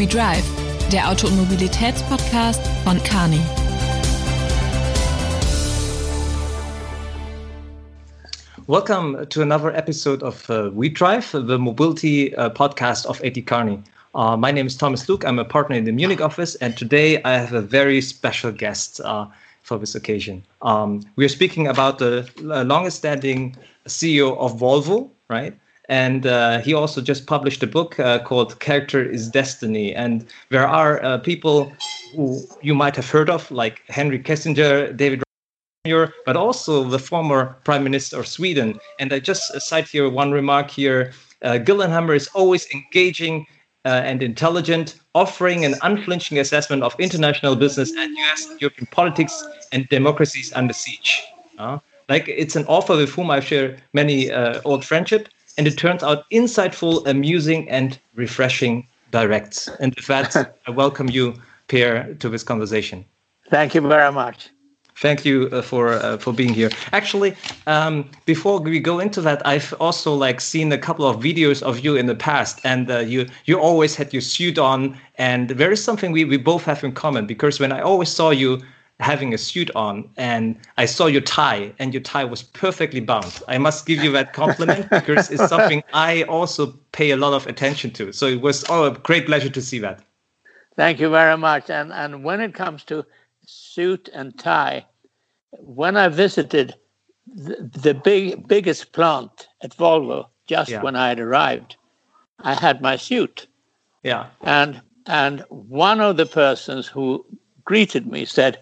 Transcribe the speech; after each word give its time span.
We 0.00 0.06
Drive, 0.06 0.46
der 0.90 1.10
Auto- 1.10 1.26
und 1.26 1.36
Mobilitätspodcast 1.36 2.66
von 2.84 2.98
Kearney. 3.02 3.42
Welcome 8.66 9.26
to 9.28 9.42
another 9.42 9.76
episode 9.76 10.22
of 10.22 10.48
uh, 10.48 10.70
We 10.72 10.88
Drive, 10.88 11.32
the 11.32 11.58
mobility 11.58 12.34
uh, 12.36 12.48
podcast 12.48 13.04
of 13.04 13.20
AT 13.22 13.44
Kearney. 13.44 13.82
Uh, 14.14 14.38
my 14.38 14.50
name 14.50 14.66
is 14.66 14.74
Thomas 14.74 15.06
Luke. 15.06 15.22
I'm 15.26 15.38
a 15.38 15.44
partner 15.44 15.76
in 15.76 15.84
the 15.84 15.92
Munich 15.92 16.22
office, 16.22 16.54
and 16.62 16.74
today 16.78 17.22
I 17.24 17.32
have 17.36 17.52
a 17.52 17.60
very 17.60 18.00
special 18.00 18.52
guest 18.52 19.02
uh, 19.04 19.26
for 19.64 19.76
this 19.76 19.94
occasion. 19.94 20.42
Um, 20.62 21.02
we 21.16 21.26
are 21.26 21.28
speaking 21.28 21.66
about 21.68 21.98
the 21.98 22.26
uh, 22.50 22.64
longest 22.64 22.96
standing 22.96 23.54
CEO 23.86 24.38
of 24.38 24.58
Volvo, 24.58 25.10
right? 25.28 25.54
And 25.90 26.24
uh, 26.24 26.60
he 26.60 26.72
also 26.72 27.00
just 27.00 27.26
published 27.26 27.64
a 27.64 27.66
book 27.66 27.98
uh, 27.98 28.20
called 28.20 28.60
Character 28.60 29.02
is 29.02 29.28
Destiny. 29.28 29.92
And 29.92 30.24
there 30.48 30.66
are 30.66 31.02
uh, 31.02 31.18
people 31.18 31.72
who 32.14 32.40
you 32.62 32.76
might 32.76 32.94
have 32.94 33.10
heard 33.10 33.28
of, 33.28 33.50
like 33.50 33.82
Henry 33.88 34.20
Kissinger, 34.20 34.96
David 34.96 35.22
but 36.26 36.36
also 36.36 36.84
the 36.84 36.98
former 36.98 37.56
prime 37.64 37.82
minister 37.82 38.20
of 38.20 38.28
Sweden. 38.28 38.78
And 39.00 39.12
I 39.12 39.18
just 39.18 39.60
cite 39.60 39.88
here 39.88 40.08
one 40.08 40.30
remark 40.30 40.70
here. 40.70 41.12
Uh, 41.42 41.52
Gyllenhammar 41.52 42.14
is 42.14 42.28
always 42.34 42.68
engaging 42.72 43.46
uh, 43.84 44.02
and 44.04 44.22
intelligent, 44.22 45.00
offering 45.14 45.64
an 45.64 45.74
unflinching 45.82 46.38
assessment 46.38 46.82
of 46.82 46.94
international 47.00 47.56
business 47.56 47.90
and 47.96 48.16
US 48.16 48.46
and 48.46 48.60
European 48.60 48.86
politics 48.92 49.42
and 49.72 49.88
democracies 49.88 50.52
under 50.52 50.74
siege. 50.74 51.24
Uh, 51.58 51.78
like 52.08 52.28
it's 52.28 52.56
an 52.56 52.66
author 52.66 52.96
with 52.96 53.10
whom 53.10 53.30
I 53.30 53.40
share 53.40 53.78
many 53.92 54.30
uh, 54.30 54.60
old 54.64 54.84
friendship, 54.84 55.28
and 55.56 55.66
it 55.66 55.76
turns 55.76 56.02
out 56.02 56.28
insightful, 56.30 57.06
amusing, 57.06 57.68
and 57.68 57.98
refreshing 58.14 58.86
directs. 59.10 59.68
And 59.80 59.94
with 59.94 60.06
that, 60.06 60.56
I 60.66 60.70
welcome 60.70 61.08
you, 61.08 61.34
Pehr, 61.68 62.14
to 62.18 62.28
this 62.28 62.42
conversation. 62.42 63.04
Thank 63.50 63.74
you 63.74 63.80
very 63.80 64.12
much. 64.12 64.50
Thank 64.96 65.24
you 65.24 65.48
uh, 65.50 65.62
for 65.62 65.94
uh, 65.94 66.18
for 66.18 66.32
being 66.32 66.52
here. 66.52 66.68
Actually, 66.92 67.34
um, 67.66 68.10
before 68.26 68.60
we 68.60 68.78
go 68.80 68.98
into 68.98 69.22
that, 69.22 69.40
I've 69.46 69.72
also 69.80 70.14
like 70.14 70.42
seen 70.42 70.70
a 70.72 70.78
couple 70.78 71.06
of 71.06 71.16
videos 71.16 71.62
of 71.62 71.80
you 71.80 71.96
in 71.96 72.04
the 72.04 72.14
past, 72.14 72.60
and 72.64 72.90
uh, 72.90 72.98
you 72.98 73.26
you 73.46 73.58
always 73.58 73.96
had 73.96 74.12
your 74.12 74.20
suit 74.20 74.58
on, 74.58 74.98
and 75.16 75.48
there 75.50 75.72
is 75.72 75.82
something 75.82 76.12
we 76.12 76.26
we 76.26 76.36
both 76.36 76.64
have 76.64 76.84
in 76.84 76.92
common 76.92 77.26
because 77.26 77.58
when 77.58 77.72
I 77.72 77.80
always 77.80 78.10
saw 78.10 78.28
you 78.28 78.60
having 79.00 79.32
a 79.32 79.38
suit 79.38 79.70
on 79.74 80.08
and 80.16 80.56
I 80.76 80.84
saw 80.84 81.06
your 81.06 81.22
tie 81.22 81.72
and 81.78 81.94
your 81.94 82.02
tie 82.02 82.24
was 82.24 82.42
perfectly 82.42 83.00
bound. 83.00 83.42
I 83.48 83.58
must 83.58 83.86
give 83.86 84.04
you 84.04 84.12
that 84.12 84.32
compliment 84.32 84.90
because 84.90 85.30
it's 85.30 85.48
something 85.48 85.82
I 85.92 86.22
also 86.24 86.66
pay 86.92 87.10
a 87.10 87.16
lot 87.16 87.32
of 87.32 87.46
attention 87.46 87.90
to. 87.92 88.12
So 88.12 88.26
it 88.26 88.40
was 88.40 88.64
oh, 88.68 88.84
a 88.84 88.90
great 88.92 89.26
pleasure 89.26 89.48
to 89.50 89.62
see 89.62 89.78
that. 89.80 90.02
Thank 90.76 91.00
you 91.00 91.10
very 91.10 91.36
much. 91.36 91.70
And 91.70 91.92
and 91.92 92.24
when 92.24 92.40
it 92.40 92.54
comes 92.54 92.84
to 92.84 93.04
suit 93.46 94.08
and 94.12 94.38
tie, 94.38 94.86
when 95.58 95.96
I 95.96 96.08
visited 96.08 96.74
the, 97.26 97.70
the 97.82 97.94
big 97.94 98.46
biggest 98.46 98.92
plant 98.92 99.48
at 99.62 99.76
Volvo 99.76 100.26
just 100.46 100.70
yeah. 100.70 100.82
when 100.82 100.96
I 100.96 101.08
had 101.08 101.20
arrived, 101.20 101.76
I 102.40 102.54
had 102.54 102.80
my 102.80 102.96
suit. 102.96 103.46
Yeah. 104.02 104.26
And 104.42 104.80
and 105.06 105.44
one 105.48 106.00
of 106.00 106.16
the 106.16 106.26
persons 106.26 106.86
who 106.86 107.24
greeted 107.64 108.06
me 108.06 108.24
said, 108.24 108.58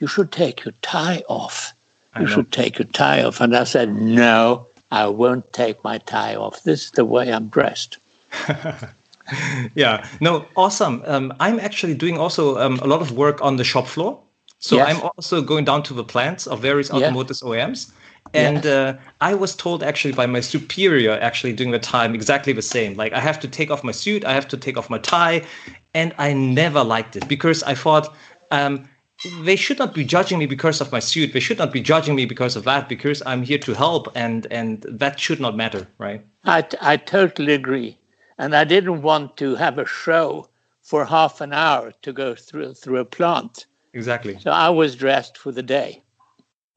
"You 0.00 0.06
should 0.06 0.32
take 0.32 0.64
your 0.64 0.74
tie 0.82 1.22
off. 1.28 1.72
You 2.18 2.26
should 2.26 2.50
take 2.50 2.78
your 2.78 2.88
tie 2.88 3.22
off." 3.22 3.40
And 3.40 3.56
I 3.56 3.64
said, 3.64 3.94
"No, 3.94 4.66
I 4.90 5.06
won't 5.06 5.52
take 5.52 5.82
my 5.84 5.98
tie 5.98 6.34
off. 6.34 6.62
This 6.64 6.86
is 6.86 6.90
the 6.92 7.04
way 7.04 7.32
I'm 7.32 7.48
dressed." 7.48 7.98
yeah. 9.74 10.06
No. 10.20 10.46
Awesome. 10.56 11.02
Um, 11.06 11.32
I'm 11.40 11.60
actually 11.60 11.94
doing 11.94 12.18
also 12.18 12.58
um, 12.58 12.78
a 12.80 12.86
lot 12.86 13.00
of 13.00 13.12
work 13.12 13.42
on 13.42 13.56
the 13.56 13.64
shop 13.64 13.86
floor. 13.86 14.20
So 14.58 14.76
yes. 14.76 14.88
I'm 14.88 15.02
also 15.02 15.42
going 15.42 15.64
down 15.64 15.82
to 15.84 15.94
the 15.94 16.04
plants 16.04 16.46
of 16.46 16.60
various 16.60 16.90
automotive 16.90 17.36
yeah. 17.42 17.48
OEMs. 17.48 17.92
And 18.34 18.64
yes. 18.64 18.66
uh, 18.66 18.98
I 19.20 19.34
was 19.34 19.54
told 19.54 19.82
actually 19.82 20.12
by 20.12 20.26
my 20.26 20.40
superior, 20.40 21.12
actually 21.12 21.52
during 21.52 21.72
the 21.72 21.78
time, 21.78 22.14
exactly 22.14 22.52
the 22.52 22.62
same. 22.62 22.94
Like 22.94 23.12
I 23.12 23.20
have 23.20 23.38
to 23.40 23.48
take 23.48 23.70
off 23.70 23.84
my 23.84 23.92
suit, 23.92 24.24
I 24.24 24.32
have 24.32 24.48
to 24.48 24.56
take 24.56 24.76
off 24.76 24.90
my 24.90 24.98
tie, 24.98 25.44
and 25.94 26.14
I 26.18 26.32
never 26.32 26.82
liked 26.82 27.16
it 27.16 27.28
because 27.28 27.62
I 27.62 27.74
thought 27.74 28.14
um, 28.50 28.88
they 29.42 29.56
should 29.56 29.78
not 29.78 29.94
be 29.94 30.04
judging 30.04 30.38
me 30.38 30.46
because 30.46 30.80
of 30.80 30.92
my 30.92 30.98
suit. 30.98 31.32
They 31.32 31.40
should 31.40 31.58
not 31.58 31.72
be 31.72 31.80
judging 31.80 32.14
me 32.14 32.26
because 32.26 32.56
of 32.56 32.64
that. 32.64 32.88
Because 32.88 33.22
I'm 33.24 33.42
here 33.42 33.58
to 33.58 33.74
help, 33.74 34.08
and 34.14 34.46
and 34.50 34.84
that 34.88 35.18
should 35.18 35.40
not 35.40 35.56
matter, 35.56 35.86
right? 35.98 36.24
I 36.44 36.66
I 36.80 36.96
totally 36.96 37.54
agree, 37.54 37.98
and 38.38 38.54
I 38.54 38.64
didn't 38.64 39.02
want 39.02 39.36
to 39.38 39.54
have 39.56 39.78
a 39.78 39.86
show 39.86 40.48
for 40.82 41.04
half 41.04 41.40
an 41.40 41.52
hour 41.52 41.92
to 42.02 42.12
go 42.12 42.34
through 42.34 42.74
through 42.74 42.98
a 42.98 43.04
plant 43.04 43.66
exactly. 43.94 44.38
So 44.40 44.50
I 44.50 44.68
was 44.68 44.94
dressed 44.94 45.38
for 45.38 45.50
the 45.50 45.62
day. 45.62 46.02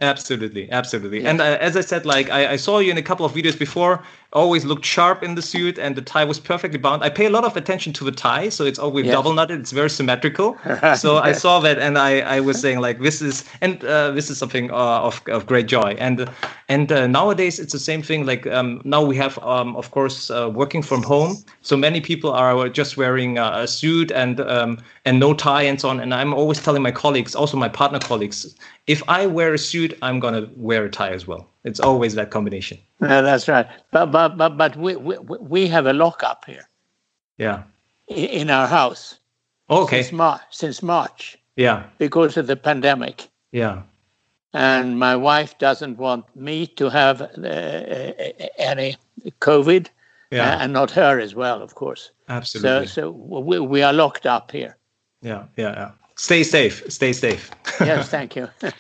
Absolutely, 0.02 0.72
absolutely. 0.72 1.22
Yeah. 1.22 1.30
And 1.30 1.42
uh, 1.42 1.58
as 1.60 1.76
I 1.76 1.82
said, 1.82 2.06
like 2.06 2.30
I, 2.30 2.54
I, 2.54 2.56
saw 2.56 2.80
you 2.80 2.90
in 2.90 2.98
a 2.98 3.02
couple 3.02 3.26
of 3.26 3.34
videos 3.34 3.60
before, 3.60 4.02
always 4.34 4.64
looked 4.64 4.86
sharp 4.86 5.24
in 5.24 5.36
the 5.36 5.42
suit, 5.42 5.80
and 5.80 5.96
the 5.96 6.02
tie 6.02 6.24
was 6.24 6.40
perfectly 6.40 6.78
bound. 6.78 7.04
I 7.04 7.10
pay 7.10 7.26
a 7.26 7.30
lot 7.30 7.44
of 7.44 7.58
attention 7.58 7.94
to 7.94 8.04
the 8.04 8.12
tie, 8.12 8.50
so 8.50 8.66
it's 8.66 8.78
always 8.78 9.06
yes. 9.06 9.16
double 9.16 9.34
knotted. 9.34 9.60
It's 9.60 9.72
very 9.72 9.90
symmetrical. 9.90 10.58
so 10.96 11.16
yes. 11.16 11.24
I 11.24 11.32
saw 11.32 11.60
that, 11.62 11.80
and 11.80 11.98
I, 11.98 12.20
I 12.20 12.40
was 12.40 12.60
saying 12.62 12.80
like 12.80 13.00
this 13.00 13.22
is 13.22 13.44
and 13.62 13.84
uh, 13.84 14.12
this 14.12 14.30
is 14.30 14.38
something 14.38 14.72
uh, 14.72 15.08
of 15.08 15.22
of 15.28 15.46
great 15.46 15.68
joy. 15.68 15.96
And 15.98 16.30
and 16.68 16.92
uh, 16.92 17.08
nowadays 17.08 17.60
it's 17.60 17.74
the 17.74 17.80
same 17.80 18.02
thing. 18.02 18.26
Like 18.26 18.46
um, 18.48 18.82
now 18.84 19.04
we 19.04 19.16
have, 19.18 19.40
um, 19.40 19.76
of 19.76 19.92
course, 19.92 20.30
uh, 20.30 20.50
working 20.54 20.84
from 20.84 21.02
home. 21.04 21.38
So 21.62 21.76
many 21.76 22.02
people 22.02 22.32
are 22.32 22.70
just 22.70 22.98
wearing 22.98 23.38
a 23.38 23.68
suit 23.68 24.12
and 24.12 24.40
um, 24.42 24.78
and 25.06 25.20
no 25.20 25.34
tie 25.34 25.64
and 25.64 25.82
so 25.82 25.90
on. 25.90 26.00
And 26.00 26.14
I'm 26.14 26.34
always 26.34 26.62
telling 26.62 26.84
my 26.84 26.92
colleagues, 26.92 27.36
also 27.36 27.58
my 27.58 27.70
partner 27.70 28.00
colleagues, 28.00 28.56
if 28.86 29.02
I 29.08 29.26
wear 29.26 29.54
a 29.54 29.58
suit, 29.58 29.98
I'm 30.02 30.20
gonna 30.20 30.48
wear 30.56 30.86
a 30.86 30.90
tie 30.90 31.12
as 31.12 31.26
well. 31.26 31.48
It's 31.64 31.80
always 31.80 32.16
that 32.16 32.32
combination. 32.32 32.78
Yeah, 33.02 33.22
that's 33.22 33.48
right. 33.48 33.68
But 33.92 34.08
but 34.08 34.38
but 34.38 34.58
but 34.58 34.76
we 34.78 34.96
we, 34.96 35.18
we 35.18 35.68
have 35.68 35.86
a 35.86 35.94
lockup 35.94 36.46
here. 36.46 36.68
Yeah. 37.38 37.64
In 38.08 38.50
our 38.50 38.68
house. 38.68 39.20
Okay. 39.70 40.02
Since, 40.02 40.14
Mar- 40.14 40.42
since 40.50 40.82
March. 40.82 41.38
Yeah. 41.56 41.84
Because 41.98 42.38
of 42.38 42.48
the 42.48 42.56
pandemic. 42.56 43.30
Yeah 43.52 43.84
and 44.54 44.98
my 44.98 45.16
wife 45.16 45.58
doesn't 45.58 45.98
want 45.98 46.26
me 46.36 46.66
to 46.66 46.90
have 46.90 47.22
uh, 47.22 48.14
any 48.58 48.98
COVID, 49.42 49.88
yeah. 50.32 50.62
and 50.62 50.74
not 50.74 50.92
her 50.92 51.20
as 51.20 51.36
well, 51.36 51.62
of 51.62 51.76
course. 51.76 52.12
Absolutely. 52.30 52.88
So, 52.88 52.94
so 52.94 53.12
we, 53.12 53.60
we 53.60 53.82
are 53.82 53.94
locked 53.94 54.26
up 54.26 54.52
here. 54.52 54.78
Yeah, 55.22 55.46
yeah, 55.58 55.72
yeah. 55.72 55.92
Stay 56.16 56.44
safe. 56.44 56.84
Stay 56.92 57.14
safe. 57.14 57.52
yes, 57.80 58.10
thank 58.10 58.36
you. 58.36 58.50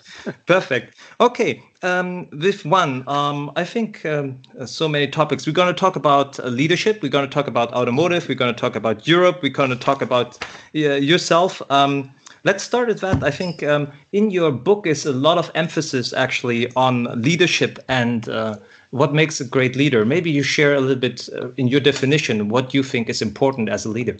Perfect. 0.45 0.95
Okay, 1.19 1.61
um, 1.81 2.27
with 2.31 2.65
one, 2.65 3.07
um, 3.07 3.51
I 3.55 3.63
think 3.63 4.05
um, 4.05 4.41
so 4.65 4.87
many 4.87 5.07
topics. 5.07 5.45
We're 5.47 5.53
going 5.53 5.73
to 5.73 5.79
talk 5.79 5.95
about 5.95 6.39
uh, 6.39 6.47
leadership. 6.47 7.01
We're 7.01 7.09
going 7.09 7.27
to 7.27 7.33
talk 7.33 7.47
about 7.47 7.71
automotive. 7.73 8.27
We're 8.27 8.35
going 8.35 8.53
to 8.53 8.59
talk 8.59 8.75
about 8.75 9.07
Europe. 9.07 9.39
We're 9.41 9.49
going 9.49 9.69
to 9.69 9.75
talk 9.75 10.01
about 10.01 10.37
uh, 10.75 10.79
yourself. 10.79 11.61
Um, 11.69 12.11
Let's 12.45 12.63
start 12.63 12.87
with 12.87 13.01
that. 13.01 13.21
I 13.21 13.31
think 13.31 13.63
um, 13.63 13.91
in 14.13 14.31
your 14.31 14.51
book 14.51 14.87
is 14.87 15.05
a 15.05 15.11
lot 15.11 15.37
of 15.37 15.51
emphasis 15.55 16.13
actually 16.13 16.71
on 16.75 17.21
leadership 17.21 17.79
and 17.89 18.29
uh, 18.29 18.55
what 18.91 19.13
makes 19.13 19.41
a 19.41 19.45
great 19.45 19.75
leader. 19.75 20.05
Maybe 20.05 20.31
you 20.31 20.41
share 20.41 20.73
a 20.73 20.79
little 20.79 20.95
bit 20.95 21.27
uh, 21.33 21.49
in 21.57 21.67
your 21.67 21.81
definition 21.81 22.47
what 22.47 22.73
you 22.73 22.81
think 22.81 23.09
is 23.09 23.21
important 23.21 23.67
as 23.67 23.83
a 23.85 23.89
leader. 23.89 24.15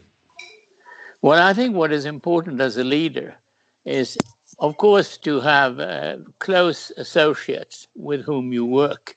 Well, 1.21 1.41
I 1.41 1.53
think 1.53 1.75
what 1.75 1.93
is 1.93 2.05
important 2.05 2.59
as 2.59 2.75
a 2.75 2.83
leader 2.83 3.35
is, 3.85 4.17
of 4.59 4.77
course, 4.77 5.17
to 5.17 5.39
have 5.39 5.79
uh, 5.79 6.17
close 6.39 6.91
associates 6.97 7.87
with 7.95 8.21
whom 8.21 8.51
you 8.51 8.65
work. 8.65 9.15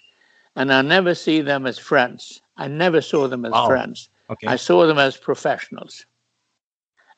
And 0.55 0.73
I 0.73 0.83
never 0.83 1.15
see 1.15 1.41
them 1.41 1.67
as 1.67 1.79
friends. 1.79 2.43
I 2.56 2.69
never 2.69 3.00
saw 3.00 3.27
them 3.29 3.44
as 3.44 3.53
wow. 3.53 3.67
friends. 3.67 4.09
Okay. 4.31 4.47
I 4.47 4.56
saw 4.56 4.87
them 4.87 4.99
as 4.99 5.17
professionals 5.17 6.06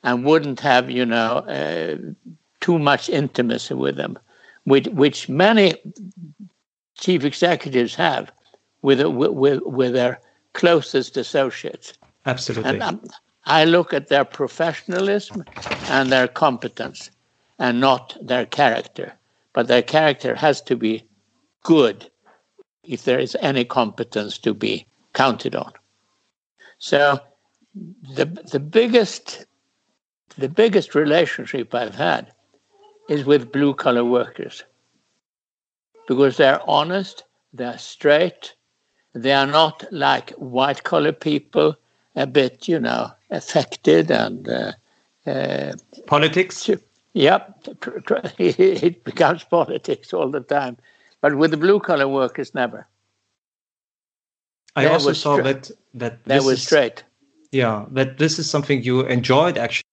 and 0.03 0.25
wouldn't 0.25 0.61
have, 0.61 0.91
you 0.91 1.05
know, 1.05 1.39
uh, 1.49 1.97
too 2.61 2.79
much 2.79 3.09
intimacy 3.09 3.75
with 3.75 3.97
them, 3.97 4.19
which, 4.65 4.87
which 4.89 5.29
many 5.29 5.75
chief 6.99 7.25
executives 7.25 7.95
have 7.95 8.33
with, 8.83 9.03
with, 9.03 9.61
with 9.63 9.93
their 9.93 10.21
closest 10.55 11.17
associates. 11.17 11.95
Absolutely. 12.27 12.71
And 12.71 12.83
um, 12.83 13.03
I 13.45 13.65
look 13.65 13.93
at 13.93 14.09
their 14.09 14.25
professionalism 14.25 15.45
and 15.89 16.11
their 16.11 16.29
competence 16.29 17.11
and 17.59 17.81
not 17.81 18.17
their 18.21 18.47
character. 18.47 19.13
But 19.53 19.69
their 19.69 19.83
character 19.83 20.35
has 20.35 20.61
to 20.63 20.77
be 20.77 21.05
good 21.63 22.11
if 22.83 23.05
there 23.05 23.19
is 23.19 23.37
any 23.41 23.65
competence 23.65 24.39
to 24.39 24.53
be 24.55 24.87
counted 25.13 25.55
on. 25.55 25.73
So 26.79 27.21
the 27.75 28.27
the 28.53 28.61
biggest 28.61 29.47
the 30.37 30.49
biggest 30.49 30.95
relationship 30.95 31.75
I've 31.75 31.95
had 31.95 32.33
is 33.09 33.25
with 33.25 33.53
blue 33.53 33.75
collar 33.75 34.05
workers 34.05 34.65
because 36.09 36.37
they're 36.37 36.61
honest, 36.69 37.25
they're 37.53 37.79
straight, 37.79 38.55
they 39.15 39.33
are 39.33 39.47
not 39.47 39.85
like 39.91 40.31
white 40.33 40.83
collar 40.83 41.13
people, 41.13 41.77
a 42.17 42.27
bit, 42.27 42.69
you 42.69 42.79
know, 42.79 43.11
affected 43.31 44.11
and 44.11 44.49
uh, 44.49 44.73
uh, 45.27 45.73
politics. 46.07 46.69
Yep, 47.15 47.69
it 48.39 49.05
becomes 49.05 49.45
politics 49.51 50.13
all 50.13 50.31
the 50.31 50.41
time. 50.41 50.77
But 51.21 51.37
with 51.37 51.53
the 51.53 51.57
blue 51.57 51.81
collar 51.81 52.09
workers, 52.09 52.55
never. 52.55 52.87
I 54.77 54.87
also 54.87 55.13
saw 55.13 55.37
that 55.37 55.71
that 55.95 56.25
that 56.25 56.43
was 56.43 56.59
is, 56.59 56.67
straight. 56.67 57.05
Yeah, 57.53 57.87
that 57.93 58.19
this 58.19 58.39
is 58.41 58.51
something 58.51 58.83
you 58.83 59.03
enjoyed 59.03 59.57
actually. 59.57 59.85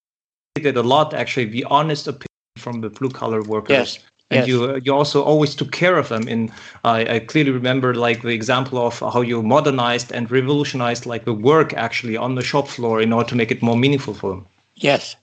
Did 0.55 0.75
a 0.75 0.83
lot 0.83 1.13
actually. 1.13 1.45
The 1.45 1.63
honest 1.65 2.07
opinion 2.07 2.27
from 2.57 2.81
the 2.81 2.89
blue 2.89 3.09
collar 3.09 3.43
workers. 3.43 3.69
Yes. 3.69 3.99
And 4.31 4.39
yes. 4.39 4.47
you 4.47 4.81
you 4.83 4.93
also 4.93 5.21
always 5.23 5.53
took 5.53 5.71
care 5.71 5.97
of 5.97 6.09
them. 6.09 6.27
In 6.27 6.51
I, 6.83 7.15
I 7.15 7.19
clearly 7.19 7.51
remember 7.51 7.93
like 7.93 8.23
the 8.23 8.29
example 8.29 8.79
of 8.79 8.99
how 8.99 9.21
you 9.21 9.43
modernized 9.43 10.11
and 10.11 10.31
revolutionized 10.31 11.05
like 11.05 11.25
the 11.25 11.33
work 11.33 11.73
actually 11.73 12.17
on 12.17 12.33
the 12.33 12.43
shop 12.43 12.67
floor 12.67 12.99
in 12.99 13.13
order 13.13 13.29
to 13.29 13.35
make 13.35 13.51
it 13.51 13.61
more 13.61 13.77
meaningful 13.77 14.15
for 14.15 14.31
them. 14.31 14.47
Yes. 14.75 15.15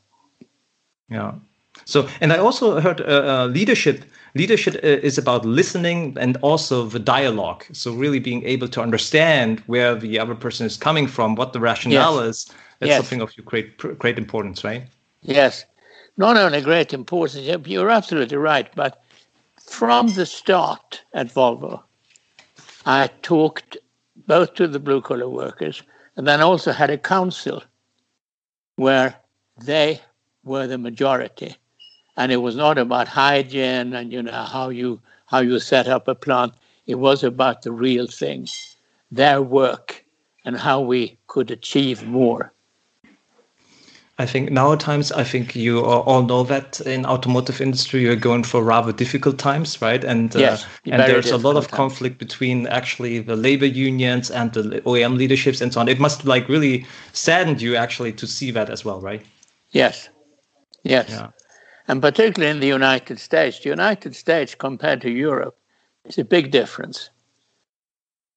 Yeah. 1.11 1.33
So, 1.89 2.07
and 2.21 2.35
I 2.35 2.37
also 2.37 2.81
heard 2.81 3.01
uh, 3.01 3.05
uh, 3.05 3.47
leadership. 3.47 4.05
Leadership 4.35 4.75
uh, 4.75 5.09
is 5.09 5.17
about 5.17 5.47
listening 5.47 6.15
and 6.21 6.37
also 6.43 6.85
the 6.85 6.99
dialogue. 6.99 7.65
So, 7.73 7.95
really 7.95 8.21
being 8.21 8.45
able 8.45 8.69
to 8.69 8.83
understand 8.83 9.61
where 9.61 9.95
the 9.95 10.19
other 10.19 10.35
person 10.35 10.67
is 10.67 10.77
coming 10.77 11.07
from, 11.07 11.35
what 11.35 11.55
the 11.55 11.61
rationale 11.61 12.17
yes. 12.17 12.29
is. 12.29 12.47
That's 12.79 12.89
yes. 12.91 12.99
something 12.99 13.23
of 13.23 13.35
great, 13.47 13.79
great 13.79 14.19
importance, 14.19 14.63
right? 14.65 14.87
Yes, 15.23 15.65
not 16.19 16.37
only 16.37 16.61
great 16.61 16.93
importance. 16.93 17.67
You're 17.67 17.91
absolutely 17.91 18.37
right. 18.37 18.69
But 18.75 19.03
from 19.67 20.09
the 20.09 20.27
start 20.27 21.03
at 21.15 21.29
Volvo, 21.33 21.83
I 22.85 23.09
talked 23.23 23.79
both 24.27 24.53
to 24.57 24.69
the 24.69 24.79
blue 24.79 25.01
collar 25.01 25.31
workers 25.31 25.83
and 26.19 26.27
then 26.27 26.43
also 26.43 26.71
had 26.71 26.91
a 26.91 26.99
council 26.99 27.63
where 28.77 29.17
they 29.65 30.03
were 30.45 30.67
the 30.67 30.77
majority 30.77 31.57
and 32.19 32.33
it 32.33 32.39
was 32.39 32.57
not 32.57 32.77
about 32.79 33.07
hygiene 33.07 33.95
and 33.95 34.13
you 34.13 34.23
know 34.23 34.43
how 34.43 34.69
you 34.69 35.01
how 35.27 35.39
you 35.39 35.59
set 35.61 35.87
up 35.87 36.09
a 36.09 36.15
plant. 36.15 36.53
It 36.87 36.97
was 36.97 37.23
about 37.23 37.63
the 37.63 37.71
real 37.71 38.07
thing, 38.07 38.49
their 39.11 39.41
work, 39.41 40.05
and 40.45 40.57
how 40.57 40.81
we 40.81 41.17
could 41.29 41.51
achieve 41.51 42.05
more. 42.07 42.53
I 44.21 44.27
think 44.27 44.51
nowadays, 44.51 45.13
I 45.13 45.23
think 45.23 45.55
you 45.55 45.85
all 45.85 46.23
know 46.23 46.43
that 46.43 46.81
in 46.81 47.07
automotive 47.07 47.61
industry, 47.61 48.01
you're 48.01 48.17
going 48.17 48.43
for 48.43 48.65
rather 48.65 48.93
difficult 48.93 49.39
times, 49.39 49.81
right? 49.81 50.03
And 50.03 50.35
uh, 50.35 50.41
yes, 50.41 50.67
and 50.87 51.05
there's 51.05 51.31
a 51.31 51.37
lot 51.37 51.57
of 51.57 51.71
conflict 51.71 52.19
between 52.19 52.67
actually 52.67 53.21
the 53.21 53.37
labor 53.37 53.67
unions 53.67 54.29
and 54.29 54.53
the 54.53 54.81
OEM 54.87 55.17
leaderships 55.17 55.61
and 55.61 55.73
so 55.73 55.81
on. 55.81 55.87
It 55.87 56.01
must 56.01 56.25
like 56.25 56.49
really 56.49 56.85
saddened 57.13 57.63
you 57.63 57.77
actually 57.77 58.13
to 58.15 58.27
see 58.27 58.51
that 58.51 58.71
as 58.71 58.85
well, 58.85 59.01
right? 59.01 59.25
Yes, 59.71 60.09
yes. 60.83 61.11
Yeah 61.11 61.29
and 61.89 62.03
particularly 62.03 62.51
in 62.51 62.61
the 62.61 62.67
United 62.67 63.19
States. 63.19 63.61
The 63.61 63.71
United 63.71 64.15
States 64.15 64.55
compared 64.55 65.01
to 65.01 65.11
Europe 65.11 65.57
is 66.05 66.19
a 66.19 66.25
big 66.25 66.51
difference. 66.51 67.11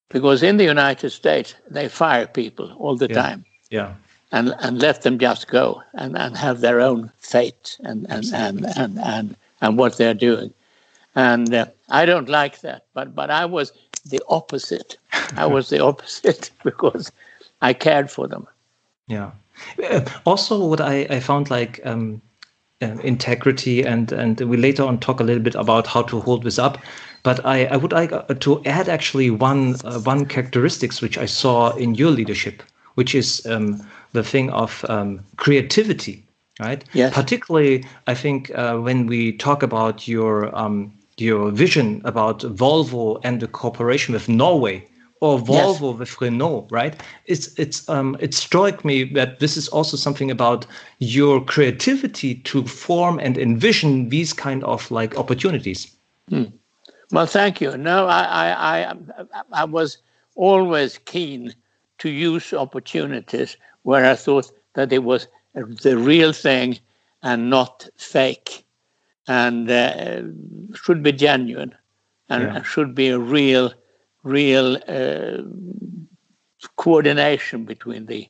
Because 0.10 0.42
in 0.42 0.58
the 0.58 0.64
United 0.64 1.12
States, 1.12 1.56
they 1.70 1.88
fire 1.88 2.28
people 2.28 2.72
all 2.80 2.96
the 2.96 3.10
yeah. 3.10 3.22
time. 3.22 3.46
Yeah. 3.70 3.94
And, 4.32 4.56
and 4.60 4.82
let 4.82 5.02
them 5.02 5.20
just 5.20 5.50
go 5.50 5.82
and, 5.94 6.18
and 6.18 6.38
have 6.38 6.62
their 6.62 6.80
own 6.80 7.12
fate 7.18 7.78
and, 7.84 8.10
and, 8.10 8.26
and, 8.34 8.66
and, 8.78 9.00
and, 9.00 9.36
and 9.60 9.78
what 9.78 9.98
they're 9.98 10.14
doing. 10.14 10.54
And 11.16 11.54
uh, 11.54 11.66
I 11.90 12.06
don't 12.06 12.30
like 12.30 12.62
that. 12.62 12.86
But, 12.94 13.14
but 13.14 13.30
I 13.30 13.44
was 13.44 13.74
the 14.06 14.22
opposite. 14.30 14.98
I 15.36 15.46
was 15.46 15.70
the 15.70 15.84
opposite 15.84 16.52
because 16.64 17.12
I 17.62 17.74
cared 17.74 18.10
for 18.10 18.28
them. 18.28 18.48
Yeah. 19.08 19.32
Uh, 19.84 20.06
also, 20.26 20.66
what 20.66 20.80
I, 20.80 21.06
I 21.10 21.20
found 21.20 21.50
like 21.50 21.82
um, 21.84 22.22
uh, 22.82 22.98
integrity 23.04 23.84
and 23.84 24.12
and 24.12 24.42
we 24.42 24.58
later 24.58 24.84
on 24.84 25.00
talk 25.00 25.20
a 25.20 25.24
little 25.24 25.44
bit 25.44 25.56
about 25.56 25.88
how 25.88 26.02
to 26.02 26.20
hold 26.20 26.44
this 26.44 26.60
up 26.60 26.78
but 27.24 27.44
i 27.46 27.66
i 27.66 27.78
would 27.78 27.92
like 27.92 28.12
uh, 28.12 28.24
to 28.40 28.64
add 28.66 28.90
actually 28.90 29.30
one 29.30 29.76
uh, 29.84 30.00
one 30.00 30.26
characteristics 30.26 31.02
which 31.02 31.18
i 31.18 31.26
saw 31.26 31.72
in 31.76 31.96
your 31.96 32.12
leadership 32.12 32.64
which 32.96 33.16
is 33.16 33.46
um, 33.46 33.82
the 34.14 34.24
thing 34.24 34.50
of 34.52 34.86
um, 34.90 35.20
creativity 35.38 36.24
right 36.60 36.84
yes. 36.94 37.14
particularly 37.14 37.86
i 38.08 38.14
think 38.14 38.52
uh, 38.56 38.78
when 38.78 39.08
we 39.08 39.32
talk 39.34 39.64
about 39.64 40.08
your 40.08 40.54
um, 40.56 40.92
your 41.18 41.52
vision 41.52 42.02
about 42.04 42.40
volvo 42.40 43.20
and 43.24 43.40
the 43.42 43.48
cooperation 43.48 44.14
with 44.14 44.28
norway 44.28 44.84
or 45.22 45.38
Volvo 45.38 45.92
yes. 45.92 46.00
with 46.00 46.22
Renault, 46.22 46.68
right? 46.72 47.00
It's 47.26 47.58
it's 47.58 47.88
um 47.88 48.18
it 48.20 48.34
struck 48.34 48.84
me 48.84 49.04
that 49.14 49.40
this 49.40 49.56
is 49.56 49.70
also 49.70 49.96
something 49.96 50.32
about 50.32 50.66
your 51.00 51.46
creativity 51.46 52.36
to 52.36 52.66
form 52.66 53.20
and 53.20 53.38
envision 53.38 54.10
these 54.10 54.34
kind 54.34 54.64
of 54.64 54.90
like 54.92 55.18
opportunities. 55.18 55.96
Hmm. 56.28 56.46
Well, 57.12 57.28
thank 57.28 57.62
you. 57.62 57.78
No, 57.78 58.08
I, 58.08 58.24
I 58.24 58.92
I 58.92 58.96
I 59.52 59.66
was 59.66 60.00
always 60.36 60.98
keen 60.98 61.54
to 62.00 62.10
use 62.10 62.52
opportunities 62.52 63.58
where 63.84 64.06
I 64.06 64.16
thought 64.16 64.52
that 64.74 64.92
it 64.92 65.04
was 65.04 65.28
the 65.54 65.98
real 65.98 66.34
thing 66.34 66.80
and 67.22 67.50
not 67.50 67.88
fake, 67.98 68.66
and 69.28 69.70
uh, 69.70 70.24
should 70.74 71.04
be 71.04 71.12
genuine, 71.12 71.76
and 72.30 72.44
yeah. 72.44 72.64
should 72.64 72.96
be 72.96 73.10
a 73.10 73.20
real 73.20 73.72
real 74.24 74.78
uh, 74.88 75.42
coordination 76.78 77.66
between 77.66 78.06
the 78.06 78.28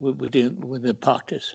with 0.00 0.32
the, 0.32 0.48
with 0.48 0.82
the 0.82 0.94
parties. 0.94 1.54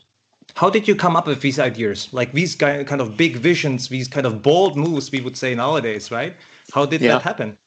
How 0.54 0.69
did 0.69 0.88
you 0.88 0.95
come 0.95 1.16
up 1.16 1.25
with 1.25 1.42
these 1.42 1.60
ideas? 1.60 2.13
Like 2.13 2.31
these 2.33 2.56
kind 2.56 3.01
of 3.01 3.18
big 3.18 3.38
visions, 3.38 3.89
these 3.89 4.07
kind 4.07 4.27
of 4.27 4.44
bold 4.44 4.77
moves, 4.77 5.12
we 5.12 5.19
would 5.19 5.36
say 5.36 5.56
nowadays, 5.56 6.12
right? 6.12 6.38
How 6.72 6.86
did 6.86 7.01
yeah. 7.01 7.13
that 7.13 7.22
happen? 7.24 7.57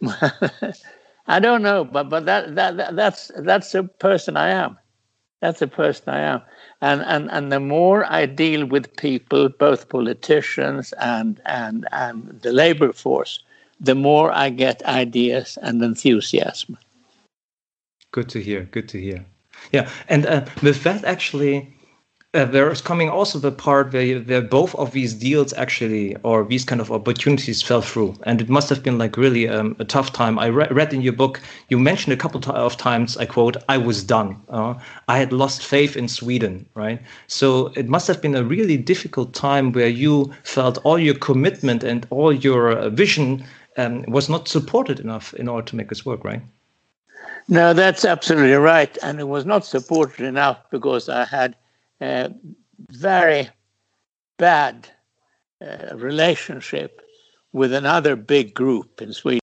I 1.26 1.40
don't 1.40 1.62
know, 1.62 1.84
but 1.84 2.08
but 2.08 2.24
that, 2.24 2.54
that 2.54 2.96
that's 2.96 3.30
that's 3.38 3.72
the 3.72 3.84
person 3.84 4.36
I 4.36 4.48
am. 4.48 4.78
That's 5.40 5.60
the 5.60 5.66
person 5.66 6.04
I 6.08 6.20
am, 6.20 6.42
and 6.80 7.02
and 7.02 7.30
and 7.30 7.52
the 7.52 7.60
more 7.60 8.10
I 8.10 8.26
deal 8.26 8.64
with 8.64 8.96
people, 8.96 9.48
both 9.48 9.88
politicians 9.88 10.94
and 10.94 11.40
and 11.44 11.86
and 11.92 12.40
the 12.42 12.52
labor 12.52 12.92
force, 12.92 13.40
the 13.80 13.94
more 13.94 14.32
I 14.32 14.50
get 14.50 14.82
ideas 14.84 15.58
and 15.62 15.82
enthusiasm. 15.82 16.78
Good 18.12 18.28
to 18.30 18.40
hear. 18.40 18.62
Good 18.70 18.88
to 18.90 19.00
hear. 19.00 19.24
Yeah, 19.72 19.88
and 20.08 20.26
uh, 20.26 20.46
with 20.62 20.82
that, 20.84 21.04
actually, 21.04 21.74
uh, 22.34 22.44
there 22.44 22.70
is 22.70 22.82
coming 22.82 23.08
also 23.08 23.38
the 23.38 23.50
part 23.50 23.90
where, 23.92 24.20
where 24.20 24.42
both 24.42 24.74
of 24.74 24.92
these 24.92 25.14
deals 25.14 25.54
actually 25.54 26.14
or 26.24 26.44
these 26.44 26.62
kind 26.62 26.78
of 26.78 26.92
opportunities 26.92 27.62
fell 27.62 27.80
through 27.80 28.14
and 28.24 28.42
it 28.42 28.50
must 28.50 28.68
have 28.68 28.82
been 28.82 28.98
like 28.98 29.16
really 29.16 29.48
um, 29.48 29.74
a 29.78 29.84
tough 29.84 30.12
time 30.12 30.38
i 30.38 30.46
re- 30.46 30.68
read 30.70 30.92
in 30.92 31.00
your 31.00 31.14
book 31.14 31.40
you 31.70 31.78
mentioned 31.78 32.12
a 32.12 32.16
couple 32.18 32.40
of 32.54 32.76
times 32.76 33.16
i 33.16 33.24
quote 33.24 33.56
i 33.70 33.78
was 33.78 34.04
done 34.04 34.36
uh, 34.50 34.74
i 35.08 35.16
had 35.16 35.32
lost 35.32 35.64
faith 35.64 35.96
in 35.96 36.06
sweden 36.06 36.66
right 36.74 37.00
so 37.28 37.68
it 37.76 37.88
must 37.88 38.06
have 38.06 38.20
been 38.20 38.34
a 38.34 38.44
really 38.44 38.76
difficult 38.76 39.32
time 39.32 39.72
where 39.72 39.88
you 39.88 40.30
felt 40.44 40.76
all 40.84 40.98
your 40.98 41.14
commitment 41.14 41.82
and 41.82 42.06
all 42.10 42.30
your 42.30 42.72
uh, 42.72 42.90
vision 42.90 43.42
um, 43.78 44.02
was 44.08 44.28
not 44.28 44.48
supported 44.48 45.00
enough 45.00 45.32
in 45.34 45.48
order 45.48 45.66
to 45.66 45.76
make 45.76 45.88
this 45.88 46.04
work, 46.04 46.24
right? 46.24 46.42
No, 47.48 47.72
that's 47.72 48.04
absolutely 48.04 48.52
right. 48.52 48.98
And 49.02 49.20
it 49.20 49.28
was 49.28 49.46
not 49.46 49.64
supported 49.64 50.26
enough 50.26 50.58
because 50.70 51.08
I 51.08 51.24
had 51.24 51.56
a 52.00 52.30
very 52.90 53.48
bad 54.36 54.88
uh, 55.64 55.96
relationship 55.96 57.00
with 57.52 57.72
another 57.72 58.16
big 58.16 58.52
group 58.52 59.00
in 59.00 59.12
Sweden, 59.12 59.40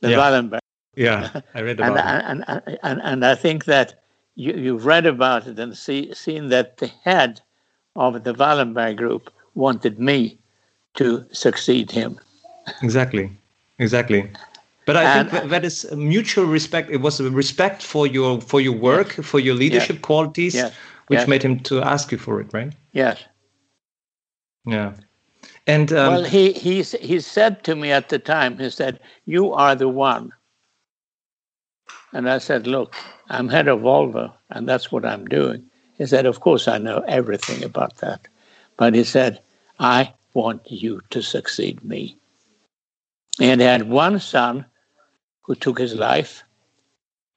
the 0.00 0.10
yeah. 0.10 0.16
Wallenberg. 0.16 0.58
Yeah, 0.96 1.40
I 1.54 1.60
read 1.62 1.78
about 1.78 2.24
and, 2.24 2.40
it. 2.40 2.46
And, 2.48 2.78
and, 2.82 3.00
and, 3.02 3.24
I 3.24 3.36
think 3.36 3.66
that 3.66 4.02
you, 4.34 4.52
you've 4.54 4.84
read 4.84 5.06
about 5.06 5.46
it 5.46 5.58
and 5.58 5.76
see, 5.76 6.12
seen 6.12 6.48
that 6.48 6.78
the 6.78 6.90
head 7.04 7.40
of 7.94 8.24
the 8.24 8.34
Wallenberg 8.34 8.96
group 8.96 9.32
wanted 9.54 10.00
me 10.00 10.38
to 10.94 11.24
succeed 11.30 11.90
him. 11.92 12.18
Exactly. 12.82 13.30
Exactly. 13.78 14.30
But 14.86 14.96
I 14.96 15.04
and, 15.04 15.30
think 15.30 15.50
that, 15.50 15.64
is 15.64 15.86
mutual 15.92 16.46
respect. 16.46 16.90
It 16.90 17.02
was 17.02 17.20
a 17.20 17.30
respect 17.30 17.82
for 17.82 18.06
your 18.06 18.40
for 18.40 18.60
your 18.60 18.72
work, 18.72 19.18
yes. 19.18 19.26
for 19.26 19.38
your 19.38 19.54
leadership 19.54 19.96
yes. 19.96 20.02
qualities, 20.02 20.54
yes. 20.54 20.74
which 21.08 21.28
made 21.28 21.42
him 21.42 21.60
to 21.64 21.82
ask 21.82 22.10
you 22.10 22.16
for 22.16 22.40
it, 22.40 22.48
right? 22.54 22.72
Yes. 22.92 23.22
Yeah. 24.64 24.94
And 25.66 25.92
um, 25.92 26.14
well, 26.14 26.24
he 26.24 26.52
he 26.52 26.82
he 26.82 27.20
said 27.20 27.62
to 27.64 27.76
me 27.76 27.92
at 27.92 28.08
the 28.08 28.18
time. 28.18 28.58
He 28.58 28.70
said, 28.70 28.98
"You 29.26 29.52
are 29.52 29.74
the 29.74 29.90
one." 29.90 30.32
And 32.14 32.30
I 32.30 32.38
said, 32.38 32.66
"Look, 32.66 32.96
I'm 33.28 33.50
head 33.50 33.68
of 33.68 33.80
Volvo, 33.80 34.32
and 34.48 34.66
that's 34.66 34.90
what 34.90 35.04
I'm 35.04 35.26
doing." 35.26 35.62
He 35.98 36.06
said, 36.06 36.24
"Of 36.24 36.40
course, 36.40 36.66
I 36.66 36.78
know 36.78 37.04
everything 37.06 37.62
about 37.62 37.98
that," 37.98 38.26
but 38.78 38.94
he 38.94 39.04
said, 39.04 39.40
"I 39.78 40.14
want 40.32 40.62
you 40.70 41.02
to 41.10 41.20
succeed 41.20 41.84
me." 41.84 42.16
And 43.40 43.60
he 43.60 43.66
had 43.66 43.88
one 43.88 44.18
son 44.20 44.66
who 45.42 45.54
took 45.54 45.78
his 45.78 45.94
life, 45.94 46.42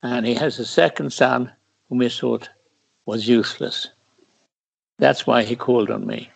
and 0.04 0.26
he 0.26 0.34
has 0.34 0.60
a 0.60 0.66
second 0.66 1.14
son 1.14 1.52
whom 1.90 2.02
he 2.02 2.10
thought 2.10 2.50
was 3.06 3.28
useless. 3.28 3.88
That's 4.98 5.28
why 5.28 5.44
he 5.44 5.56
called 5.56 5.90
on 5.90 6.06
me. 6.06 6.30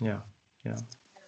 Yeah, 0.00 0.20
yeah 0.64 0.78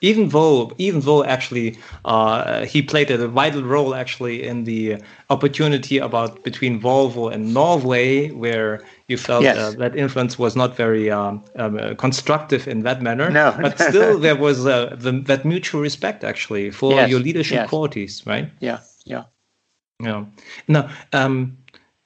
even 0.02 0.28
though 0.28 0.73
even 0.76 1.00
though 1.00 1.25
actually 1.25 1.78
uh, 2.04 2.66
he 2.66 2.82
played 2.82 3.11
a 3.11 3.26
vital 3.28 3.62
role 3.62 3.94
actually 3.94 4.42
in 4.42 4.64
the 4.64 4.99
opportunity 5.30 5.97
about 5.99 6.42
between 6.44 6.80
Volvo 6.80 7.32
and 7.32 7.54
Norway, 7.54 8.30
where 8.30 8.85
you 9.09 9.16
felt 9.16 9.44
yes. 9.44 9.56
uh, 9.56 9.71
that 9.78 9.97
influence 9.97 10.38
was 10.38 10.54
not 10.54 10.76
very 10.76 11.11
um, 11.11 11.42
um, 11.56 11.78
uh, 11.78 11.94
constructive 11.94 12.68
in 12.68 12.82
that 12.82 13.00
manner. 13.00 13.30
No, 13.30 13.56
but 13.62 13.78
still 13.78 14.18
there 14.18 14.37
was 14.37 14.66
uh, 14.66 14.94
the, 14.99 15.12
that 15.26 15.44
mutual 15.44 15.80
respect 15.80 16.25
actually 16.25 16.71
for 16.71 16.92
yes. 16.92 17.09
your 17.09 17.21
leadership 17.21 17.56
yes. 17.56 17.68
qualities, 17.68 18.23
right? 18.26 18.50
Yeah, 18.61 18.80
yeah, 19.04 19.25
yeah. 20.00 20.25
Now. 20.68 20.90
Um, 21.12 21.56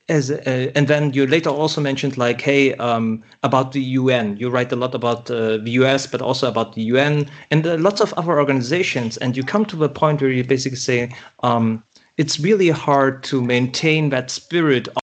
as 0.08 0.30
uh, 0.30 0.70
and 0.74 0.86
then 0.86 1.12
you 1.12 1.26
later 1.26 1.50
also 1.50 1.80
mentioned 1.80 2.16
like 2.16 2.40
hey 2.40 2.74
um, 2.74 3.22
about 3.42 3.72
the 3.72 3.80
UN 3.80 4.36
you 4.36 4.48
write 4.48 4.70
a 4.70 4.76
lot 4.76 4.94
about 4.94 5.30
uh, 5.30 5.56
the 5.58 5.70
US 5.82 6.06
but 6.06 6.22
also 6.22 6.48
about 6.48 6.74
the 6.74 6.82
UN 6.82 7.28
and 7.50 7.66
uh, 7.66 7.76
lots 7.76 8.00
of 8.00 8.12
other 8.14 8.38
organizations. 8.38 9.16
And 9.16 9.36
you 9.36 9.42
come 9.42 9.64
to 9.66 9.76
the 9.76 9.88
point 9.88 10.20
where 10.20 10.30
you 10.30 10.44
basically 10.44 10.78
say 10.78 11.14
um, 11.42 11.82
it's 12.16 12.38
really 12.40 12.70
hard 12.70 13.24
to 13.24 13.42
maintain 13.42 14.10
that 14.10 14.30
spirit 14.30 14.88
of 14.88 15.02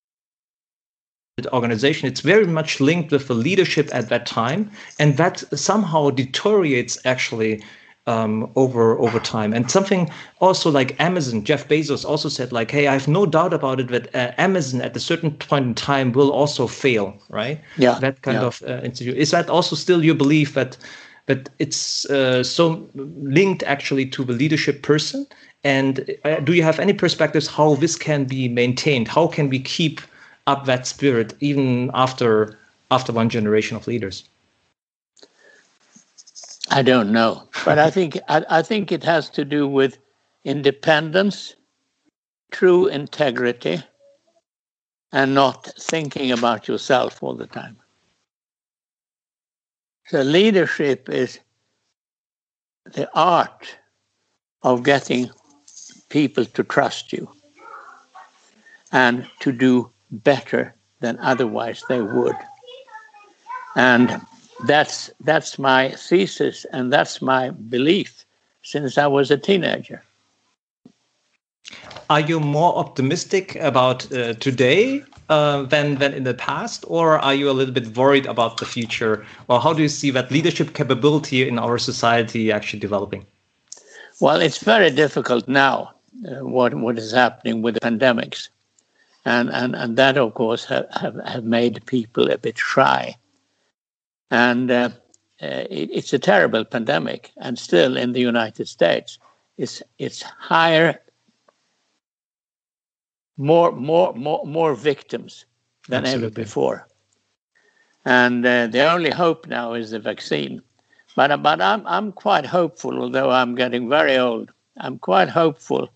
the 1.38 1.54
organization. 1.54 2.08
It's 2.08 2.22
very 2.22 2.48
much 2.48 2.80
linked 2.80 3.12
with 3.12 3.28
the 3.28 3.36
leadership 3.36 3.90
at 3.94 4.10
that 4.10 4.26
time. 4.26 4.72
And 5.00 5.18
that 5.18 5.44
somehow 5.58 6.10
deteriorates 6.12 6.98
actually 7.06 7.64
um, 8.08 8.52
over 8.56 8.98
over 9.00 9.20
time. 9.20 9.54
And 9.54 9.70
something 9.70 10.10
also 10.42 10.70
like 10.70 11.00
Amazon, 11.00 11.44
Jeff 11.44 11.68
Bezos 11.68 12.06
also 12.06 12.30
said 12.30 12.52
like, 12.52 12.72
"Hey, 12.72 12.88
I 12.88 12.94
have 12.94 13.08
no 13.08 13.26
doubt 13.26 13.54
about 13.54 13.80
it 13.80 13.88
that 13.90 14.14
uh, 14.16 14.32
Amazon 14.38 14.82
at 14.82 14.96
a 14.96 15.00
certain 15.00 15.32
point 15.32 15.66
in 15.66 15.74
time 15.76 16.12
will 16.12 16.32
also 16.32 16.68
fail." 16.68 17.18
Right? 17.30 17.62
Yeah. 17.78 18.00
That 18.00 18.22
kind 18.22 18.42
yeah. 18.42 18.48
of 18.48 18.64
uh, 18.68 18.82
institute. 18.84 19.18
Is 19.18 19.32
that 19.32 19.50
also 19.50 19.76
still 19.76 20.04
your 20.04 20.16
belief 20.16 20.54
that 20.54 20.78
that 21.26 21.50
it's 21.60 22.06
uh, 22.10 22.44
so 22.44 22.90
linked 22.96 23.64
actually 23.64 24.06
to 24.08 24.24
the 24.24 24.34
leadership 24.34 24.82
person? 24.84 25.26
And 25.64 26.14
uh, 26.26 26.42
do 26.42 26.54
you 26.54 26.64
have 26.64 26.80
any 26.80 26.94
perspectives 26.94 27.48
how 27.48 27.76
this 27.76 27.96
can 27.96 28.26
be 28.26 28.50
maintained? 28.50 29.08
How 29.08 29.28
can 29.28 29.48
we 29.48 29.60
keep 29.60 30.02
up 30.46 30.66
that 30.66 30.86
spirit 30.86 31.34
even 31.40 31.90
after 31.94 32.60
after 32.92 33.14
one 33.14 33.30
generation 33.30 33.78
of 33.78 33.88
leaders? 33.88 34.26
I 36.74 36.82
don't 36.82 37.12
know, 37.12 37.48
but 37.66 37.78
I 37.78 37.92
think 37.92 38.18
I, 38.28 38.44
I 38.50 38.62
think 38.64 38.92
it 38.92 39.04
has 39.04 39.30
to 39.32 39.46
do 39.46 39.68
with 39.68 40.00
independence, 40.44 41.56
true 42.52 42.88
integrity, 42.88 43.84
and 45.12 45.36
not 45.36 45.72
thinking 45.80 46.32
about 46.32 46.68
yourself 46.68 47.22
all 47.22 47.36
the 47.36 47.46
time. 47.46 47.78
So 50.08 50.24
leadership 50.24 51.10
is 51.10 51.40
the 52.86 53.08
art 53.14 53.78
of 54.64 54.82
getting 54.82 55.30
people 56.10 56.44
to 56.44 56.64
trust 56.64 57.14
you 57.14 57.30
and 58.92 59.30
to 59.42 59.52
do 59.52 59.92
better 60.10 60.76
than 61.02 61.20
otherwise 61.20 61.84
they 61.88 62.02
would. 62.02 62.36
And 63.76 64.20
that's 64.66 65.12
that's 65.22 65.60
my 65.60 65.92
thesis 65.92 66.66
and 66.72 66.92
that's 66.92 67.22
my 67.22 67.50
belief 67.50 68.26
since 68.62 68.98
I 68.98 69.08
was 69.08 69.30
a 69.30 69.38
teenager. 69.38 70.04
Are 72.10 72.20
you 72.20 72.40
more 72.40 72.76
optimistic 72.78 73.56
about 73.56 74.12
uh, 74.12 74.34
today 74.34 75.04
uh, 75.30 75.64
than 75.64 75.96
than 75.96 76.14
in 76.14 76.24
the 76.24 76.34
past, 76.34 76.86
or 76.88 77.20
are 77.20 77.34
you 77.34 77.50
a 77.50 77.56
little 77.60 77.74
bit 77.74 77.96
worried 77.98 78.26
about 78.26 78.58
the 78.58 78.66
future? 78.66 79.26
Or 79.48 79.60
how 79.60 79.74
do 79.74 79.82
you 79.82 79.90
see 79.90 80.12
that 80.12 80.32
leadership 80.32 80.74
capability 80.74 81.48
in 81.48 81.60
our 81.60 81.78
society 81.78 82.52
actually 82.52 82.80
developing? 82.80 83.26
Well, 84.20 84.42
it's 84.42 84.60
very 84.60 84.92
difficult 84.92 85.48
now. 85.48 85.94
Uh, 86.28 86.46
what 86.46 86.74
what 86.74 86.98
is 86.98 87.12
happening 87.12 87.62
with 87.62 87.74
the 87.76 87.80
pandemics, 87.82 88.50
and 89.26 89.50
and 89.50 89.76
and 89.76 89.98
that 89.98 90.18
of 90.18 90.34
course 90.34 90.66
have 90.66 90.88
have, 90.92 91.16
have 91.26 91.44
made 91.44 91.86
people 91.86 92.30
a 92.30 92.38
bit 92.38 92.58
shy 92.58 93.16
and 94.34 94.72
uh, 94.72 94.90
uh, 95.44 95.64
it, 95.70 95.90
it's 95.94 96.12
a 96.12 96.18
terrible 96.18 96.66
pandemic. 96.66 97.32
And 97.38 97.58
still 97.60 97.96
in 97.96 98.14
the 98.14 98.20
United 98.20 98.68
States, 98.68 99.20
it's, 99.58 99.84
it's 100.00 100.24
higher, 100.24 101.00
more, 103.38 103.72
more, 103.72 104.12
more, 104.14 104.44
more 104.44 104.74
victims 104.74 105.46
than 105.88 106.04
Absolutely. 106.04 106.26
ever 106.26 106.34
before. 106.34 106.88
And 108.06 108.44
uh, 108.44 108.68
the 108.68 108.92
only 108.92 109.12
hope 109.12 109.48
now 109.48 109.74
is 109.74 109.92
the 109.92 110.00
vaccine. 110.00 110.64
But, 111.16 111.44
but 111.44 111.62
I'm, 111.62 111.86
I'm 111.86 112.12
quite 112.12 112.48
hopeful, 112.48 113.00
although 113.04 113.30
I'm 113.30 113.54
getting 113.54 113.88
very 113.88 114.18
old. 114.18 114.52
I'm 114.78 114.98
quite 114.98 115.30
hopeful 115.30 115.90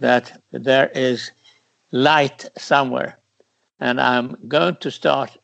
that 0.00 0.40
there 0.50 0.88
is 0.94 1.30
light 1.90 2.48
somewhere. 2.56 3.18
And 3.80 4.00
I'm 4.00 4.38
going 4.48 4.76
to 4.76 4.90
start 4.90 5.36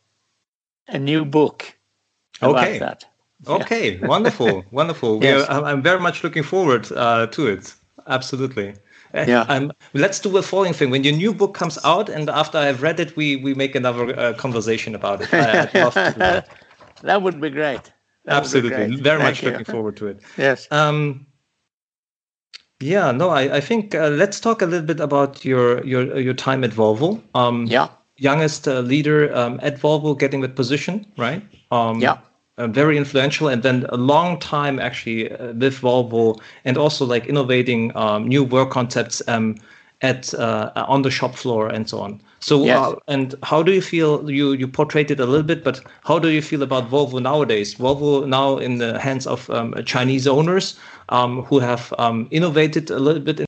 a 0.88 0.99
new 0.99 1.26
book 1.26 1.75
okay. 2.42 2.78
that. 2.78 3.04
Okay, 3.47 3.99
wonderful, 3.99 4.64
wonderful. 4.71 5.23
Yes. 5.23 5.49
Are, 5.49 5.64
I'm 5.64 5.83
very 5.83 6.00
much 6.00 6.25
looking 6.25 6.42
forward 6.42 6.90
uh, 6.92 7.26
to 7.28 7.47
it. 7.47 7.75
Absolutely. 8.09 8.75
Yeah. 9.14 9.42
Um, 9.42 9.73
let's 9.95 10.21
do 10.21 10.37
a 10.37 10.42
following 10.42 10.73
thing. 10.73 10.90
When 10.90 11.04
your 11.04 11.14
new 11.14 11.33
book 11.33 11.54
comes 11.54 11.78
out, 11.85 12.09
and 12.09 12.28
after 12.28 12.59
I've 12.59 12.83
read 12.83 13.00
it, 13.00 13.16
we 13.16 13.37
we 13.37 13.54
make 13.54 13.75
another 13.75 14.18
uh, 14.18 14.33
conversation 14.35 14.95
about 14.95 15.23
it. 15.23 15.33
I, 15.33 15.71
love 15.75 15.95
to 15.95 16.12
do 16.12 16.18
that. 16.18 16.49
that 17.02 17.23
would 17.23 17.40
be 17.40 17.50
great. 17.50 17.85
That 18.25 18.37
Absolutely, 18.37 18.71
great. 18.71 19.00
very 19.00 19.21
Thank 19.21 19.30
much 19.30 19.42
you. 19.42 19.50
looking 19.50 19.64
forward 19.64 19.97
to 19.99 20.09
it. 20.09 20.21
Yes. 20.37 20.68
Um, 20.71 21.26
yeah, 22.80 23.11
no, 23.11 23.30
I, 23.30 23.57
I 23.57 23.61
think 23.61 23.95
uh, 23.95 24.09
let's 24.09 24.40
talk 24.40 24.62
a 24.62 24.66
little 24.66 24.87
bit 24.87 25.00
about 25.00 25.45
your 25.45 25.83
your 25.87 26.18
your 26.18 26.35
time 26.35 26.62
at 26.64 26.71
Volvo. 26.71 27.23
Um, 27.35 27.66
yeah. 27.66 27.88
Youngest 28.21 28.66
uh, 28.66 28.80
leader 28.80 29.33
um, 29.35 29.61
at 29.62 29.78
Volvo, 29.78 30.18
getting 30.18 30.40
that 30.40 30.57
position, 30.57 31.07
right? 31.16 31.40
Um, 31.71 32.00
yeah 32.00 32.18
uh, 32.59 32.67
very 32.67 32.97
influential 32.97 33.49
and 33.49 33.62
then 33.62 33.87
a 33.91 33.97
long 33.97 34.38
time 34.41 34.79
actually 34.79 35.31
uh, 35.33 35.53
with 35.53 35.81
Volvo 35.81 36.41
and 36.65 36.77
also 36.77 37.05
like 37.07 37.27
innovating 37.27 37.97
um, 37.97 38.27
new 38.29 38.45
work 38.45 38.71
concepts 38.71 39.23
um, 39.29 39.57
at 40.03 40.33
uh, 40.35 40.71
on 40.88 41.03
the 41.03 41.11
shop 41.11 41.35
floor 41.35 41.69
and 41.69 41.88
so 41.88 42.00
on. 42.00 42.21
So 42.41 42.65
Yes. 42.65 42.79
uh, 42.79 42.97
and 43.09 43.35
how 43.43 43.62
do 43.62 43.73
you 43.73 43.83
feel? 43.83 44.31
You 44.31 44.53
you 44.53 44.69
portrayed 44.69 45.11
it 45.11 45.21
a 45.21 45.27
little 45.27 45.43
bit, 45.47 45.65
but 45.65 45.81
how 46.05 46.19
do 46.19 46.29
you 46.29 46.41
feel 46.43 46.62
about 46.62 46.88
Volvo 46.91 47.21
nowadays? 47.21 47.75
Volvo 47.75 48.27
now 48.27 48.59
in 48.59 48.79
the 48.79 48.99
hands 49.00 49.27
of 49.27 49.50
um, 49.50 49.75
Chinese 49.85 50.27
owners 50.29 50.79
um, 51.09 51.43
who 51.43 51.59
have 51.59 51.93
um, 51.99 52.29
innovated 52.31 52.91
a 52.91 52.99
little 53.00 53.23
bit, 53.23 53.45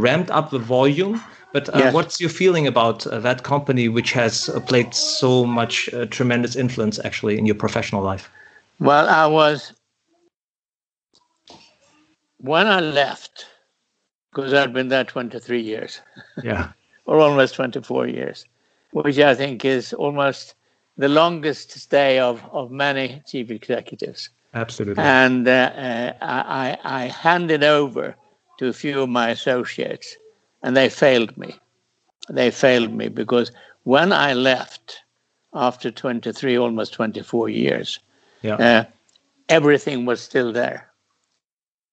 ramped 0.00 0.30
up 0.30 0.50
the 0.50 0.58
volume. 0.58 1.20
But 1.54 1.68
uh, 1.72 1.78
Yes. 1.78 1.94
what's 1.94 2.20
your 2.20 2.30
feeling 2.30 2.66
about 2.66 3.06
uh, 3.06 3.20
that 3.20 3.44
company, 3.44 3.88
which 3.88 4.10
has 4.12 4.48
uh, 4.48 4.58
played 4.58 4.92
so 4.92 5.46
much 5.46 5.88
uh, 5.94 6.04
tremendous 6.06 6.56
influence 6.56 6.98
actually 7.04 7.38
in 7.38 7.46
your 7.46 7.54
professional 7.54 8.02
life? 8.02 8.28
Well, 8.80 9.08
I 9.08 9.26
was 9.26 9.72
when 12.38 12.66
I 12.66 12.80
left 12.80 13.46
because 14.32 14.52
I'd 14.52 14.72
been 14.72 14.88
there 14.88 15.04
23 15.04 15.60
years 15.62 16.00
Yeah. 16.42 16.72
or 17.06 17.20
almost 17.20 17.54
24 17.54 18.08
years, 18.08 18.44
which 18.90 19.20
I 19.20 19.36
think 19.36 19.64
is 19.64 19.92
almost 19.92 20.56
the 20.96 21.08
longest 21.08 21.70
stay 21.70 22.18
of, 22.18 22.42
of 22.50 22.72
many 22.72 23.22
chief 23.28 23.52
executives. 23.52 24.28
Absolutely. 24.54 25.04
And 25.04 25.46
uh, 25.46 25.52
uh, 25.80 26.12
I, 26.20 26.78
I 26.82 27.04
handed 27.04 27.62
over 27.62 28.16
to 28.58 28.66
a 28.66 28.72
few 28.72 29.02
of 29.02 29.08
my 29.08 29.30
associates, 29.30 30.16
and 30.64 30.74
they 30.76 30.88
failed 30.88 31.36
me. 31.36 31.54
They 32.28 32.50
failed 32.50 32.92
me 32.92 33.08
because 33.08 33.52
when 33.84 34.12
I 34.12 34.32
left 34.32 34.98
after 35.52 35.90
23, 35.90 36.58
almost 36.58 36.94
24 36.94 37.50
years, 37.50 38.00
yeah. 38.42 38.54
uh, 38.54 38.84
everything 39.48 40.06
was 40.06 40.22
still 40.22 40.52
there, 40.52 40.90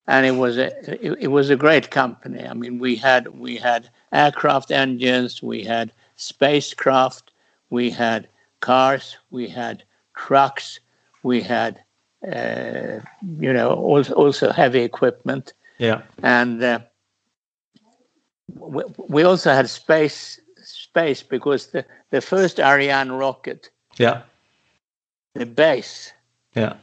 and 0.07 0.25
it 0.25 0.31
was 0.31 0.57
a 0.57 0.67
it, 0.89 1.17
it 1.19 1.27
was 1.27 1.49
a 1.49 1.57
great 1.57 1.91
company. 1.91 2.47
I 2.47 2.53
mean, 2.53 2.79
we 2.79 2.95
had 2.95 3.27
we 3.27 3.57
had 3.57 3.89
aircraft 4.13 4.71
engines, 4.71 5.43
we 5.43 5.63
had 5.65 5.91
spacecraft, 6.15 7.31
we 7.69 7.91
had 7.91 8.29
cars, 8.61 9.17
we 9.31 9.49
had 9.49 9.83
trucks, 10.15 10.79
we 11.23 11.41
had 11.41 11.83
uh, 12.25 13.01
you 13.37 13.51
know 13.51 13.73
also, 13.73 14.13
also 14.13 14.51
heavy 14.53 14.79
equipment, 14.79 15.53
yeah. 15.77 16.03
and 16.23 16.63
uh, 16.63 16.79
we, 18.55 18.83
we 18.97 19.23
also 19.23 19.51
had 19.53 19.69
space 19.69 20.39
space 20.63 21.23
because 21.23 21.67
the, 21.67 21.85
the 22.11 22.21
first 22.21 22.59
Ariane 22.59 23.11
rocket, 23.11 23.69
Yeah. 23.97 24.23
the 25.35 25.45
base 25.45 26.13
Yeah. 26.55 26.75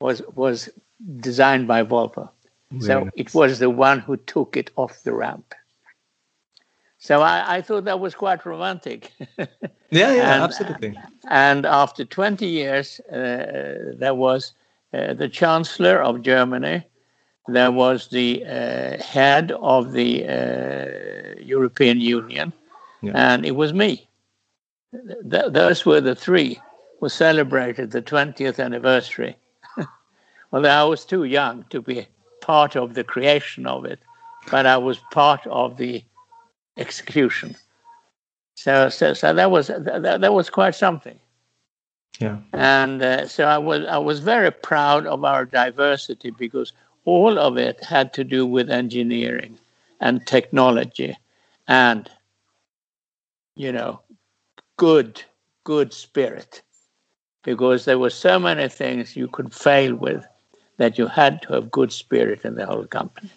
was 0.00 0.22
was 0.34 0.68
designed 1.20 1.68
by 1.68 1.82
Volvo. 1.82 2.28
Very 2.70 3.04
So 3.04 3.10
it 3.16 3.34
was 3.34 3.58
the 3.58 3.70
one 3.70 4.00
who 4.00 4.16
took 4.16 4.56
it 4.56 4.70
off 4.76 5.02
the 5.02 5.12
ramp. 5.12 5.54
So 6.98 7.22
I, 7.22 7.56
I 7.56 7.62
thought 7.62 7.84
that 7.84 7.98
was 7.98 8.14
quite 8.14 8.44
romantic. 8.44 9.12
yeah, 9.38 9.46
yeah, 9.90 10.34
and, 10.34 10.42
absolutely. 10.44 10.98
And 11.28 11.64
after 11.64 12.04
20 12.04 12.46
years, 12.46 13.00
uh, 13.10 13.94
there 13.96 14.14
was 14.14 14.52
uh, 14.92 15.14
the 15.14 15.28
Chancellor 15.28 16.02
of 16.02 16.20
Germany, 16.22 16.84
there 17.48 17.72
was 17.72 18.08
the 18.08 18.44
uh, 18.44 19.02
head 19.02 19.52
of 19.52 19.92
the 19.92 20.26
uh, 20.26 21.40
European 21.40 22.00
Union, 22.00 22.52
yeah. 23.02 23.12
and 23.14 23.44
it 23.44 23.56
was 23.56 23.72
me. 23.72 24.08
Th- 24.92 25.52
those 25.52 25.86
were 25.86 26.00
the 26.00 26.14
three 26.14 26.60
who 27.00 27.08
celebrated 27.08 27.90
the 27.90 28.02
20th 28.02 28.62
anniversary. 28.62 29.36
Although 30.52 30.68
I 30.68 30.84
was 30.84 31.04
too 31.04 31.24
young 31.24 31.64
to 31.70 31.80
be 31.80 32.06
part 32.40 32.76
of 32.76 32.94
the 32.94 33.04
creation 33.04 33.66
of 33.66 33.84
it, 33.84 34.00
but 34.50 34.66
I 34.66 34.76
was 34.76 34.98
part 35.10 35.46
of 35.46 35.76
the 35.76 36.04
execution. 36.76 37.56
So, 38.54 38.88
so, 38.88 39.14
so 39.14 39.32
that 39.32 39.50
was 39.50 39.68
that, 39.68 40.02
that 40.02 40.32
was 40.34 40.50
quite 40.50 40.74
something. 40.74 41.18
Yeah. 42.18 42.38
And 42.52 43.02
uh, 43.02 43.26
so 43.26 43.44
I 43.44 43.56
was 43.56 43.86
I 43.86 43.96
was 43.96 44.20
very 44.20 44.50
proud 44.50 45.06
of 45.06 45.24
our 45.24 45.46
diversity 45.46 46.30
because 46.30 46.72
all 47.04 47.38
of 47.38 47.56
it 47.56 47.82
had 47.84 48.12
to 48.14 48.24
do 48.24 48.46
with 48.46 48.70
engineering 48.70 49.58
and 50.00 50.26
technology 50.26 51.16
and 51.68 52.10
you 53.56 53.72
know 53.72 54.00
good 54.76 55.22
good 55.64 55.92
spirit. 55.92 56.62
Because 57.42 57.86
there 57.86 57.98
were 57.98 58.10
so 58.10 58.38
many 58.38 58.68
things 58.68 59.16
you 59.16 59.26
could 59.26 59.54
fail 59.54 59.94
with 59.94 60.26
that 60.76 60.98
you 60.98 61.06
had 61.06 61.40
to 61.42 61.54
have 61.54 61.70
good 61.70 61.90
spirit 61.90 62.44
in 62.44 62.54
the 62.54 62.66
whole 62.66 62.84
company 62.84 63.30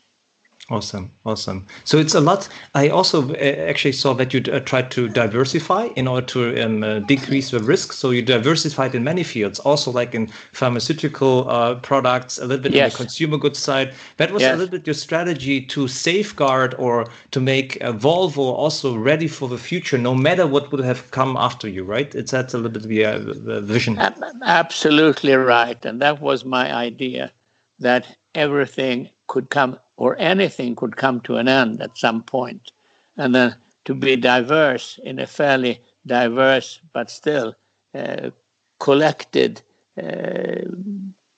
Awesome, 0.70 1.12
awesome. 1.26 1.68
So 1.84 1.98
it's 1.98 2.16
a 2.16 2.22
lot. 2.22 2.48
I 2.74 2.88
also 2.88 3.34
uh, 3.34 3.36
actually 3.36 3.92
saw 3.92 4.14
that 4.14 4.34
you 4.34 4.42
uh, 4.50 4.62
tried 4.62 4.92
to 4.92 5.10
diversify 5.10 5.90
in 5.98 6.08
order 6.08 6.26
to 6.28 6.64
um, 6.64 6.84
uh, 6.84 7.00
decrease 7.00 7.52
the 7.52 7.60
risk. 7.60 7.92
So 7.92 8.12
you 8.12 8.22
diversified 8.22 8.96
in 8.96 9.04
many 9.04 9.24
fields, 9.24 9.60
also 9.60 9.92
like 9.92 10.16
in 10.16 10.28
pharmaceutical 10.54 11.50
uh, 11.50 11.76
products, 11.76 12.38
a 12.38 12.46
little 12.46 12.64
bit 12.64 12.72
yes. 12.72 12.86
on 12.86 12.90
the 12.92 13.04
consumer 13.04 13.38
goods 13.38 13.60
side. 13.60 13.94
That 14.18 14.32
was 14.32 14.42
yes. 14.42 14.56
a 14.56 14.58
little 14.58 14.72
bit 14.72 14.88
your 14.88 14.94
strategy 14.94 15.60
to 15.66 15.90
safeguard 15.90 16.76
or 16.76 17.08
to 17.32 17.42
make 17.42 17.78
Volvo 17.82 18.38
also 18.38 18.96
ready 18.96 19.28
for 19.28 19.50
the 19.50 19.58
future, 19.58 19.98
no 19.98 20.16
matter 20.16 20.48
what 20.48 20.72
would 20.72 20.86
have 20.86 21.12
come 21.12 21.36
after 21.36 21.68
you, 21.68 21.84
right? 21.84 22.16
It's 22.16 22.32
that's 22.32 22.54
a 22.54 22.58
little 22.58 22.72
bit 22.72 22.84
the, 22.84 23.04
uh, 23.04 23.20
the 23.20 23.60
vision. 23.60 24.00
Absolutely 24.00 25.34
right, 25.34 25.84
and 25.84 26.02
that 26.02 26.22
was 26.22 26.46
my 26.46 26.74
idea 26.74 27.34
that 27.80 28.16
everything 28.34 29.10
could 29.28 29.50
come 29.50 29.78
or 30.04 30.18
anything 30.20 30.76
could 30.76 30.98
come 30.98 31.22
to 31.22 31.38
an 31.38 31.48
end 31.48 31.82
at 31.82 31.98
some 31.98 32.22
point. 32.22 32.74
And 33.16 33.34
then 33.34 33.56
to 33.86 33.94
be 33.96 34.18
diverse 34.18 35.00
in 35.04 35.18
a 35.18 35.28
fairly 35.28 35.82
diverse 36.06 36.82
but 36.92 37.10
still 37.10 37.56
uh, 37.96 38.32
collected 38.80 39.62
uh, 39.98 40.64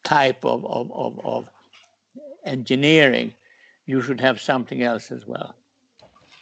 type 0.03 0.43
of, 0.43 0.65
of, 0.65 0.91
of, 0.91 1.25
of 1.25 1.49
engineering, 2.43 3.35
you 3.85 4.01
should 4.01 4.19
have 4.19 4.41
something 4.41 4.81
else 4.81 5.11
as 5.11 5.25
well. 5.27 5.55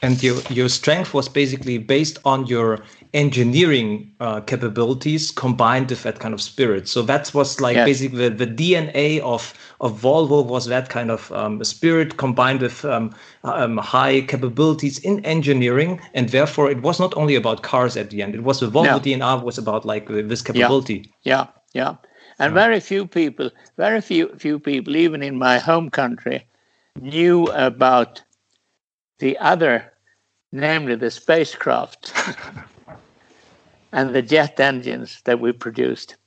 And 0.02 0.24
your, 0.24 0.40
your 0.50 0.70
strength 0.70 1.14
was 1.14 1.28
basically 1.28 1.78
based 1.78 2.20
on 2.24 2.46
your 2.48 2.80
engineering 3.14 4.12
uh, 4.20 4.42
capabilities 4.42 5.32
combined 5.32 5.90
with 5.90 6.02
that 6.04 6.20
kind 6.20 6.34
of 6.34 6.42
spirit. 6.42 6.88
So 6.88 7.04
that 7.04 7.32
was 7.34 7.62
like 7.62 7.76
yes. 7.76 7.86
basically 7.86 8.30
the, 8.30 8.46
the, 8.46 8.48
DNA 8.48 9.20
of 9.20 9.54
of 9.82 10.00
Volvo 10.02 10.44
was 10.44 10.66
that 10.66 10.90
kind 10.90 11.12
of 11.12 11.32
um, 11.32 11.64
spirit 11.64 12.18
combined 12.18 12.62
with 12.62 12.84
um, 12.86 13.14
um, 13.44 13.78
high 13.78 14.22
capabilities 14.22 15.00
in 15.00 15.24
engineering, 15.26 16.00
and 16.14 16.30
therefore 16.30 16.72
it 16.72 16.82
was 16.82 17.00
not 17.00 17.16
only 17.16 17.36
about 17.36 17.62
cars 17.62 17.96
at 17.96 18.10
the 18.10 18.22
end. 18.22 18.34
It 18.34 18.44
was 18.44 18.60
the 18.60 18.68
Volvo 18.68 18.86
no. 18.86 19.00
DNA 19.00 19.44
was 19.44 19.58
about 19.58 19.86
like 19.86 20.08
this 20.08 20.42
capability. 20.42 21.12
Yeah, 21.22 21.48
yeah, 21.74 21.82
yeah. 21.82 21.96
and 22.40 22.56
yeah. 22.56 22.62
very 22.62 22.80
few 22.80 23.06
people, 23.06 23.52
very 23.78 24.02
few 24.02 24.30
few 24.38 24.60
people, 24.60 24.96
even 24.96 25.22
in 25.22 25.38
my 25.38 25.60
home 25.60 25.90
country, 25.90 26.48
knew 27.00 27.46
about 27.48 28.24
the 29.20 29.38
other 29.38 29.94
namely 30.54 30.96
the 30.96 31.10
spacecraft 31.10 32.14
and 33.94 34.14
the 34.14 34.22
jet 34.22 34.60
engines 34.60 35.22
that 35.24 35.40
we 35.40 35.54
produced 35.54 36.18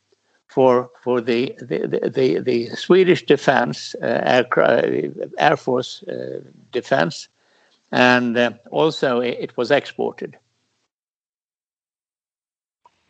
for 0.46 0.88
for 1.02 1.20
the 1.20 1.54
the, 1.58 2.10
the, 2.14 2.38
the 2.40 2.68
Swedish 2.68 3.26
defense 3.26 3.94
uh, 4.00 4.22
air, 4.24 5.18
air 5.38 5.56
force 5.56 6.02
uh, 6.04 6.40
defense, 6.72 7.28
and 7.92 8.38
uh, 8.38 8.52
also 8.70 9.20
it 9.20 9.56
was 9.56 9.70
exported. 9.70 10.38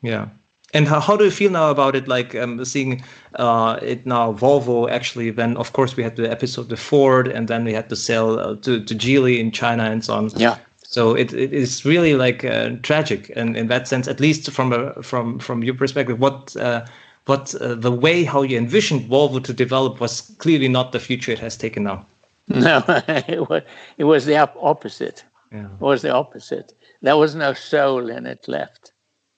Yeah. 0.03 0.29
And 0.75 0.88
how, 0.88 1.01
how 1.01 1.16
do 1.16 1.25
you 1.25 1.31
feel 1.31 1.53
now 1.53 1.71
about 1.71 1.95
it? 1.95 2.09
Like 2.09 2.35
um, 2.35 2.64
seeing 2.64 3.05
uh, 3.37 3.79
it 3.83 4.05
now, 4.05 4.33
Volvo 4.33 4.90
actually. 4.90 5.31
Then 5.31 5.57
of 5.57 5.73
course 5.73 5.97
we 5.97 6.03
had 6.03 6.16
the 6.16 6.29
episode 6.29 6.69
the 6.69 6.77
Ford, 6.77 7.29
and 7.29 7.47
then 7.47 7.64
we 7.64 7.73
had 7.73 7.88
to 7.90 7.97
sell 7.97 8.38
uh, 8.38 8.57
to 8.57 8.83
to 8.83 8.95
Geely 8.95 9.38
in 9.38 9.53
China 9.53 9.85
and 9.85 10.05
so 10.05 10.14
on. 10.14 10.31
Yeah. 10.37 10.59
So 10.88 11.14
it, 11.14 11.33
it 11.33 11.53
is 11.53 11.85
really 11.85 12.14
like 12.14 12.44
uh, 12.44 12.70
tragic, 12.83 13.33
and 13.35 13.57
in 13.57 13.66
that 13.68 13.88
sense, 13.88 14.07
at 14.07 14.20
least 14.20 14.51
from 14.51 14.72
a, 14.72 15.03
from 15.03 15.38
from 15.38 15.64
your 15.64 15.75
perspective, 15.75 16.20
what 16.20 16.57
uh, 16.57 16.87
what 17.27 17.55
uh, 17.57 17.75
the 17.75 17.90
way 17.90 18.25
how 18.25 18.42
you 18.42 18.57
envisioned 18.57 19.11
Volvo 19.11 19.42
to 19.42 19.53
develop 19.53 20.01
was 20.01 20.20
clearly 20.38 20.68
not 20.68 20.92
the 20.92 21.01
future 21.01 21.33
it 21.33 21.40
has 21.40 21.57
taken 21.57 21.83
now. 21.85 22.07
No, 22.49 22.85
it 22.87 23.51
was 23.51 23.62
it 23.99 24.05
was 24.05 24.25
the 24.27 24.37
opposite. 24.37 25.25
Yeah. 25.51 25.64
It 25.64 25.81
was 25.81 26.03
the 26.03 26.14
opposite. 26.14 26.72
There 27.03 27.16
was 27.16 27.35
no 27.35 27.53
soul 27.53 28.09
in 28.09 28.25
it 28.27 28.46
left. 28.46 28.92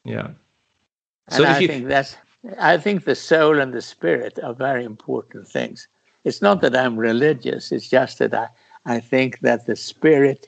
Yeah. 0.04 0.28
So 1.30 1.44
and 1.44 1.54
I 1.54 1.58
you... 1.60 1.68
think 1.68 1.88
that's 1.88 2.16
I 2.58 2.76
think 2.76 3.04
the 3.04 3.14
soul 3.14 3.58
and 3.58 3.72
the 3.72 3.82
spirit 3.82 4.38
are 4.42 4.54
very 4.54 4.84
important 4.84 5.48
things. 5.48 5.88
It's 6.24 6.42
not 6.42 6.60
that 6.60 6.76
I'm 6.76 6.98
religious. 6.98 7.72
It's 7.72 7.88
just 7.88 8.18
that 8.18 8.34
I 8.34 8.48
I 8.84 9.00
think 9.00 9.40
that 9.40 9.66
the 9.66 9.76
spirit 9.76 10.46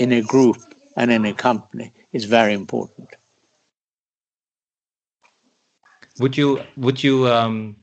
in 0.00 0.12
a 0.12 0.22
group 0.22 0.56
and 0.96 1.12
in 1.12 1.24
a 1.24 1.32
company 1.32 1.92
is 2.12 2.24
very 2.24 2.54
important. 2.54 3.08
Would 6.18 6.36
you 6.36 6.60
would 6.76 7.02
you 7.02 7.28
um, 7.28 7.76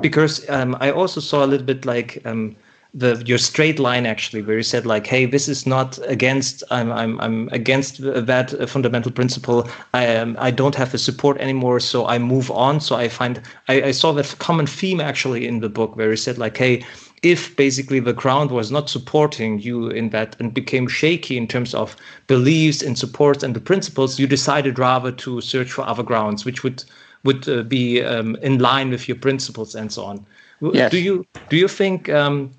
because 0.00 0.48
um, 0.50 0.76
I 0.80 0.90
also 0.90 1.20
saw 1.20 1.44
a 1.44 1.48
little 1.52 1.66
bit 1.66 1.86
like 1.86 2.20
um, 2.26 2.56
the 2.92 3.22
your 3.26 3.38
straight 3.38 3.78
line 3.78 4.06
actually 4.06 4.42
where 4.42 4.56
you 4.56 4.62
said 4.62 4.86
like 4.86 5.06
hey 5.06 5.26
this 5.26 5.48
is 5.48 5.66
not 5.66 5.98
against 6.06 6.62
I'm 6.70 6.90
I'm 6.92 7.20
I'm 7.20 7.48
against 7.52 8.00
that 8.02 8.68
fundamental 8.68 9.12
principle 9.12 9.68
I 9.92 10.04
am 10.04 10.36
I 10.38 10.50
don't 10.50 10.74
have 10.74 10.92
the 10.92 10.98
support 10.98 11.38
anymore 11.38 11.80
so 11.80 12.06
I 12.06 12.18
move 12.18 12.50
on 12.50 12.80
so 12.80 12.96
I 12.96 13.08
find 13.08 13.40
I, 13.68 13.82
I 13.82 13.90
saw 13.90 14.12
that 14.12 14.34
common 14.38 14.66
theme 14.66 15.00
actually 15.00 15.46
in 15.46 15.60
the 15.60 15.68
book 15.68 15.96
where 15.96 16.10
you 16.10 16.16
said 16.16 16.38
like 16.38 16.56
hey 16.56 16.84
if 17.32 17.56
basically 17.56 17.98
the 17.98 18.12
ground 18.12 18.52
was 18.52 18.70
not 18.70 18.88
supporting 18.88 19.58
you 19.58 19.88
in 19.88 20.10
that 20.10 20.36
and 20.38 20.54
became 20.54 20.86
shaky 20.86 21.36
in 21.36 21.48
terms 21.48 21.74
of 21.74 21.96
beliefs 22.28 22.82
and 22.82 22.96
supports 22.96 23.42
and 23.42 23.54
the 23.56 23.60
principles, 23.60 24.20
you 24.20 24.28
decided 24.28 24.78
rather 24.78 25.10
to 25.10 25.40
search 25.40 25.72
for 25.72 25.82
other 25.82 26.04
grounds, 26.04 26.44
which 26.44 26.62
would 26.62 26.84
would 27.24 27.48
uh, 27.48 27.62
be 27.64 28.02
um, 28.02 28.36
in 28.36 28.58
line 28.58 28.90
with 28.90 29.08
your 29.08 29.16
principles 29.16 29.74
and 29.74 29.92
so 29.92 30.04
on. 30.04 30.24
Yes. 30.72 30.92
Do 30.92 30.98
you 30.98 31.26
do 31.48 31.56
you 31.56 31.68
think 31.68 32.08
um, 32.08 32.52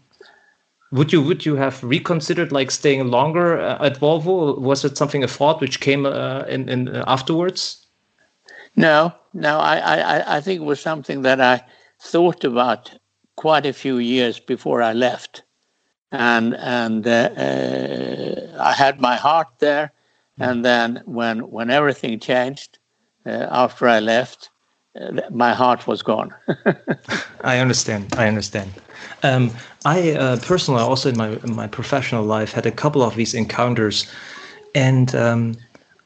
would 0.91 1.13
you 1.13 1.21
would 1.21 1.45
you 1.45 1.55
have 1.55 1.81
reconsidered 1.81 2.51
like 2.51 2.69
staying 2.71 3.07
longer 3.07 3.59
uh, 3.59 3.85
at 3.85 3.99
Volvo? 3.99 4.59
Was 4.59 4.83
it 4.83 4.97
something 4.97 5.23
a 5.23 5.27
thought 5.27 5.61
which 5.61 5.79
came 5.79 6.05
uh, 6.05 6.41
in, 6.49 6.67
in 6.67 6.89
uh, 6.89 7.05
afterwards? 7.07 7.85
No, 8.75 9.13
no. 9.33 9.59
I, 9.59 9.77
I 9.77 10.37
I 10.37 10.41
think 10.41 10.61
it 10.61 10.65
was 10.65 10.81
something 10.81 11.21
that 11.21 11.39
I 11.39 11.63
thought 11.99 12.43
about 12.43 12.91
quite 13.37 13.65
a 13.65 13.73
few 13.73 13.99
years 13.99 14.39
before 14.39 14.81
I 14.81 14.93
left, 14.93 15.43
and 16.11 16.55
and 16.55 17.07
uh, 17.07 17.29
uh, 17.37 18.57
I 18.59 18.73
had 18.73 18.99
my 18.99 19.15
heart 19.15 19.47
there. 19.59 19.91
And 20.39 20.63
then 20.63 21.01
when 21.05 21.39
when 21.51 21.71
everything 21.71 22.19
changed 22.19 22.77
uh, 23.25 23.47
after 23.49 23.87
I 23.87 23.99
left, 23.99 24.49
uh, 24.99 25.21
my 25.31 25.53
heart 25.53 25.87
was 25.87 26.03
gone. 26.03 26.33
I 27.41 27.59
understand. 27.59 28.13
I 28.17 28.27
understand. 28.27 28.71
Um, 29.23 29.51
I 29.85 30.11
uh, 30.11 30.37
personally, 30.37 30.81
also 30.81 31.09
in 31.09 31.17
my 31.17 31.29
in 31.43 31.55
my 31.55 31.67
professional 31.67 32.23
life, 32.23 32.51
had 32.51 32.65
a 32.65 32.71
couple 32.71 33.01
of 33.01 33.15
these 33.15 33.33
encounters, 33.33 34.05
and 34.75 35.15
um, 35.15 35.55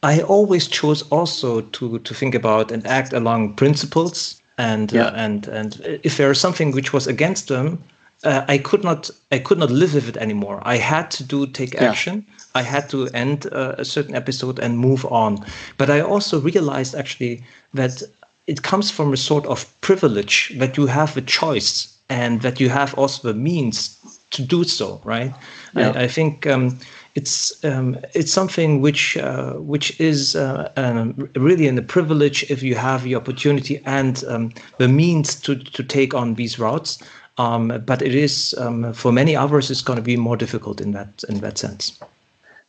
I 0.04 0.22
always 0.22 0.68
chose 0.68 1.02
also 1.10 1.62
to 1.62 2.00
to 2.00 2.14
think 2.14 2.36
about 2.36 2.72
and 2.72 2.88
act 2.88 3.14
along 3.14 3.56
principles 3.56 4.41
and 4.62 4.94
uh, 4.94 4.98
yeah. 4.98 5.06
uh, 5.06 5.26
and 5.26 5.48
and 5.48 6.00
if 6.04 6.14
there 6.18 6.32
is 6.32 6.40
something 6.40 6.76
which 6.76 6.94
was 6.94 7.08
against 7.08 7.48
them 7.48 7.84
uh, 8.24 8.46
I 8.48 8.58
could 8.58 8.84
not 8.84 9.10
I 9.32 9.40
could 9.40 9.58
not 9.58 9.72
live 9.72 9.96
with 9.96 10.08
it 10.08 10.18
anymore. 10.18 10.62
I 10.64 10.78
had 10.78 11.10
to 11.12 11.24
do 11.24 11.48
take 11.48 11.76
action. 11.82 12.26
Yeah. 12.28 12.36
I 12.54 12.62
had 12.62 12.90
to 12.90 13.08
end 13.14 13.48
uh, 13.52 13.76
a 13.78 13.86
certain 13.86 14.16
episode 14.16 14.60
and 14.60 14.78
move 14.78 15.06
on. 15.06 15.44
But 15.78 15.90
I 15.90 16.02
also 16.02 16.40
realized 16.40 16.96
actually 16.96 17.44
that 17.74 18.04
it 18.48 18.62
comes 18.62 18.92
from 18.92 19.14
a 19.14 19.18
sort 19.18 19.46
of 19.46 19.66
privilege 19.82 20.54
that 20.58 20.78
you 20.78 20.88
have 20.88 21.18
a 21.18 21.22
choice 21.22 21.88
and 22.10 22.42
that 22.42 22.60
you 22.60 22.70
have 22.70 22.94
also 22.96 23.28
the 23.28 23.34
means 23.34 23.98
to 24.32 24.42
do 24.42 24.64
so. 24.64 25.02
Right. 25.04 25.34
Yeah. 25.76 25.92
I, 25.92 26.04
I, 26.04 26.08
think 26.08 26.46
um, 26.46 26.78
it's 27.16 27.64
um, 27.66 27.98
it's 28.14 28.32
something 28.32 28.82
which 28.82 29.18
uh, 29.18 29.54
which 29.54 30.00
is 30.00 30.36
uh, 30.36 30.72
um, 30.78 31.30
really 31.36 31.68
a 31.68 31.82
privilege 31.82 32.50
if 32.50 32.64
you 32.64 32.76
have 32.76 33.04
the 33.04 33.16
opportunity 33.16 33.82
and 33.86 34.24
um, 34.28 34.54
the 34.78 34.88
means 34.88 35.36
to 35.42 35.56
to 35.56 35.84
take 35.84 36.14
on 36.14 36.36
these 36.36 36.58
routes. 36.60 37.00
Um, 37.38 37.82
but 37.86 38.02
it 38.02 38.14
is 38.14 38.54
um, 38.58 38.94
for 38.94 39.12
many 39.12 39.36
others, 39.36 39.72
it's 39.72 39.82
going 39.82 39.98
to 39.98 40.04
be 40.04 40.18
more 40.18 40.38
difficult 40.38 40.80
in 40.82 40.92
that 40.92 41.24
in 41.28 41.40
that 41.40 41.58
sense. 41.58 42.00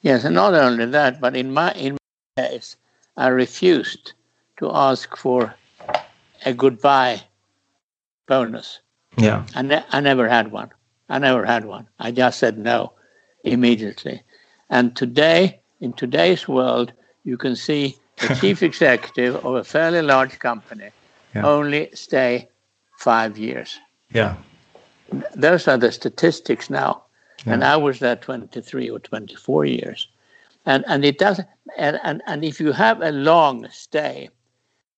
Yes, 0.03 0.25
and 0.25 0.35
not 0.35 0.55
only 0.55 0.87
that, 0.87 1.21
but 1.21 1.37
in 1.37 1.53
my 1.53 1.73
in 1.73 1.97
my 2.37 2.43
case, 2.43 2.77
I 3.17 3.29
refused 3.29 4.13
to 4.59 4.71
ask 4.73 5.17
for 5.17 5.55
a 6.45 6.53
goodbye 6.53 7.23
bonus. 8.27 8.81
Yeah, 9.17 9.45
I, 9.55 9.63
ne- 9.63 9.85
I 9.91 10.01
never 10.01 10.29
had 10.29 10.51
one. 10.51 10.71
I 11.09 11.19
never 11.19 11.45
had 11.45 11.65
one. 11.65 11.87
I 12.01 12.11
just 12.11 12.39
said 12.39 12.59
no 12.59 12.93
immediately. 13.45 14.23
And 14.73 14.97
today, 14.97 15.61
in 15.83 15.93
today's 15.93 16.49
world, 16.49 16.93
you 17.25 17.37
can 17.37 17.55
see 17.55 17.95
the 18.17 18.35
chief 18.41 18.63
executive 18.71 19.37
of 19.45 19.55
a 19.55 19.65
fairly 19.65 20.01
large 20.01 20.39
company 20.39 20.91
Yeah. 21.35 21.47
only 21.47 21.91
stay 21.95 22.49
five 22.99 23.39
years. 23.39 23.79
yeah, 24.15 24.35
Those 25.37 25.69
are 25.69 25.79
the 25.79 25.93
statistics 25.93 26.71
now. 26.71 27.03
And 27.47 27.65
I 27.65 27.77
was 27.77 27.99
there 27.99 28.17
23 28.17 28.89
or 28.91 28.99
24 29.01 29.65
years. 29.67 30.09
And, 30.65 30.85
and 30.87 31.05
it 31.05 31.19
doesn't, 31.19 31.49
and, 31.77 31.99
and, 32.05 32.23
and 32.27 32.45
if 32.45 32.61
you 32.61 32.73
have 32.73 33.03
a 33.03 33.11
long 33.11 33.69
stay, 33.71 34.31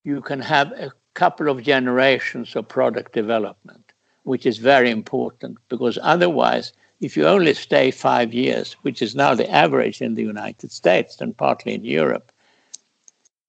you 0.05 0.21
can 0.21 0.41
have 0.41 0.71
a 0.73 0.93
couple 1.15 1.49
of 1.49 1.63
generations 1.63 2.55
of 2.55 2.69
product 2.69 3.13
development, 3.13 3.93
which 4.25 4.45
is 4.47 4.59
very 4.59 4.91
important 4.91 5.59
because 5.69 5.99
otherwise, 6.03 6.73
if 7.05 7.19
you 7.19 7.27
only 7.27 7.53
stay 7.53 7.91
five 7.91 8.33
years, 8.33 8.73
which 8.83 9.03
is 9.03 9.15
now 9.15 9.35
the 9.35 9.51
average 9.51 10.01
in 10.01 10.15
the 10.15 10.23
United 10.23 10.73
States 10.73 11.21
and 11.21 11.37
partly 11.37 11.75
in 11.75 11.85
Europe, 11.85 12.33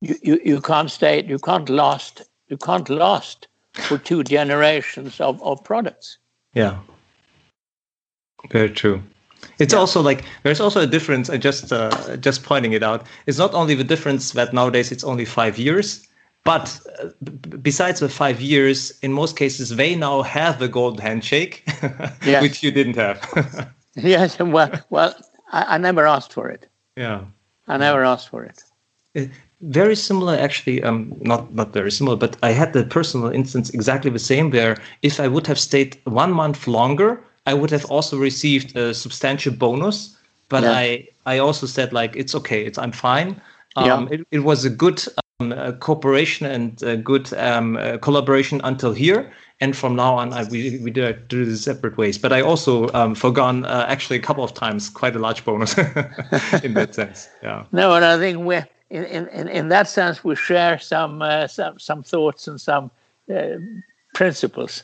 you, 0.02 0.16
you, 0.22 0.40
you 0.44 0.62
can't 0.62 0.92
stay, 0.92 1.24
you 1.24 1.40
can't 1.40 1.70
last, 1.70 2.22
you 2.50 2.58
can't 2.58 2.90
last 2.90 3.48
for 3.88 3.98
two 3.98 4.24
generations 4.24 5.22
of, 5.22 5.42
of 5.42 5.64
products. 5.64 6.18
yeah. 6.54 6.78
Very 8.52 8.70
true. 8.70 9.02
It's 9.58 9.74
Yeah. 9.74 9.80
also 9.80 10.02
like 10.02 10.24
there's 10.44 10.60
also 10.60 10.82
a 10.82 10.88
difference. 10.88 11.30
I 11.30 11.38
just 11.38 11.72
uh, 11.72 12.18
just 12.18 12.44
pointing 12.44 12.74
it 12.74 12.84
out. 12.84 13.08
It's 13.26 13.40
not 13.40 13.54
only 13.54 13.74
the 13.74 13.84
difference 13.84 14.34
that 14.34 14.54
nowadays 14.54 14.92
it's 14.92 15.04
only 15.04 15.26
five 15.26 15.58
years, 15.58 16.08
but 16.46 16.80
uh, 17.02 17.10
besides 17.62 18.00
the 18.00 18.08
five 18.10 18.40
years, 18.40 18.98
in 19.02 19.12
most 19.12 19.36
cases 19.38 19.76
they 19.76 19.96
now 19.96 20.22
have 20.22 20.60
the 20.60 20.70
gold 20.70 21.00
handshake, 21.02 21.64
Yes. 22.26 22.42
which 22.42 22.64
you 22.64 22.72
didn't 22.72 22.96
have. 22.96 23.20
Yes, 23.98 24.38
well, 24.40 24.72
well, 24.90 25.14
I, 25.54 25.76
I 25.76 25.78
never 25.78 26.06
asked 26.06 26.34
for 26.34 26.50
it. 26.50 26.68
yeah. 26.98 27.22
I 27.68 27.78
never 27.78 28.04
asked 28.06 28.30
for 28.30 28.44
it. 28.44 28.64
Uh, 29.18 29.26
very 29.62 29.96
similar 29.96 30.36
actually 30.38 30.84
um 30.84 31.14
not 31.22 31.54
not 31.56 31.72
very 31.74 31.90
similar 31.90 32.18
but 32.18 32.36
i 32.44 32.52
had 32.52 32.74
the 32.74 32.84
personal 32.84 33.30
instance 33.32 33.70
exactly 33.74 34.12
the 34.12 34.20
same 34.20 34.52
where 34.52 34.76
if 35.02 35.20
i 35.20 35.28
would 35.28 35.48
have 35.48 35.58
stayed 35.58 35.98
one 36.04 36.32
month 36.34 36.68
longer 36.68 37.24
i 37.48 37.54
would 37.54 37.72
have 37.72 37.86
also 37.86 38.18
received 38.20 38.76
a 38.78 38.94
substantial 38.94 39.54
bonus 39.54 40.18
but 40.50 40.64
Yeah. 40.64 40.74
i 40.82 41.08
i 41.26 41.40
also 41.40 41.66
said 41.68 41.94
like 41.94 42.16
it's 42.22 42.36
okay 42.36 42.66
it's 42.68 42.78
i'm 42.78 42.92
fine 42.92 43.30
um 43.78 43.86
Yeah. 43.88 44.08
it, 44.16 44.28
it 44.32 44.40
was 44.44 44.66
a 44.66 44.70
good 44.70 45.00
cooperation 45.80 46.46
and 46.46 46.82
a 46.84 46.98
good 46.98 47.34
um, 47.34 47.78
uh, 47.78 47.98
collaboration 47.98 48.62
until 48.64 48.94
here 48.94 49.32
and 49.62 49.76
from 49.76 49.96
now 49.96 50.16
on 50.16 50.34
I, 50.34 50.44
we, 50.44 50.80
we 50.80 50.92
do, 50.92 51.14
do 51.14 51.46
this 51.46 51.64
separate 51.64 51.98
ways 51.98 52.18
but 52.18 52.34
i 52.34 52.42
also 52.42 52.90
um, 52.94 53.16
forgone 53.16 53.66
uh, 53.66 53.86
actually 53.88 54.18
a 54.18 54.22
couple 54.22 54.44
of 54.44 54.54
times 54.54 54.90
quite 54.90 55.16
a 55.16 55.20
large 55.20 55.46
bonus 55.46 55.78
in 56.64 56.74
that 56.74 56.94
sense 57.00 57.30
yeah 57.44 57.64
No, 57.72 57.94
and 57.94 58.06
I 58.06 58.18
think 58.18 58.46
we, 58.46 58.58
in, 58.90 59.04
in, 59.28 59.48
in 59.48 59.70
that 59.70 59.88
sense, 59.90 60.24
we 60.24 60.36
share 60.36 60.80
some 60.80 61.22
uh, 61.22 61.48
some 61.48 61.80
some 61.80 62.04
thoughts 62.04 62.48
and 62.48 62.60
some 62.60 62.92
uh, 63.30 63.58
principles. 64.14 64.84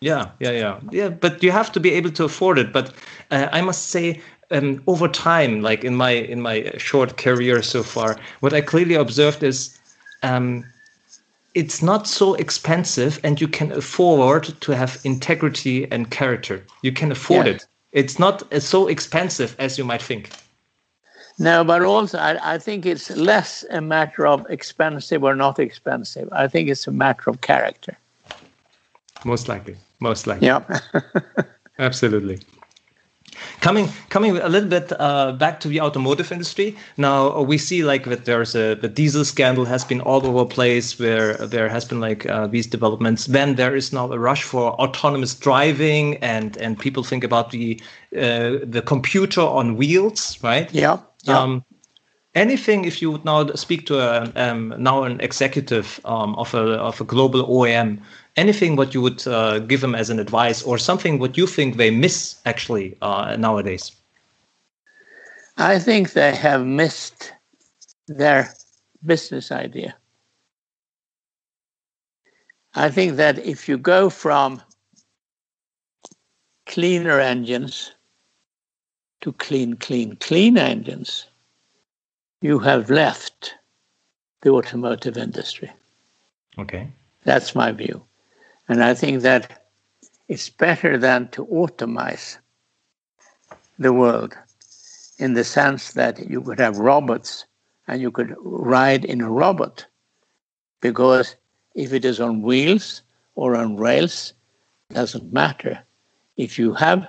Yeah, 0.00 0.30
yeah, 0.40 0.52
yeah, 0.52 0.80
yeah. 0.90 1.08
But 1.10 1.42
you 1.42 1.52
have 1.52 1.70
to 1.72 1.80
be 1.80 1.90
able 1.92 2.10
to 2.12 2.24
afford 2.24 2.58
it. 2.58 2.72
But 2.72 2.94
uh, 3.30 3.48
I 3.52 3.60
must 3.60 3.88
say, 3.88 4.20
um, 4.50 4.82
over 4.86 5.08
time, 5.08 5.60
like 5.60 5.84
in 5.84 5.96
my 5.96 6.10
in 6.10 6.40
my 6.40 6.72
short 6.78 7.16
career 7.18 7.62
so 7.62 7.82
far, 7.82 8.16
what 8.40 8.54
I 8.54 8.62
clearly 8.62 8.94
observed 8.94 9.42
is, 9.42 9.78
um, 10.22 10.64
it's 11.54 11.82
not 11.82 12.06
so 12.06 12.34
expensive, 12.34 13.18
and 13.24 13.40
you 13.40 13.48
can 13.48 13.72
afford 13.72 14.44
to 14.60 14.72
have 14.72 15.00
integrity 15.04 15.90
and 15.90 16.10
character. 16.10 16.62
You 16.82 16.92
can 16.92 17.10
afford 17.12 17.46
Yeah. 17.46 17.54
it. 17.54 17.66
It's 17.92 18.18
not 18.18 18.42
so 18.62 18.86
expensive 18.88 19.56
as 19.58 19.76
you 19.76 19.84
might 19.84 20.02
think. 20.02 20.30
No, 21.38 21.64
but 21.64 21.82
also 21.82 22.18
I, 22.18 22.54
I 22.54 22.58
think 22.58 22.84
it's 22.86 23.10
less 23.10 23.64
a 23.70 23.80
matter 23.80 24.26
of 24.26 24.46
expensive 24.50 25.24
or 25.24 25.34
not 25.34 25.58
expensive. 25.58 26.28
I 26.32 26.46
think 26.48 26.68
it's 26.68 26.86
a 26.86 26.92
matter 26.92 27.30
of 27.30 27.40
character. 27.40 27.96
Most 29.24 29.48
likely, 29.48 29.76
most 30.00 30.26
likely. 30.26 30.46
Yeah. 30.46 30.62
Absolutely. 31.78 32.38
Coming 33.70 33.88
coming 34.08 34.36
a 34.36 34.48
little 34.48 34.68
bit 34.68 34.92
uh, 34.98 35.30
back 35.30 35.60
to 35.60 35.68
the 35.68 35.80
automotive 35.80 36.32
industry. 36.32 36.76
Now 36.96 37.36
uh, 37.36 37.42
we 37.42 37.56
see 37.56 37.84
like 37.84 38.04
that 38.06 38.24
there's 38.24 38.56
a 38.56 38.74
the 38.74 38.88
diesel 38.88 39.24
scandal 39.24 39.64
has 39.64 39.84
been 39.84 40.00
all 40.00 40.26
over 40.26 40.44
place 40.44 40.98
where 40.98 41.34
there 41.34 41.68
has 41.68 41.84
been 41.84 42.00
like 42.00 42.26
uh, 42.26 42.48
these 42.48 42.66
developments. 42.66 43.26
Then 43.26 43.54
there 43.54 43.76
is 43.76 43.92
now 43.92 44.10
a 44.10 44.18
rush 44.18 44.42
for 44.42 44.72
autonomous 44.80 45.36
driving 45.36 46.16
and 46.16 46.56
and 46.56 46.76
people 46.80 47.04
think 47.04 47.22
about 47.22 47.52
the 47.52 47.80
uh, 48.16 48.58
the 48.64 48.82
computer 48.84 49.42
on 49.42 49.76
wheels, 49.76 50.36
right? 50.42 50.68
yeah. 50.74 50.98
yeah. 51.22 51.38
Um, 51.38 51.64
anything 52.34 52.84
if 52.84 53.02
you 53.02 53.10
would 53.10 53.24
now 53.24 53.46
speak 53.54 53.86
to 53.86 53.98
a 53.98 54.32
um, 54.36 54.74
now 54.78 55.02
an 55.04 55.20
executive 55.20 56.00
um, 56.04 56.34
of 56.36 56.54
a 56.54 56.74
of 56.78 57.00
a 57.00 57.04
global 57.04 57.46
OEM, 57.46 58.00
anything 58.36 58.76
what 58.76 58.94
you 58.94 59.00
would 59.00 59.26
uh, 59.26 59.58
give 59.60 59.80
them 59.80 59.94
as 59.94 60.10
an 60.10 60.18
advice 60.18 60.62
or 60.62 60.78
something 60.78 61.18
what 61.18 61.36
you 61.36 61.46
think 61.46 61.76
they 61.76 61.90
miss 61.90 62.36
actually 62.46 62.96
uh, 63.02 63.36
nowadays? 63.36 63.92
I 65.56 65.78
think 65.78 66.12
they 66.12 66.34
have 66.34 66.64
missed 66.64 67.32
their 68.08 68.54
business 69.04 69.52
idea. 69.52 69.94
I 72.74 72.88
think 72.88 73.16
that 73.16 73.38
if 73.38 73.68
you 73.68 73.76
go 73.76 74.10
from 74.10 74.62
cleaner 76.66 77.18
engines 77.18 77.92
to 79.22 79.32
clean, 79.32 79.74
clean, 79.74 80.16
clean 80.16 80.56
engines, 80.56 81.26
you 82.40 82.58
have 82.58 82.90
left 82.90 83.54
the 84.42 84.50
automotive 84.50 85.16
industry. 85.16 85.70
Okay. 86.58 86.90
That's 87.24 87.54
my 87.54 87.72
view. 87.72 88.02
And 88.68 88.82
I 88.82 88.94
think 88.94 89.22
that 89.22 89.66
it's 90.28 90.48
better 90.48 90.96
than 90.96 91.28
to 91.28 91.44
automize 91.46 92.38
the 93.78 93.92
world 93.92 94.34
in 95.18 95.34
the 95.34 95.44
sense 95.44 95.92
that 95.92 96.30
you 96.30 96.40
could 96.40 96.58
have 96.58 96.78
robots 96.78 97.44
and 97.88 98.00
you 98.00 98.10
could 98.10 98.34
ride 98.38 99.04
in 99.04 99.20
a 99.20 99.30
robot. 99.30 99.84
Because 100.80 101.36
if 101.74 101.92
it 101.92 102.04
is 102.04 102.20
on 102.20 102.42
wheels 102.42 103.02
or 103.34 103.56
on 103.56 103.76
rails, 103.76 104.32
doesn't 104.90 105.32
matter. 105.32 105.78
If 106.36 106.58
you 106.58 106.72
have 106.74 107.06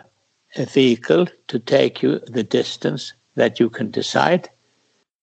a 0.55 0.65
vehicle 0.65 1.27
to 1.47 1.59
take 1.59 2.01
you 2.01 2.19
the 2.27 2.43
distance 2.43 3.13
that 3.35 3.59
you 3.59 3.69
can 3.69 3.91
decide, 3.91 4.49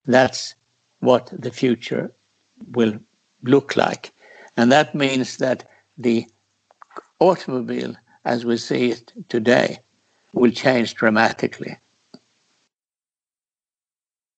that's 0.08 0.54
what 1.00 1.30
the 1.38 1.50
future 1.50 2.12
will 2.72 2.98
look 3.42 3.76
like. 3.76 4.12
And 4.56 4.72
that 4.72 4.94
means 4.94 5.36
that 5.36 5.68
the 5.96 6.26
automobile, 7.20 7.94
as 8.24 8.44
we 8.44 8.56
see 8.56 8.90
it 8.90 9.12
today, 9.28 9.78
will 10.32 10.50
change 10.50 10.94
dramatically. 10.94 11.76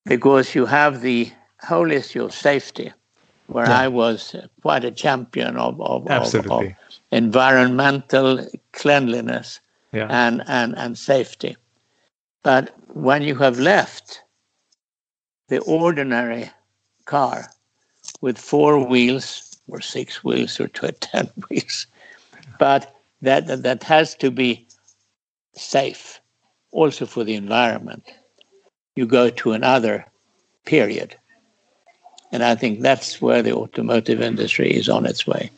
Because 0.05 0.55
you 0.55 0.67
have 0.67 1.01
the 1.01 1.31
whole 1.61 1.91
issue 1.91 2.25
of 2.25 2.33
safety, 2.35 2.93
where 3.47 3.67
Yeah. 3.67 3.81
I 3.85 3.89
was 3.89 4.35
uh, 4.35 4.47
quite 4.63 4.85
a 4.85 4.91
champion 4.91 5.57
of, 5.57 5.81
of, 5.81 6.07
of, 6.09 6.35
of 6.51 6.73
environmental 7.13 8.47
cleanliness 8.73 9.61
Yeah. 9.93 10.09
and, 10.11 10.43
and, 10.47 10.77
and 10.77 10.99
safety. 10.99 11.57
But 12.43 12.71
when 12.95 13.23
you 13.23 13.35
have 13.37 13.59
left 13.59 14.23
the 15.51 15.61
ordinary 15.63 16.51
car 17.05 17.51
with 18.23 18.39
four 18.39 18.85
wheels 18.85 19.59
or 19.69 19.81
six 19.81 20.25
wheels 20.25 20.59
or 20.59 20.69
tw- 20.69 20.99
10 21.01 21.31
wheels, 21.49 21.87
but 22.59 22.97
that, 23.21 23.47
that, 23.47 23.63
that 23.65 23.83
has 23.83 24.15
to 24.15 24.31
be 24.31 24.67
safe 25.55 26.21
also 26.73 27.05
for 27.05 27.25
the 27.25 27.35
environment, 27.35 28.05
you 28.97 29.05
go 29.05 29.29
to 29.29 29.53
another 29.53 30.07
period. 30.65 31.17
And 32.33 32.45
I 32.45 32.55
think 32.55 32.81
that's 32.81 33.21
where 33.21 33.43
the 33.43 33.53
automotive 33.53 34.23
industry 34.23 34.71
is 34.73 34.89
on 34.89 35.05
its 35.05 35.27
way. 35.27 35.51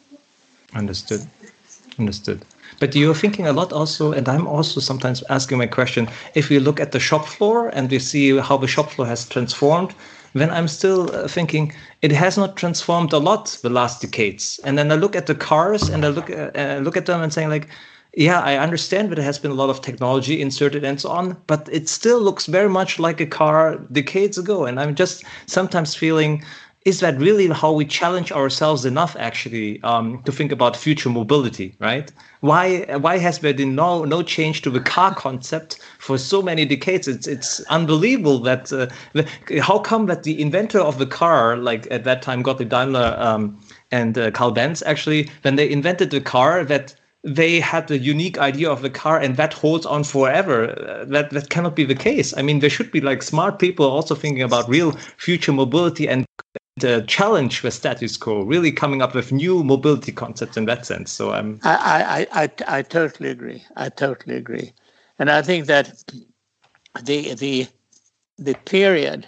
Understood. 0.74 1.26
Understood. 1.98 2.44
But 2.78 2.94
you're 2.94 3.14
thinking 3.14 3.46
a 3.46 3.52
lot 3.52 3.72
also, 3.72 4.12
and 4.12 4.28
I'm 4.28 4.46
also 4.46 4.80
sometimes 4.80 5.22
asking 5.28 5.58
my 5.58 5.66
question 5.66 6.08
if 6.34 6.48
we 6.48 6.58
look 6.58 6.80
at 6.80 6.92
the 6.92 7.00
shop 7.00 7.26
floor 7.26 7.68
and 7.68 7.90
we 7.90 7.98
see 7.98 8.36
how 8.38 8.56
the 8.56 8.66
shop 8.66 8.90
floor 8.90 9.06
has 9.06 9.28
transformed, 9.28 9.94
then 10.34 10.50
I'm 10.50 10.68
still 10.68 11.14
uh, 11.14 11.28
thinking 11.28 11.72
it 12.00 12.12
has 12.12 12.38
not 12.38 12.56
transformed 12.56 13.12
a 13.12 13.18
lot 13.18 13.58
the 13.62 13.70
last 13.70 14.00
decades. 14.00 14.58
And 14.64 14.78
then 14.78 14.90
I 14.90 14.94
look 14.94 15.14
at 15.14 15.26
the 15.26 15.34
cars 15.34 15.88
and 15.88 16.04
I 16.04 16.08
look 16.08 16.30
uh, 16.30 16.80
look 16.82 16.96
at 16.96 17.06
them 17.06 17.22
and 17.22 17.32
saying 17.32 17.50
like, 17.50 17.68
yeah, 18.14 18.40
I 18.40 18.56
understand 18.56 19.10
that 19.10 19.16
there 19.16 19.24
has 19.24 19.38
been 19.38 19.50
a 19.50 19.54
lot 19.54 19.70
of 19.70 19.80
technology 19.80 20.40
inserted 20.40 20.84
and 20.84 21.00
so 21.00 21.08
on, 21.10 21.36
but 21.46 21.68
it 21.72 21.88
still 21.88 22.20
looks 22.20 22.46
very 22.46 22.68
much 22.68 22.98
like 22.98 23.20
a 23.20 23.26
car 23.26 23.78
decades 23.90 24.36
ago. 24.36 24.66
And 24.66 24.78
I'm 24.78 24.94
just 24.94 25.24
sometimes 25.46 25.94
feeling 25.94 26.44
is 26.84 27.00
that 27.00 27.18
really 27.18 27.46
how 27.48 27.72
we 27.72 27.84
challenge 27.84 28.32
ourselves 28.32 28.84
enough 28.84 29.16
actually 29.18 29.80
um, 29.82 30.22
to 30.24 30.32
think 30.32 30.50
about 30.50 30.76
future 30.76 31.08
mobility 31.08 31.74
right? 31.78 32.10
Why 32.40 32.84
why 32.98 33.18
has 33.18 33.38
there 33.38 33.54
been 33.54 33.74
no 33.74 34.04
no 34.04 34.22
change 34.22 34.62
to 34.62 34.70
the 34.70 34.80
car 34.80 35.14
concept 35.14 35.78
for 35.98 36.18
so 36.18 36.42
many 36.42 36.64
decades? 36.64 37.06
It's 37.06 37.28
it's 37.28 37.60
unbelievable 37.66 38.40
that 38.40 38.72
uh, 38.72 38.88
how 39.60 39.78
come 39.78 40.06
that 40.06 40.24
the 40.24 40.40
inventor 40.40 40.80
of 40.80 40.98
the 40.98 41.06
car 41.06 41.56
like 41.56 41.86
at 41.90 42.04
that 42.04 42.22
time 42.22 42.42
Gottlieb 42.42 42.68
Daimler 42.68 43.14
um, 43.18 43.60
and 43.92 44.18
uh, 44.18 44.30
Carl 44.32 44.50
Benz 44.50 44.82
actually 44.82 45.30
when 45.42 45.56
they 45.56 45.70
invented 45.70 46.10
the 46.10 46.20
car 46.20 46.64
that 46.64 46.96
they 47.24 47.60
had 47.60 47.86
the 47.86 47.98
unique 47.98 48.38
idea 48.38 48.68
of 48.68 48.82
the 48.82 48.90
car 48.90 49.20
and 49.20 49.36
that 49.36 49.52
holds 49.52 49.86
on 49.86 50.02
forever. 50.02 50.70
Uh, 50.80 51.04
that 51.04 51.30
that 51.30 51.48
cannot 51.50 51.76
be 51.76 51.84
the 51.84 51.94
case. 51.94 52.36
I 52.36 52.42
mean 52.42 52.58
there 52.58 52.70
should 52.70 52.90
be 52.90 53.00
like 53.00 53.22
smart 53.22 53.60
people 53.60 53.86
also 53.86 54.16
thinking 54.16 54.42
about 54.42 54.68
real 54.68 54.90
future 55.18 55.52
mobility 55.52 56.08
and 56.08 56.26
the 56.76 57.04
challenge 57.06 57.62
the 57.62 57.70
status 57.70 58.16
quo, 58.16 58.42
really 58.42 58.72
coming 58.72 59.02
up 59.02 59.14
with 59.14 59.32
new 59.32 59.62
mobility 59.62 60.12
concepts 60.12 60.56
in 60.56 60.64
that 60.66 60.86
sense. 60.86 61.12
So 61.12 61.34
um, 61.34 61.60
I'm. 61.62 61.78
I, 61.78 62.26
I, 62.32 62.42
I, 62.42 62.78
I 62.78 62.82
totally 62.82 63.28
agree. 63.28 63.64
I 63.76 63.88
totally 63.88 64.36
agree, 64.36 64.72
and 65.18 65.30
I 65.30 65.42
think 65.42 65.66
that 65.66 66.02
the 67.04 67.34
the 67.34 67.66
the 68.38 68.54
period 68.64 69.26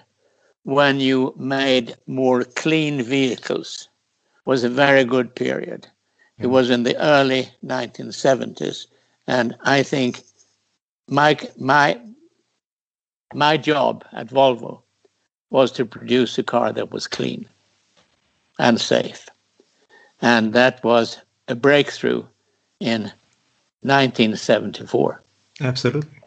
when 0.62 1.00
you 1.00 1.34
made 1.36 1.94
more 2.06 2.44
clean 2.44 3.02
vehicles 3.02 3.88
was 4.46 4.64
a 4.64 4.70
very 4.70 5.04
good 5.04 5.34
period. 5.34 5.86
It 6.38 6.44
mm-hmm. 6.44 6.52
was 6.52 6.70
in 6.70 6.82
the 6.82 6.96
early 6.96 7.48
1970s, 7.64 8.86
and 9.26 9.54
I 9.62 9.82
think 9.82 10.22
my 11.08 11.38
my 11.58 12.00
my 13.34 13.56
job 13.56 14.04
at 14.12 14.28
Volvo 14.28 14.83
was 15.54 15.70
to 15.70 15.86
produce 15.86 16.36
a 16.36 16.42
car 16.42 16.72
that 16.72 16.90
was 16.90 17.06
clean 17.06 17.46
and 18.58 18.80
safe. 18.80 19.28
And 20.20 20.52
that 20.52 20.82
was 20.82 21.18
a 21.46 21.54
breakthrough 21.54 22.24
in 22.80 23.02
1974. 23.82 25.22
Absolutely. 25.60 26.18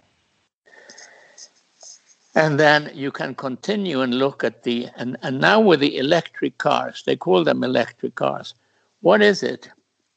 And 2.35 2.57
then 2.57 2.89
you 2.93 3.11
can 3.11 3.35
continue 3.35 3.99
and 3.99 4.15
look 4.15 4.45
at 4.45 4.63
the, 4.63 4.87
and, 4.95 5.17
and 5.21 5.41
now 5.41 5.59
with 5.59 5.81
the 5.81 5.97
electric 5.97 6.57
cars, 6.57 7.03
they 7.05 7.17
call 7.17 7.43
them 7.43 7.65
electric 7.65 8.15
cars. 8.15 8.53
What 9.01 9.21
is 9.21 9.43
it? 9.43 9.69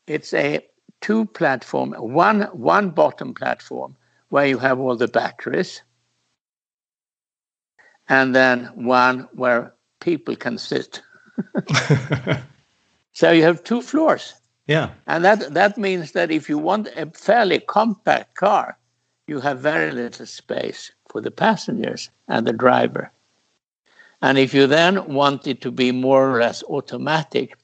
It's 0.06 0.32
a 0.32 0.64
two 1.00 1.24
platform, 1.24 1.94
one, 1.94 2.42
one 2.52 2.90
bottom 2.90 3.34
platform 3.34 3.96
where 4.28 4.46
you 4.46 4.58
have 4.58 4.78
all 4.78 4.94
the 4.94 5.08
batteries 5.08 5.82
and 8.10 8.34
then 8.34 8.64
one 8.74 9.28
where 9.32 9.72
people 10.00 10.36
can 10.36 10.58
sit. 10.58 11.00
so 13.12 13.30
you 13.30 13.42
have 13.44 13.64
two 13.64 13.80
floors. 13.80 14.34
Yeah. 14.66 14.90
And 15.06 15.24
that, 15.24 15.54
that 15.54 15.78
means 15.78 16.12
that 16.12 16.30
if 16.30 16.48
you 16.48 16.58
want 16.58 16.88
a 16.96 17.10
fairly 17.14 17.60
compact 17.60 18.34
car, 18.34 18.76
you 19.28 19.40
have 19.40 19.60
very 19.60 19.92
little 19.92 20.26
space 20.26 20.90
for 21.08 21.20
the 21.20 21.30
passengers 21.30 22.10
and 22.28 22.46
the 22.46 22.52
driver. 22.52 23.12
And 24.22 24.38
if 24.38 24.52
you 24.52 24.66
then 24.66 25.14
want 25.14 25.46
it 25.46 25.60
to 25.62 25.70
be 25.70 25.92
more 25.92 26.30
or 26.30 26.40
less 26.40 26.64
automatic, 26.64 27.56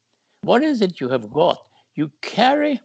what 0.42 0.62
is 0.62 0.80
it 0.80 1.00
you 1.00 1.08
have 1.08 1.30
got? 1.32 1.68
You 1.96 2.12
carry 2.22 2.80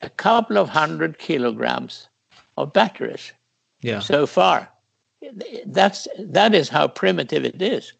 a 0.00 0.08
couple 0.08 0.56
of 0.56 0.70
hundred 0.70 1.18
kilograms 1.18 2.08
of 2.56 2.72
batteries 2.72 3.32
yeah. 3.82 4.00
so 4.00 4.26
far 4.26 4.71
that's 5.66 6.08
that 6.18 6.54
is 6.54 6.68
how 6.68 6.88
primitive 6.88 7.44
it 7.44 7.60
is. 7.60 7.92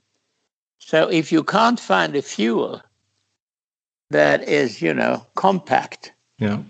So 0.78 1.08
if 1.08 1.30
you 1.30 1.44
can't 1.44 1.78
find 1.78 2.14
a 2.16 2.22
fuel 2.22 2.82
that 4.10 4.48
is, 4.48 4.82
you 4.82 4.92
know, 4.92 5.26
compact, 5.34 6.12
yeah, 6.38 6.62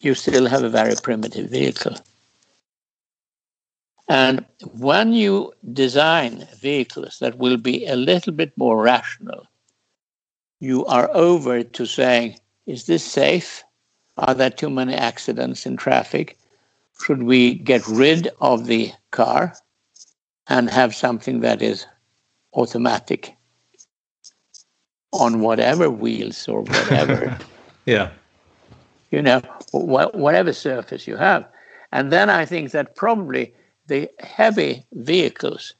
you 0.00 0.14
still 0.14 0.46
have 0.46 0.64
a 0.64 0.68
very 0.68 0.94
primitive 1.02 1.50
vehicle. 1.50 1.96
And 4.08 4.44
when 4.72 5.12
you 5.12 5.52
design 5.72 6.46
vehicles 6.56 7.18
that 7.18 7.36
will 7.36 7.58
be 7.58 7.86
a 7.86 7.96
little 7.96 8.32
bit 8.32 8.56
more 8.56 8.82
rational, 8.82 9.46
you 10.60 10.86
are 10.86 11.10
over 11.12 11.62
to 11.62 11.86
saying, 11.86 12.38
is 12.66 12.86
this 12.86 13.04
safe? 13.04 13.62
Are 14.16 14.34
there 14.34 14.50
too 14.50 14.70
many 14.70 14.94
accidents 14.94 15.66
in 15.66 15.76
traffic? 15.76 16.37
Should 17.00 17.22
we 17.22 17.54
get 17.54 17.86
rid 17.88 18.28
of 18.40 18.66
the 18.66 18.92
car 19.10 19.54
and 20.48 20.70
have 20.70 20.94
something 20.94 21.40
that 21.40 21.62
is 21.62 21.86
automatic 22.54 23.36
on 25.12 25.40
whatever 25.40 25.90
wheels 25.90 26.48
or 26.48 26.62
whatever? 26.62 27.36
Yeah. 27.86 28.10
You 29.10 29.22
know 29.22 29.40
wh- 29.72 30.14
whatever 30.14 30.52
surface 30.52 31.06
you 31.06 31.16
have. 31.16 31.46
And 31.90 32.12
then 32.12 32.28
i 32.28 32.44
think 32.44 32.72
that 32.72 32.96
probably 32.96 33.54
the 33.86 34.10
heavy 34.20 34.84
vehicles 34.92 35.74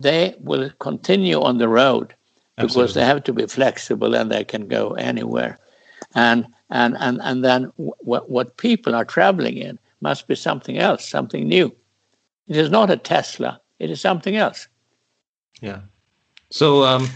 they 0.00 0.34
will 0.40 0.70
continue 0.78 1.40
on 1.40 1.56
the 1.56 1.68
road 1.68 2.14
because 2.56 2.90
Absolutely. 2.90 3.00
they 3.00 3.06
have 3.06 3.24
to 3.24 3.32
be 3.32 3.46
flexible 3.46 4.14
and 4.14 4.30
they 4.30 4.44
can 4.44 4.68
go 4.68 4.92
anywhere. 4.92 5.58
And 6.14 6.46
and 6.68 6.96
and, 6.98 7.20
and 7.22 7.42
then 7.42 7.72
what 7.76 8.28
what 8.30 8.56
people 8.58 8.94
are 8.94 9.04
traveling 9.06 9.56
in 9.56 9.78
must 10.00 10.28
be 10.28 10.34
something 10.34 10.78
else, 10.78 11.08
something 11.08 11.48
new. 11.48 11.74
It 12.48 12.56
is 12.56 12.70
not 12.70 12.90
a 12.90 12.96
Tesla, 12.96 13.60
it 13.78 13.90
is 13.90 14.00
something 14.00 14.36
else. 14.36 14.68
Yeah. 15.60 15.80
So 16.50 16.84
um, 16.84 17.08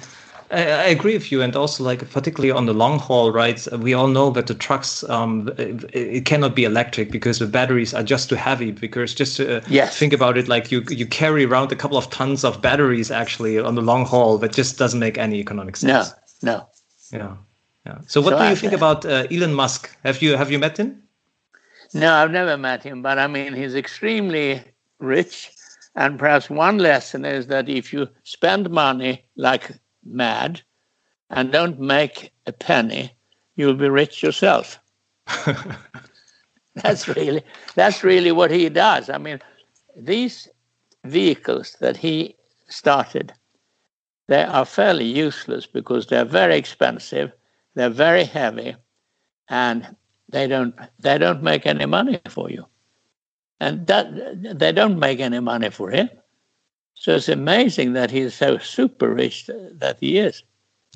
I, 0.51 0.63
I, 0.63 0.85
agree 0.87 1.15
with 1.15 1.31
you, 1.31 1.41
and 1.43 1.55
also 1.55 1.85
like 1.85 2.09
particularly 2.11 2.51
on 2.51 2.67
the 2.67 2.73
long 2.73 2.99
haul 2.99 3.33
rides, 3.33 3.69
we 3.71 3.95
all 3.95 4.09
know 4.09 4.31
that 4.31 4.49
the 4.49 4.55
trucks 4.55 5.05
um, 5.09 5.49
it, 5.57 5.85
it, 5.95 6.25
cannot 6.25 6.57
be 6.57 6.65
electric 6.65 7.11
because 7.11 7.39
the 7.39 7.47
batteries 7.47 7.95
are 7.95 8.03
just 8.03 8.29
too 8.29 8.35
heavy. 8.35 8.73
Because 8.73 9.15
just 9.15 9.37
to 9.37 9.59
uh, 9.59 9.61
yes. 9.69 9.97
think 9.97 10.13
about 10.13 10.37
it, 10.37 10.49
like 10.49 10.73
you 10.73 10.83
you 10.89 11.07
carry 11.07 11.45
around 11.45 11.71
a 11.71 11.77
couple 11.77 11.97
of 11.97 12.11
tons 12.11 12.45
of 12.45 12.61
batteries 12.61 13.11
actually 13.11 13.59
on 13.59 13.77
the 13.77 13.83
long 13.83 14.05
haul, 14.05 14.39
that 14.39 14.53
just 14.53 14.79
doesn't 14.79 15.01
make 15.01 15.19
any 15.19 15.39
economic 15.39 15.77
sense. 15.77 16.13
No, 16.43 16.59
no. 16.59 16.69
Yeah, 17.13 17.37
yeah. 17.87 17.99
So 18.07 18.21
what 18.21 18.31
so 18.31 18.39
do 18.39 18.45
you 18.45 18.51
I, 18.51 18.55
think 18.55 18.73
about 18.73 19.05
uh, 19.05 19.27
Elon 19.31 19.55
Musk? 19.55 19.97
Have 20.05 20.23
you 20.23 20.37
have 20.37 20.51
you 20.51 20.59
met 20.59 20.77
him? 20.77 21.03
No, 21.93 22.15
I've 22.15 22.31
never 22.31 22.57
met 22.57 22.83
him, 22.83 23.03
but 23.03 23.19
I 23.19 23.27
mean, 23.27 23.53
he's 23.55 23.75
extremely 23.75 24.63
rich. 24.99 25.51
And 25.97 26.19
perhaps 26.19 26.49
one 26.49 26.79
lesson 26.79 27.25
is 27.25 27.49
that 27.49 27.69
if 27.69 27.93
you 27.93 28.09
spend 28.23 28.71
money 28.71 29.25
like 29.37 29.73
mad 30.05 30.63
and 31.31 31.51
don't 31.51 31.81
make 31.81 32.33
a 32.47 32.53
penny, 32.53 33.13
you'll 33.57 33.75
be 33.75 33.89
rich 33.89 34.23
yourself. 34.23 34.79
that's 36.77 37.09
really 37.09 37.43
that's 37.75 38.05
really 38.05 38.33
what 38.33 38.51
he 38.51 38.69
does. 38.69 39.11
I 39.11 39.19
mean, 39.19 39.41
these 39.97 40.49
vehicles 41.05 41.77
that 41.81 41.97
he 41.97 42.37
started, 42.69 43.33
they 44.29 44.43
are 44.45 44.65
fairly 44.65 45.07
useless 45.07 45.67
because 45.67 46.07
they're 46.07 46.25
very 46.25 46.57
expensive, 46.57 47.33
they're 47.75 47.91
very 47.91 48.25
heavy, 48.25 48.77
and 49.49 49.97
they 50.31 50.47
don't 50.47 50.75
they 50.99 51.19
don't 51.19 51.43
make 51.43 51.67
any 51.67 51.87
money 51.87 52.21
for 52.29 52.51
you. 52.51 52.67
And 53.61 53.87
that 53.87 54.07
they 54.59 54.73
don't 54.73 54.99
make 54.99 55.21
any 55.21 55.41
money 55.41 55.71
for 55.71 55.91
him. 55.91 56.09
So 56.95 57.17
it's 57.17 57.29
amazing 57.29 57.93
that 57.95 58.11
he's 58.11 58.35
so 58.35 58.59
super 58.59 59.13
rich 59.13 59.47
that 59.47 59.99
he 60.01 60.19
is. 60.19 60.43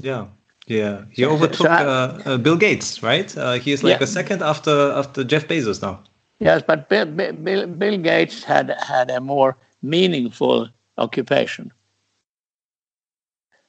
Yeah 0.00 0.26
yeah. 0.66 1.04
He 1.10 1.24
overtook 1.24 1.66
so 1.66 1.68
I, 1.68 1.84
uh, 1.84 2.22
uh, 2.24 2.36
bill 2.38 2.56
gates 2.56 3.02
right? 3.02 3.36
Uh, 3.36 3.54
he 3.54 3.72
is 3.72 3.84
like 3.84 4.00
yeah. 4.00 4.04
a 4.04 4.06
second 4.06 4.42
after 4.42 4.92
after 4.92 5.24
jeff 5.24 5.46
bezos 5.46 5.82
now. 5.82 6.02
Yes 6.40 6.62
but 6.66 6.88
bill, 6.88 7.06
bill, 7.06 7.66
bill 7.66 7.98
gates 7.98 8.42
had 8.42 8.70
had 8.80 9.10
a 9.10 9.20
more 9.20 9.56
meaningful 9.82 10.68
occupation. 10.98 11.72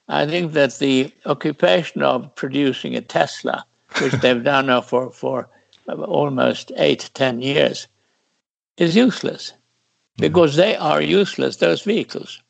I 0.08 0.26
think 0.26 0.54
that 0.54 0.78
the 0.78 1.12
occupation 1.26 2.04
of 2.04 2.34
producing 2.36 2.96
a 2.96 3.02
tesla 3.02 3.66
which 4.02 4.14
they've 4.14 4.44
done 4.44 4.68
now 4.68 4.82
for, 4.82 5.12
for 5.12 5.50
almost 5.88 6.72
eight, 6.78 7.10
ten 7.14 7.42
years, 7.42 7.88
is 8.78 8.96
useless 8.96 9.54
because 10.18 10.56
they 10.56 10.76
are 10.76 11.02
useless, 11.02 11.58
those 11.58 11.82
vehicles. 11.82 12.42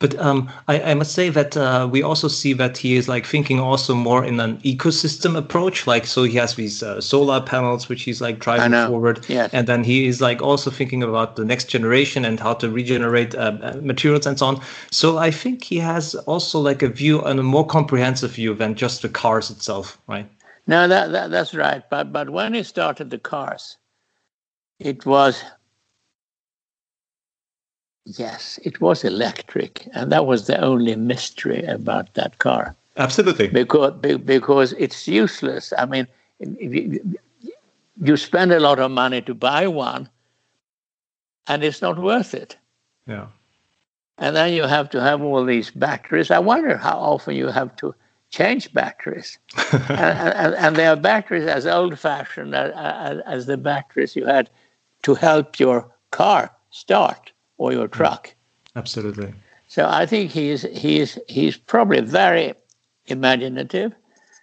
But 0.00 0.18
um, 0.18 0.50
I, 0.66 0.80
I, 0.80 0.94
must 0.94 1.12
say 1.12 1.28
that 1.28 1.58
uh, 1.58 1.86
we 1.90 2.02
also 2.02 2.26
see 2.26 2.54
that 2.54 2.78
he 2.78 2.96
is 2.96 3.06
like 3.06 3.26
thinking 3.26 3.60
also 3.60 3.94
more 3.94 4.24
in 4.24 4.40
an 4.40 4.56
ecosystem 4.62 5.36
approach. 5.36 5.86
Like, 5.86 6.06
so 6.06 6.22
he 6.22 6.38
has 6.38 6.54
these 6.54 6.82
uh, 6.82 7.02
solar 7.02 7.42
panels, 7.42 7.90
which 7.90 8.04
he's 8.04 8.18
like 8.18 8.38
driving 8.38 8.72
forward. 8.88 9.26
Yes. 9.28 9.50
And 9.52 9.66
then 9.66 9.84
he 9.84 10.06
is 10.06 10.22
like 10.22 10.40
also 10.40 10.70
thinking 10.70 11.02
about 11.02 11.36
the 11.36 11.44
next 11.44 11.66
generation 11.66 12.24
and 12.24 12.40
how 12.40 12.54
to 12.54 12.70
regenerate 12.70 13.34
uh, 13.34 13.58
uh, 13.60 13.78
materials 13.82 14.24
and 14.24 14.38
so 14.38 14.46
on. 14.46 14.62
So 14.90 15.18
I 15.18 15.30
think 15.30 15.64
he 15.64 15.76
has 15.76 16.14
also 16.14 16.58
like 16.58 16.82
a 16.82 16.88
view 16.88 17.20
and 17.20 17.38
a 17.38 17.42
more 17.42 17.66
comprehensive 17.66 18.30
view 18.30 18.54
than 18.54 18.76
just 18.76 19.02
the 19.02 19.10
cars 19.10 19.50
itself, 19.50 19.98
right? 20.06 20.26
No, 20.70 20.86
that, 20.86 21.10
that 21.10 21.32
that's 21.32 21.52
right. 21.52 21.82
But 21.90 22.12
but 22.12 22.30
when 22.30 22.54
he 22.54 22.62
started 22.62 23.10
the 23.10 23.18
cars, 23.18 23.76
it 24.78 25.04
was 25.04 25.42
Yes, 28.06 28.60
it 28.62 28.80
was 28.80 29.02
electric, 29.02 29.88
and 29.92 30.12
that 30.12 30.26
was 30.26 30.46
the 30.46 30.60
only 30.60 30.94
mystery 30.94 31.64
about 31.64 32.14
that 32.14 32.38
car. 32.38 32.76
Absolutely, 32.96 33.48
because 33.48 33.94
because 34.24 34.72
it's 34.74 35.08
useless. 35.08 35.72
I 35.76 35.86
mean, 35.86 36.06
you 38.00 38.16
spend 38.16 38.52
a 38.52 38.60
lot 38.60 38.78
of 38.78 38.92
money 38.92 39.22
to 39.22 39.34
buy 39.34 39.66
one, 39.66 40.08
and 41.48 41.64
it's 41.64 41.82
not 41.82 41.98
worth 41.98 42.32
it. 42.32 42.56
Yeah. 43.08 43.26
And 44.18 44.36
then 44.36 44.52
you 44.52 44.62
have 44.68 44.88
to 44.90 45.00
have 45.00 45.20
all 45.20 45.44
these 45.44 45.72
batteries. 45.72 46.30
I 46.30 46.38
wonder 46.38 46.76
how 46.76 46.96
often 46.96 47.34
you 47.34 47.48
have 47.48 47.74
to 47.76 47.92
change 48.30 48.72
batteries. 48.72 49.38
and, 49.72 49.90
and, 49.90 50.54
and, 50.54 50.76
they 50.76 50.86
are 50.86 50.96
batteries 50.96 51.46
as 51.46 51.66
old 51.66 51.98
fashioned 51.98 52.54
as, 52.54 52.72
uh, 52.72 52.78
as, 52.78 53.18
uh, 53.18 53.22
as 53.26 53.46
the 53.46 53.56
batteries 53.56 54.16
you 54.16 54.24
had 54.24 54.48
to 55.02 55.14
help 55.14 55.58
your 55.58 55.90
car 56.10 56.50
start 56.70 57.32
or 57.58 57.72
your 57.72 57.88
mm. 57.88 57.92
truck. 57.92 58.34
Absolutely. 58.76 59.34
So 59.68 59.86
I 59.88 60.06
think 60.06 60.30
he's 60.32 60.62
he's 60.62 61.18
he's 61.28 61.56
probably 61.56 62.00
very 62.00 62.54
imaginative 63.06 63.92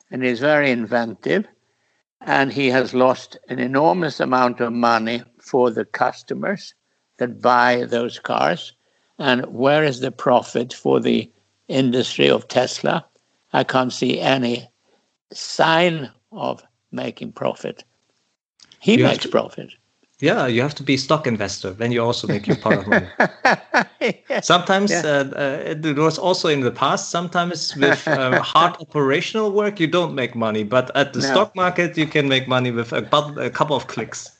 and 0.09 0.23
he's 0.23 0.39
very 0.39 0.71
inventive 0.71 1.45
and 2.21 2.51
he 2.51 2.67
has 2.67 2.93
lost 2.93 3.37
an 3.49 3.59
enormous 3.59 4.19
amount 4.19 4.59
of 4.61 4.73
money 4.73 5.23
for 5.39 5.69
the 5.69 5.85
customers 5.85 6.73
that 7.17 7.41
buy 7.41 7.85
those 7.85 8.19
cars. 8.19 8.73
And 9.19 9.45
where 9.47 9.83
is 9.83 9.99
the 9.99 10.11
profit 10.11 10.73
for 10.73 10.99
the 10.99 11.31
industry 11.67 12.29
of 12.29 12.47
Tesla? 12.47 13.05
I 13.53 13.63
can't 13.63 13.93
see 13.93 14.19
any 14.19 14.69
sign 15.31 16.09
of 16.31 16.63
making 16.91 17.33
profit. 17.33 17.83
He 18.79 18.97
you 18.97 19.03
makes 19.03 19.23
to, 19.23 19.29
profit. 19.29 19.73
Yeah, 20.19 20.47
you 20.47 20.61
have 20.61 20.73
to 20.75 20.83
be 20.83 20.97
stock 20.97 21.27
investor. 21.27 21.71
Then 21.71 21.91
you 21.91 22.03
also 22.03 22.27
make 22.27 22.47
your 22.47 22.57
part 22.57 22.79
of 22.79 22.87
money. 22.87 23.07
yeah. 24.29 24.41
Sometimes 24.41 24.91
yeah. 24.91 25.03
uh, 25.05 25.39
uh, 25.39 25.75
it 25.85 25.95
was 25.95 26.17
also 26.17 26.47
in 26.47 26.61
the 26.61 26.71
past. 26.71 27.11
Sometimes 27.11 27.75
with 27.75 28.07
uh, 28.07 28.41
hard 28.53 28.75
operational 28.81 29.51
work, 29.51 29.79
you 29.79 29.85
don't 29.85 30.15
make 30.15 30.35
money. 30.35 30.63
But 30.63 30.89
at 30.95 31.13
the 31.13 31.19
no. 31.19 31.25
stock 31.25 31.55
market, 31.55 31.97
you 31.97 32.07
can 32.07 32.27
make 32.27 32.47
money 32.47 32.71
with 32.71 32.93
a, 32.93 33.05
a 33.39 33.49
couple 33.51 33.75
of 33.75 33.87
clicks. 33.87 34.31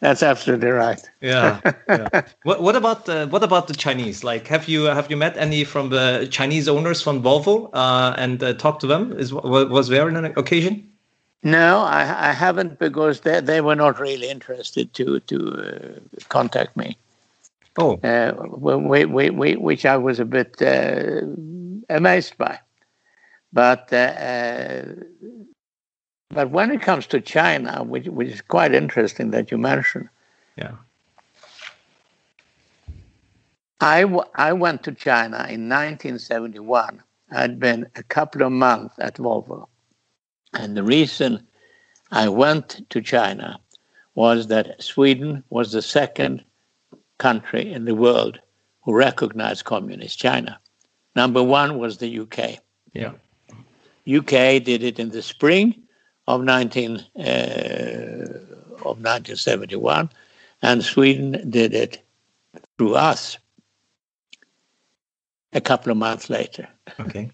That's 0.00 0.22
absolutely 0.22 0.70
right. 0.70 1.00
yeah. 1.20 1.60
yeah. 1.88 2.22
What, 2.42 2.62
what 2.62 2.76
about 2.76 3.06
the, 3.06 3.26
what 3.28 3.42
about 3.42 3.68
the 3.68 3.74
Chinese? 3.74 4.22
Like, 4.22 4.46
have 4.48 4.68
you 4.68 4.84
have 4.84 5.10
you 5.10 5.16
met 5.16 5.36
any 5.36 5.64
from 5.64 5.90
the 5.90 6.28
Chinese 6.30 6.68
owners 6.68 7.00
from 7.00 7.22
Volvo 7.22 7.70
uh, 7.72 8.14
and 8.18 8.42
uh, 8.42 8.54
talked 8.54 8.80
to 8.82 8.86
them? 8.86 9.12
Is 9.18 9.32
was 9.32 9.88
there 9.88 10.08
an 10.08 10.24
occasion? 10.36 10.90
No, 11.42 11.80
I, 11.80 12.30
I 12.30 12.32
haven't 12.32 12.78
because 12.78 13.20
they, 13.20 13.40
they 13.40 13.60
were 13.60 13.76
not 13.76 14.00
really 14.00 14.30
interested 14.30 14.92
to 14.94 15.20
to 15.20 15.38
uh, 15.58 16.20
contact 16.28 16.76
me. 16.76 16.96
Oh, 17.76 17.98
uh, 18.04 18.32
we, 18.56 19.04
we, 19.04 19.30
we, 19.30 19.56
which 19.56 19.84
I 19.84 19.96
was 19.96 20.20
a 20.20 20.24
bit 20.24 20.62
uh, 20.62 21.22
amazed 21.90 22.38
by. 22.38 22.60
But 23.52 23.92
uh, 23.92 23.96
uh, 23.96 24.82
but 26.34 26.50
when 26.50 26.70
it 26.70 26.82
comes 26.82 27.06
to 27.08 27.20
China, 27.20 27.82
which 27.84 28.06
which 28.06 28.28
is 28.28 28.40
quite 28.42 28.74
interesting 28.74 29.30
that 29.30 29.50
you 29.50 29.58
mentioned. 29.58 30.08
Yeah. 30.56 30.72
I, 33.80 34.02
w- 34.02 34.30
I 34.36 34.52
went 34.52 34.82
to 34.84 34.92
China 34.92 35.36
in 35.36 35.68
1971. 35.68 37.02
I'd 37.32 37.58
been 37.58 37.86
a 37.96 38.02
couple 38.04 38.42
of 38.42 38.52
months 38.52 38.94
at 38.98 39.16
Volvo 39.16 39.66
and 40.54 40.76
the 40.76 40.82
reason 40.82 41.46
I 42.10 42.28
went 42.28 42.88
to 42.90 43.00
China 43.02 43.58
was 44.14 44.46
that 44.46 44.82
Sweden 44.82 45.42
was 45.50 45.72
the 45.72 45.82
second 45.82 46.44
country 47.18 47.72
in 47.72 47.84
the 47.84 47.94
world 47.94 48.38
who 48.82 48.94
recognized 48.94 49.64
communist 49.64 50.18
China. 50.18 50.58
Number 51.16 51.42
one 51.42 51.78
was 51.78 51.98
the 51.98 52.20
UK. 52.20 52.58
Yeah. 52.92 53.12
UK 54.06 54.62
did 54.62 54.82
it 54.82 54.98
in 54.98 55.10
the 55.10 55.22
spring 55.22 55.74
of 56.26 56.42
19 56.42 56.96
uh, 56.96 57.22
of 58.84 59.00
1971, 59.00 60.10
and 60.62 60.84
Sweden 60.84 61.50
did 61.50 61.74
it 61.74 62.02
through 62.78 62.94
us 62.94 63.38
a 65.52 65.60
couple 65.60 65.92
of 65.92 65.98
months 65.98 66.28
later. 66.28 66.68
Okay. 67.00 67.30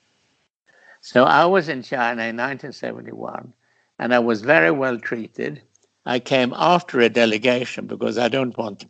So 1.00 1.24
I 1.24 1.46
was 1.46 1.68
in 1.68 1.82
China 1.82 2.22
in 2.22 2.36
1971 2.36 3.54
and 3.98 4.14
I 4.14 4.18
was 4.18 4.42
very 4.42 4.70
well 4.70 4.98
treated. 4.98 5.62
I 6.04 6.18
came 6.18 6.52
after 6.56 7.00
a 7.00 7.08
delegation 7.08 7.86
because 7.86 8.18
I 8.18 8.28
don't 8.28 8.56
want 8.56 8.84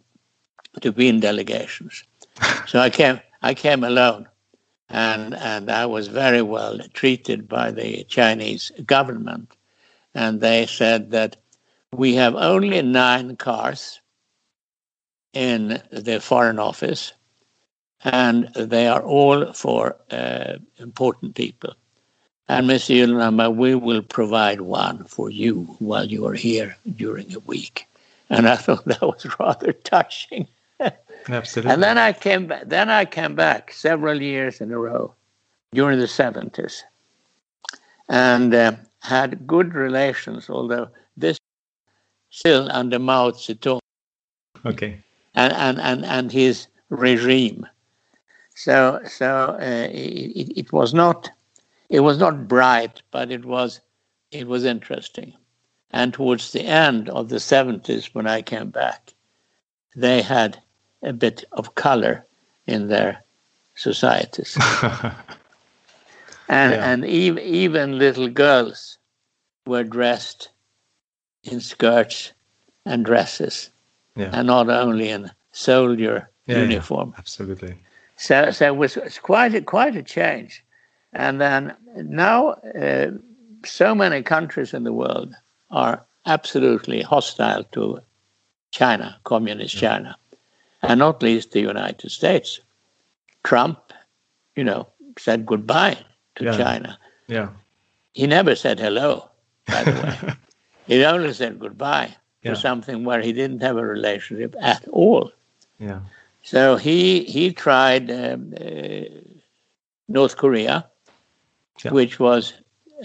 to 0.80 0.92
be 0.92 1.08
in 1.08 1.20
delegations. 1.20 2.02
so 2.66 2.80
I 2.80 2.90
came 2.90 3.20
I 3.42 3.54
came 3.54 3.84
alone 3.84 4.28
and 4.88 5.34
and 5.34 5.70
I 5.70 5.86
was 5.86 6.08
very 6.08 6.42
well 6.42 6.78
treated 6.92 7.48
by 7.48 7.70
the 7.70 8.04
Chinese 8.04 8.72
government. 8.84 9.56
And 10.20 10.42
they 10.42 10.66
said 10.66 11.12
that 11.12 11.36
we 11.92 12.14
have 12.16 12.34
only 12.34 12.82
nine 12.82 13.36
cars 13.36 14.02
in 15.32 15.80
the 15.90 16.20
foreign 16.20 16.58
office, 16.58 17.14
and 18.04 18.52
they 18.54 18.86
are 18.86 19.00
all 19.00 19.54
for 19.54 19.96
uh, 20.10 20.58
important 20.76 21.36
people. 21.36 21.72
And 22.48 22.66
Monsieur 22.66 23.06
Gyllenhammar, 23.06 23.56
we 23.56 23.74
will 23.74 24.02
provide 24.02 24.60
one 24.60 25.04
for 25.04 25.30
you 25.30 25.64
while 25.78 26.04
you 26.04 26.26
are 26.26 26.34
here 26.34 26.76
during 26.96 27.34
a 27.34 27.38
week. 27.38 27.86
And 28.28 28.46
I 28.46 28.56
thought 28.64 28.84
that 28.84 29.00
was 29.00 29.26
rather 29.40 29.72
touching. 29.72 30.46
Absolutely. 31.30 31.72
And 31.72 31.82
then 31.82 31.96
I 31.96 32.12
came 32.12 32.46
back. 32.46 32.64
Then 32.66 32.90
I 32.90 33.06
came 33.06 33.34
back 33.34 33.72
several 33.72 34.20
years 34.20 34.60
in 34.60 34.70
a 34.70 34.78
row 34.78 35.14
during 35.72 35.98
the 35.98 36.08
seventies, 36.08 36.84
and 38.10 38.52
uh, 38.52 38.72
had 39.00 39.46
good 39.46 39.74
relations. 39.74 40.48
Although 40.50 40.88
this 41.16 41.38
still 42.30 42.70
under 42.70 42.98
Mao 42.98 43.30
Zedong. 43.30 43.80
Okay. 44.64 45.02
And 45.34 45.52
and 45.52 45.80
and 45.80 46.04
and 46.04 46.32
his 46.32 46.66
regime. 46.88 47.66
So 48.54 49.00
so 49.06 49.56
uh, 49.60 49.88
it, 49.90 50.52
it 50.56 50.72
was 50.72 50.92
not 50.94 51.30
it 51.88 52.00
was 52.00 52.18
not 52.18 52.48
bright, 52.48 53.02
but 53.10 53.30
it 53.30 53.44
was 53.44 53.80
it 54.30 54.46
was 54.46 54.64
interesting. 54.64 55.34
And 55.92 56.14
towards 56.14 56.52
the 56.52 56.62
end 56.62 57.08
of 57.08 57.30
the 57.30 57.36
70s, 57.36 58.14
when 58.14 58.28
I 58.28 58.42
came 58.42 58.70
back, 58.70 59.12
they 59.96 60.22
had 60.22 60.62
a 61.02 61.12
bit 61.12 61.44
of 61.50 61.74
color 61.74 62.24
in 62.66 62.86
their 62.86 63.24
societies. 63.74 64.56
and 66.50 66.72
yeah. 66.72 66.92
and 66.92 67.04
even, 67.04 67.44
even 67.44 67.98
little 67.98 68.28
girls 68.28 68.98
were 69.66 69.84
dressed 69.84 70.50
in 71.44 71.60
skirts 71.60 72.32
and 72.84 73.04
dresses, 73.04 73.70
yeah. 74.16 74.30
and 74.32 74.48
not 74.48 74.68
only 74.68 75.10
in 75.10 75.30
soldier 75.52 76.28
yeah, 76.46 76.58
uniform. 76.58 77.14
absolutely. 77.16 77.76
So, 78.16 78.50
so 78.50 78.66
it 78.66 78.76
was, 78.76 78.96
it 78.96 79.04
was 79.04 79.18
quite 79.18 79.54
a, 79.54 79.62
quite 79.62 79.94
a 79.94 80.02
change. 80.02 80.64
And 81.12 81.40
then 81.40 81.74
now, 81.96 82.50
uh, 82.50 83.12
so 83.64 83.94
many 83.94 84.22
countries 84.22 84.74
in 84.74 84.82
the 84.82 84.92
world 84.92 85.32
are 85.70 86.04
absolutely 86.26 87.02
hostile 87.02 87.62
to 87.72 88.00
China, 88.72 89.18
communist 89.24 89.76
China, 89.76 90.16
and 90.82 90.98
not 90.98 91.22
least 91.22 91.52
the 91.52 91.60
United 91.60 92.10
States. 92.10 92.60
Trump, 93.44 93.92
you 94.56 94.64
know, 94.64 94.88
said 95.16 95.46
goodbye 95.46 95.96
to 96.40 96.46
yeah. 96.46 96.56
China. 96.56 96.98
Yeah. 97.28 97.48
He 98.12 98.26
never 98.26 98.56
said 98.56 98.80
hello, 98.80 99.30
by 99.66 99.84
the 99.84 99.92
way. 99.92 100.34
he 100.86 101.04
only 101.04 101.32
said 101.32 101.60
goodbye 101.60 102.14
yeah. 102.42 102.50
to 102.50 102.56
something 102.56 103.04
where 103.04 103.22
he 103.22 103.32
didn't 103.32 103.62
have 103.62 103.76
a 103.76 103.84
relationship 103.84 104.56
at 104.60 104.86
all. 104.88 105.30
Yeah. 105.78 106.00
So 106.42 106.76
he 106.76 107.24
he 107.24 107.52
tried 107.52 108.10
um, 108.10 108.54
uh, 108.60 109.04
North 110.08 110.36
Korea, 110.36 110.86
yeah. 111.84 111.92
which 111.92 112.18
was 112.18 112.54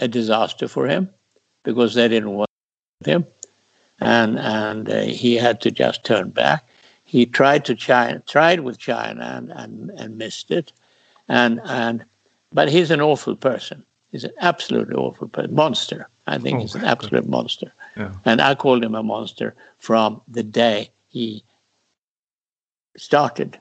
a 0.00 0.08
disaster 0.08 0.68
for 0.68 0.86
him 0.88 1.08
because 1.62 1.94
they 1.94 2.08
didn't 2.08 2.34
want 2.34 2.50
him, 3.04 3.26
and 4.00 4.38
and 4.38 4.88
uh, 4.88 5.02
he 5.02 5.36
had 5.36 5.60
to 5.60 5.70
just 5.70 6.04
turn 6.04 6.30
back. 6.30 6.64
he 7.06 7.24
tried 7.24 7.64
to 7.64 7.74
China, 7.74 8.20
tried 8.26 8.60
with 8.60 8.78
China 8.78 9.24
and, 9.36 9.52
and, 9.52 9.90
and 9.90 10.18
missed 10.18 10.50
it. 10.50 10.72
And, 11.28 11.60
and, 11.64 12.04
but 12.52 12.68
he's 12.68 12.90
an 12.90 13.00
awful 13.00 13.36
person. 13.36 13.84
He's 14.12 14.24
an 14.24 14.32
absolutely 14.40 14.94
awful 14.94 15.28
person, 15.28 15.54
monster. 15.54 16.08
I 16.26 16.38
think 16.38 16.58
oh, 16.58 16.60
he's 16.62 16.74
an 16.74 16.84
absolute 16.84 17.24
God. 17.24 17.30
monster. 17.30 17.72
Yeah. 17.96 18.12
And 18.24 18.40
I 18.40 18.54
called 18.54 18.84
him 18.84 18.94
a 18.94 19.02
monster 19.02 19.54
from 19.78 20.20
the 20.28 20.42
day 20.42 20.90
he 21.08 21.44
started. 22.96 23.58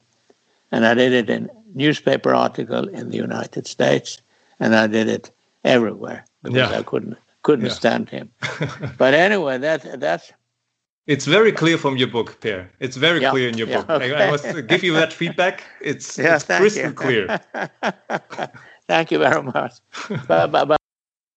And 0.72 0.86
I 0.86 0.94
did 0.94 1.14
it 1.14 1.30
in 1.30 1.50
newspaper 1.74 2.34
article 2.34 2.88
in 2.90 3.10
the 3.10 3.18
United 3.18 3.68
States, 3.68 4.22
and 4.60 4.76
I 4.76 4.88
did 4.88 5.08
it 5.08 5.32
everywhere 5.64 6.26
because 6.44 6.72
yeah. 6.72 6.80
I 6.80 6.84
couldn't 6.84 7.18
couldn't 7.44 7.66
yeah. 7.66 7.72
stand 7.72 8.10
him. 8.10 8.32
but 8.98 9.14
anyway, 9.14 9.58
that 9.60 10.00
that's 10.00 10.34
it's 11.08 11.26
very 11.26 11.52
clear 11.52 11.78
from 11.78 11.98
your 11.98 12.08
book, 12.08 12.42
Pehr. 12.42 12.72
It's 12.80 12.98
very 12.98 13.22
yeah. 13.22 13.30
clear 13.30 13.50
in 13.50 13.58
your 13.58 13.68
book. 13.68 13.88
Okay. 13.90 14.16
I, 14.16 14.28
I, 14.28 14.32
must 14.32 14.68
give 14.68 14.84
you 14.84 14.94
that 14.94 15.14
feedback. 15.14 15.64
It's, 15.80 16.18
it's 16.20 16.46
crystal 16.46 16.86
you. 16.86 16.94
clear. 16.94 17.40
thank 18.88 19.12
you 19.12 19.20
very 19.20 19.44
much. 19.44 19.74
but, 20.28 20.52
but, 20.52 20.66
but, 20.66 20.78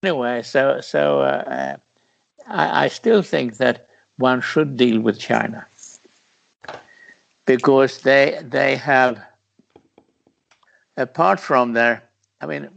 anyway, 0.03 0.43
so 0.43 0.81
so 0.81 1.21
uh, 1.21 1.77
I, 2.47 2.85
I 2.85 2.89
still 2.89 3.23
think 3.23 3.57
that 3.59 3.89
one 4.17 4.41
should 4.41 4.77
deal 4.77 5.01
with 5.01 5.19
China 5.19 5.67
because 7.47 8.03
they 8.03 8.41
they 8.43 8.77
have 8.77 9.21
apart 10.97 11.41
from 11.41 11.73
their 11.73 12.03
I 12.41 12.47
mean 12.47 12.69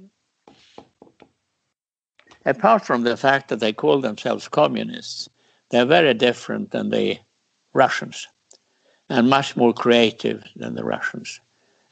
apart 2.46 2.86
from 2.86 3.04
the 3.04 3.18
fact 3.18 3.50
that 3.50 3.60
they 3.60 3.74
call 3.74 4.02
themselves 4.02 4.48
communists, 4.48 5.30
they're 5.70 5.86
very 5.86 6.14
different 6.14 6.72
than 6.72 6.90
the 6.90 7.20
Russians 7.74 8.28
and 9.10 9.30
much 9.30 9.56
more 9.56 9.74
creative 9.74 10.44
than 10.56 10.76
the 10.76 10.84
Russians 10.84 11.40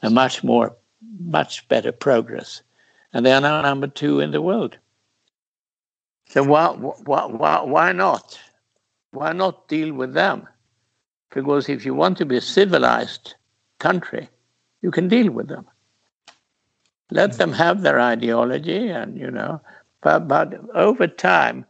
and 0.01 0.15
much 0.15 0.43
more, 0.43 0.75
much 1.19 1.67
better 1.67 1.91
progress. 1.91 2.61
And 3.13 3.25
they 3.25 3.31
are 3.31 3.41
now 3.41 3.61
number 3.61 3.87
two 3.87 4.19
in 4.19 4.31
the 4.31 4.41
world. 4.41 4.77
So 6.29 6.43
why, 6.43 6.67
why, 6.69 7.25
why, 7.25 7.61
why 7.61 7.91
not? 7.91 8.39
Why 9.11 9.33
not 9.33 9.67
deal 9.67 9.93
with 9.93 10.13
them? 10.13 10.47
Because 11.31 11.69
if 11.69 11.85
you 11.85 11.93
want 11.93 12.17
to 12.19 12.25
be 12.25 12.37
a 12.37 12.41
civilized 12.41 13.35
country, 13.79 14.29
you 14.81 14.91
can 14.91 15.07
deal 15.07 15.31
with 15.31 15.47
them. 15.47 15.65
Let 17.11 17.33
them 17.33 17.51
have 17.53 17.81
their 17.81 17.99
ideology 17.99 18.89
and, 18.89 19.17
you 19.17 19.31
know, 19.31 19.61
but, 20.01 20.27
but 20.27 20.53
over 20.75 21.07
time, 21.07 21.65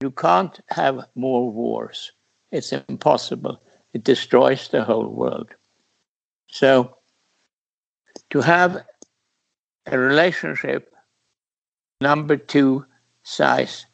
you 0.00 0.10
can't 0.10 0.60
have 0.68 1.06
more 1.14 1.50
wars. 1.50 2.12
It's 2.52 2.72
impossible. 2.72 3.60
It 3.94 4.04
destroys 4.04 4.68
the 4.68 4.84
whole 4.84 5.08
world. 5.08 5.48
So, 6.48 6.96
to 8.30 8.40
have 8.40 8.84
a 9.86 9.98
relationship, 9.98 10.94
number 12.00 12.36
two 12.36 12.84
size 13.22 13.86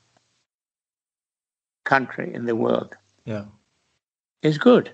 country 1.84 2.32
in 2.34 2.46
the 2.46 2.56
world, 2.56 2.94
yeah, 3.24 3.44
is 4.42 4.58
good. 4.58 4.92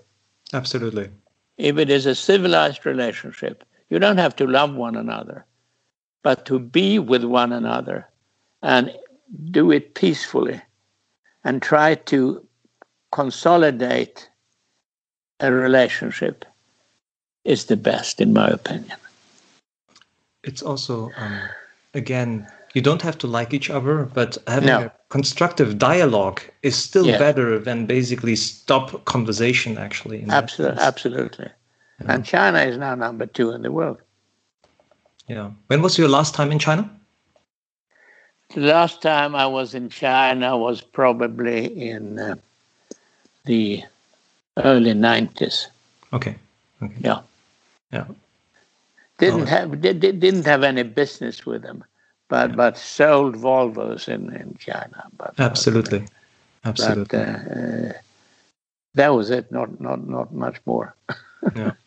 Absolutely. 0.53 1.11
If 1.57 1.79
it 1.79 1.91
is 1.91 2.07
a 2.07 2.15
civilized 2.15 2.87
relationship, 2.87 3.65
you 3.91 3.99
don't 3.99 4.19
have 4.19 4.37
to 4.37 4.47
love 4.47 4.75
one 4.75 4.97
another, 4.97 5.45
but 6.23 6.47
to 6.47 6.59
be 6.59 6.99
with 6.99 7.25
one 7.25 7.53
another 7.53 8.09
and 8.63 8.93
do 9.51 9.71
it 9.71 9.95
peacefully 9.95 10.61
and 11.45 11.63
try 11.63 11.95
to 11.95 12.47
consolidate 13.13 14.29
a 15.41 15.53
relationship 15.53 16.45
is 17.45 17.67
the 17.67 17.77
best, 17.77 18.21
in 18.21 18.33
my 18.33 18.49
opinion. 18.49 18.97
It's 20.49 20.63
also, 20.63 21.13
um, 21.19 21.41
again, 21.93 22.49
you 22.73 22.81
don't 22.81 23.03
have 23.03 23.19
to 23.19 23.27
like 23.27 23.53
each 23.53 23.69
other, 23.69 24.05
but 24.15 24.39
having 24.47 24.69
no. 24.69 24.87
a 24.87 24.93
constructive 25.11 25.77
dialogue 25.77 26.41
is 26.63 26.75
still 26.75 27.07
yeah. 27.07 27.19
better 27.19 27.59
than 27.59 27.85
basically 27.85 28.35
stop 28.35 29.05
conversation, 29.05 29.77
actually. 29.77 30.25
Absolutely. 30.31 30.81
Absolutely. 30.81 31.49
Yeah. 32.01 32.13
And 32.13 32.25
China 32.25 32.61
is 32.61 32.79
now 32.79 32.95
number 32.95 33.27
two 33.27 33.51
in 33.51 33.61
the 33.61 33.71
world. 33.71 33.99
Yeah. 35.27 35.51
When 35.67 35.83
was 35.83 35.99
your 35.99 36.09
last 36.09 36.35
time 36.35 36.51
in 36.51 36.59
China? 36.59 36.91
The 38.55 38.63
last 38.63 39.03
time 39.03 39.37
I 39.37 39.47
was 39.47 39.75
in 39.75 39.91
China 39.91 40.57
was 40.57 40.81
probably 40.81 41.91
in 41.91 42.19
uh, 42.19 42.37
the 43.45 43.83
early 44.57 44.95
90s. 44.95 45.67
Okay. 46.15 46.37
okay. 46.83 46.95
Yeah. 47.01 47.21
Yeah. 47.93 48.07
Didn't 49.19 49.43
oh. 49.43 49.47
have 49.47 49.81
did, 49.81 50.01
didn't 50.01 50.47
have 50.47 50.63
any 50.63 50.83
business 50.83 51.45
with 51.45 51.63
them, 51.63 51.85
but 52.29 52.51
yeah. 52.51 52.57
but 52.57 52.79
sold 52.79 53.37
Volvos 53.37 54.09
in 54.09 54.35
in 54.35 54.57
China. 54.59 55.05
But 55.17 55.35
absolutely, 55.39 56.01
uh, 56.65 56.69
absolutely. 56.69 57.19
But, 57.19 57.29
uh, 57.29 57.93
that 58.95 59.09
was 59.09 59.31
it. 59.31 59.51
Not 59.51 59.81
not 59.81 60.09
not 60.09 60.33
much 60.33 60.57
more. 60.67 60.95
yeah. 61.57 61.73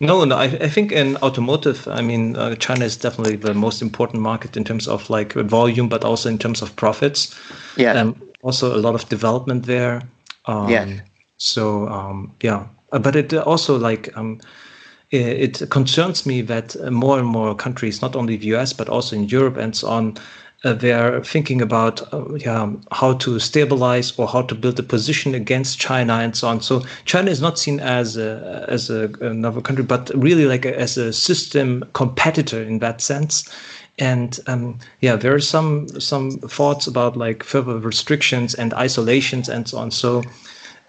No, 0.00 0.24
no. 0.24 0.36
I, 0.36 0.44
I 0.44 0.68
think 0.68 0.90
in 0.92 1.16
automotive, 1.18 1.86
I 1.88 2.02
mean, 2.02 2.36
uh, 2.36 2.56
China 2.56 2.84
is 2.84 2.96
definitely 2.96 3.36
the 3.36 3.54
most 3.54 3.80
important 3.80 4.22
market 4.22 4.56
in 4.56 4.64
terms 4.64 4.88
of 4.88 5.08
like 5.08 5.32
volume, 5.34 5.88
but 5.88 6.04
also 6.04 6.28
in 6.28 6.36
terms 6.36 6.62
of 6.62 6.74
profits. 6.76 7.34
Yeah. 7.76 7.92
Um, 7.92 8.20
also, 8.42 8.76
a 8.76 8.80
lot 8.80 8.96
of 8.96 9.08
development 9.08 9.66
there. 9.66 10.02
Um, 10.46 10.68
yeah. 10.68 11.00
So 11.36 11.88
um, 11.88 12.34
yeah, 12.42 12.66
uh, 12.92 12.98
but 12.98 13.16
it 13.16 13.32
also 13.34 13.78
like 13.78 14.14
um, 14.16 14.40
it, 15.10 15.62
it 15.62 15.70
concerns 15.70 16.26
me 16.26 16.42
that 16.42 16.76
more 16.90 17.18
and 17.18 17.28
more 17.28 17.54
countries, 17.54 18.02
not 18.02 18.16
only 18.16 18.36
the 18.36 18.46
US 18.54 18.72
but 18.72 18.88
also 18.88 19.16
in 19.16 19.24
Europe 19.24 19.56
and 19.56 19.76
so 19.76 19.88
on, 19.88 20.16
uh, 20.64 20.72
they're 20.72 21.22
thinking 21.22 21.60
about 21.60 22.00
uh, 22.12 22.34
yeah, 22.36 22.70
how 22.90 23.12
to 23.14 23.38
stabilize 23.38 24.18
or 24.18 24.26
how 24.26 24.42
to 24.42 24.54
build 24.54 24.78
a 24.78 24.82
position 24.82 25.34
against 25.34 25.78
China 25.78 26.14
and 26.14 26.34
so 26.34 26.48
on. 26.48 26.60
So 26.62 26.82
China 27.04 27.30
is 27.30 27.40
not 27.40 27.58
seen 27.58 27.80
as 27.80 28.16
a, 28.16 28.64
as 28.68 28.88
a, 28.88 29.10
another 29.20 29.60
country, 29.60 29.84
but 29.84 30.10
really 30.14 30.46
like 30.46 30.64
a, 30.64 30.78
as 30.78 30.96
a 30.96 31.12
system 31.12 31.84
competitor 31.92 32.62
in 32.62 32.78
that 32.78 33.02
sense. 33.02 33.48
And 33.98 34.40
um, 34.46 34.78
yeah, 35.00 35.16
there 35.16 35.34
are 35.34 35.40
some 35.40 35.88
some 36.00 36.32
thoughts 36.32 36.88
about 36.88 37.16
like 37.16 37.44
further 37.44 37.78
restrictions 37.78 38.54
and 38.54 38.74
isolations 38.74 39.48
and 39.48 39.68
so 39.68 39.78
on. 39.78 39.90
So 39.92 40.24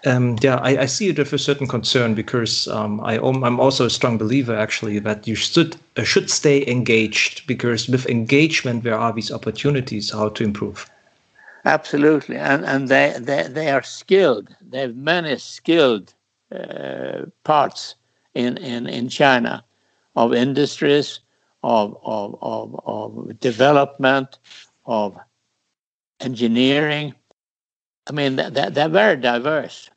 um, 0.04 0.36
yeah, 0.40 0.56
I, 0.56 0.82
I, 0.82 0.86
see 0.86 1.08
it 1.08 1.18
with 1.18 1.32
a 1.32 1.38
certain 1.38 1.66
concern 1.66 2.14
because 2.14 2.68
um, 2.68 3.00
I, 3.00 3.14
am 3.14 3.60
also 3.60 3.86
a 3.86 3.90
strong 3.90 4.18
believer 4.18 4.54
actually 4.54 4.98
that 5.00 5.26
you 5.26 5.34
should 5.34 5.76
uh, 5.96 6.02
should 6.02 6.30
stay 6.30 6.66
engaged 6.66 7.46
because 7.46 7.88
with 7.88 8.06
engagement 8.06 8.84
there 8.84 8.98
are 8.98 9.12
these 9.12 9.32
opportunities 9.32 10.10
how 10.10 10.28
to 10.30 10.44
improve. 10.44 10.90
Absolutely, 11.64 12.36
and 12.36 12.64
and 12.64 12.88
they 12.88 13.16
they, 13.18 13.48
they 13.48 13.70
are 13.70 13.82
skilled. 13.82 14.54
They 14.60 14.80
have 14.80 14.96
many 14.96 15.36
skilled 15.38 16.14
uh, 16.52 17.22
parts 17.42 17.96
in, 18.34 18.58
in 18.58 18.86
in 18.86 19.08
China 19.08 19.64
of 20.14 20.34
industries, 20.34 21.20
of 21.62 21.96
of 22.04 22.38
of, 22.42 22.80
of 22.84 23.40
development, 23.40 24.38
of 24.84 25.16
engineering. 26.20 27.14
I 28.08 28.12
mean, 28.12 28.36
they're, 28.36 28.70
they're 28.70 28.88
very 28.88 29.16
diverse 29.16 29.90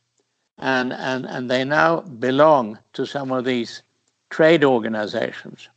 and, 0.58 0.92
and, 0.94 1.26
and 1.26 1.50
they 1.50 1.64
now 1.64 2.02
belong 2.02 2.80
to 2.94 3.06
some 3.06 3.32
of 3.32 3.46
these 3.46 3.82
trade 4.30 4.64
organizations. 4.64 5.70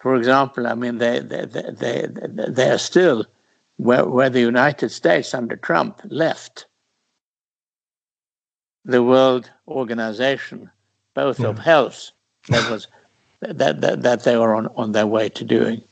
For 0.00 0.16
example, 0.16 0.66
I 0.66 0.74
mean, 0.74 0.98
they, 0.98 1.20
they, 1.20 1.46
they, 1.46 1.70
they, 1.70 2.06
they 2.48 2.70
are 2.70 2.78
still 2.78 3.24
where, 3.76 4.06
where 4.06 4.30
the 4.30 4.40
United 4.40 4.90
States 4.90 5.34
under 5.34 5.56
Trump 5.56 6.00
left 6.04 6.66
the 8.84 9.02
World 9.02 9.50
Organization, 9.66 10.70
both 11.14 11.40
yeah. 11.40 11.48
of 11.48 11.56
hmm. 11.56 11.62
health, 11.62 12.10
that 12.48 12.70
was 12.70 12.86
that, 13.40 13.80
that 13.80 14.02
that 14.02 14.24
they 14.24 14.36
were 14.36 14.54
on, 14.54 14.68
on 14.76 14.92
their 14.92 15.06
way 15.06 15.30
to 15.30 15.44
doing, 15.44 15.82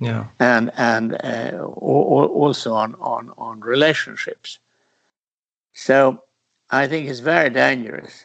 yeah, 0.00 0.26
and 0.38 0.70
and 0.76 1.14
uh, 1.22 1.62
also 1.62 2.74
on 2.74 2.94
on 2.96 3.30
on 3.36 3.60
relationships. 3.60 4.58
So 5.72 6.22
I 6.70 6.88
think 6.88 7.08
it's 7.08 7.20
very 7.20 7.50
dangerous 7.50 8.24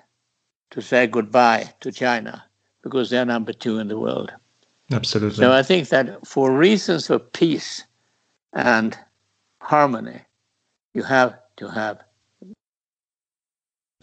to 0.71 0.82
say 0.82 1.07
goodbye 1.07 1.73
to 1.82 1.91
China 1.91 2.43
because 2.82 3.09
they're 3.09 3.26
number 3.26 3.53
two 3.53 3.78
in 3.80 3.88
the 3.88 3.99
world. 3.99 4.32
Absolutely. 4.91 5.38
So 5.38 5.51
I 5.51 5.63
think 5.63 5.89
that 5.89 6.26
for 6.26 6.51
reasons 6.51 7.09
of 7.09 7.32
peace 7.34 7.84
and 8.53 8.97
harmony, 9.61 10.21
you 10.93 11.03
have 11.03 11.38
to 11.57 11.67
have 11.67 12.01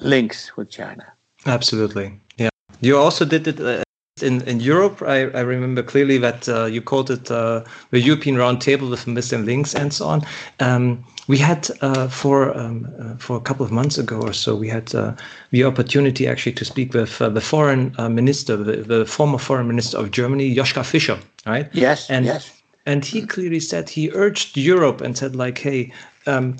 links 0.00 0.56
with 0.56 0.70
China. 0.70 1.12
Absolutely. 1.46 2.20
Yeah. 2.36 2.50
You 2.80 2.98
also 2.98 3.24
did 3.24 3.46
it 3.46 3.60
uh, 3.60 3.82
in, 4.22 4.42
in 4.42 4.60
Europe. 4.60 5.02
I, 5.02 5.30
I 5.30 5.40
remember 5.40 5.82
clearly 5.82 6.18
that 6.18 6.48
uh, 6.48 6.66
you 6.66 6.80
called 6.80 7.10
it 7.10 7.30
uh, 7.30 7.64
the 7.90 8.00
European 8.00 8.36
Roundtable 8.36 8.88
with 8.90 9.06
missing 9.06 9.44
links 9.44 9.74
and 9.74 9.92
so 9.92 10.06
on. 10.06 10.22
Um, 10.60 11.04
we 11.28 11.38
had 11.38 11.68
uh, 11.80 12.08
for 12.08 12.56
um, 12.56 12.88
uh, 12.98 13.14
for 13.16 13.36
a 13.36 13.40
couple 13.40 13.64
of 13.64 13.72
months 13.72 13.98
ago 13.98 14.20
or 14.20 14.32
so, 14.32 14.56
we 14.56 14.68
had 14.68 14.94
uh, 14.94 15.14
the 15.50 15.64
opportunity 15.64 16.26
actually 16.26 16.52
to 16.52 16.64
speak 16.64 16.94
with 16.94 17.20
uh, 17.22 17.28
the 17.28 17.40
foreign 17.40 17.94
uh, 17.98 18.08
minister, 18.08 18.56
the, 18.56 18.76
the, 18.76 19.06
former 19.06 19.38
foreign 19.38 19.68
minister 19.68 19.98
of 19.98 20.10
Germany, 20.10 20.54
Joschka 20.54 20.84
Fischer, 20.84 21.18
right? 21.46 21.68
Yes, 21.72 22.10
and, 22.10 22.24
yes. 22.24 22.60
And 22.86 23.04
he 23.04 23.24
clearly 23.24 23.60
said 23.60 23.88
he 23.88 24.10
urged 24.12 24.56
Europe 24.56 25.00
and 25.00 25.16
said 25.16 25.36
like, 25.36 25.58
hey. 25.58 25.92
Um, 26.26 26.56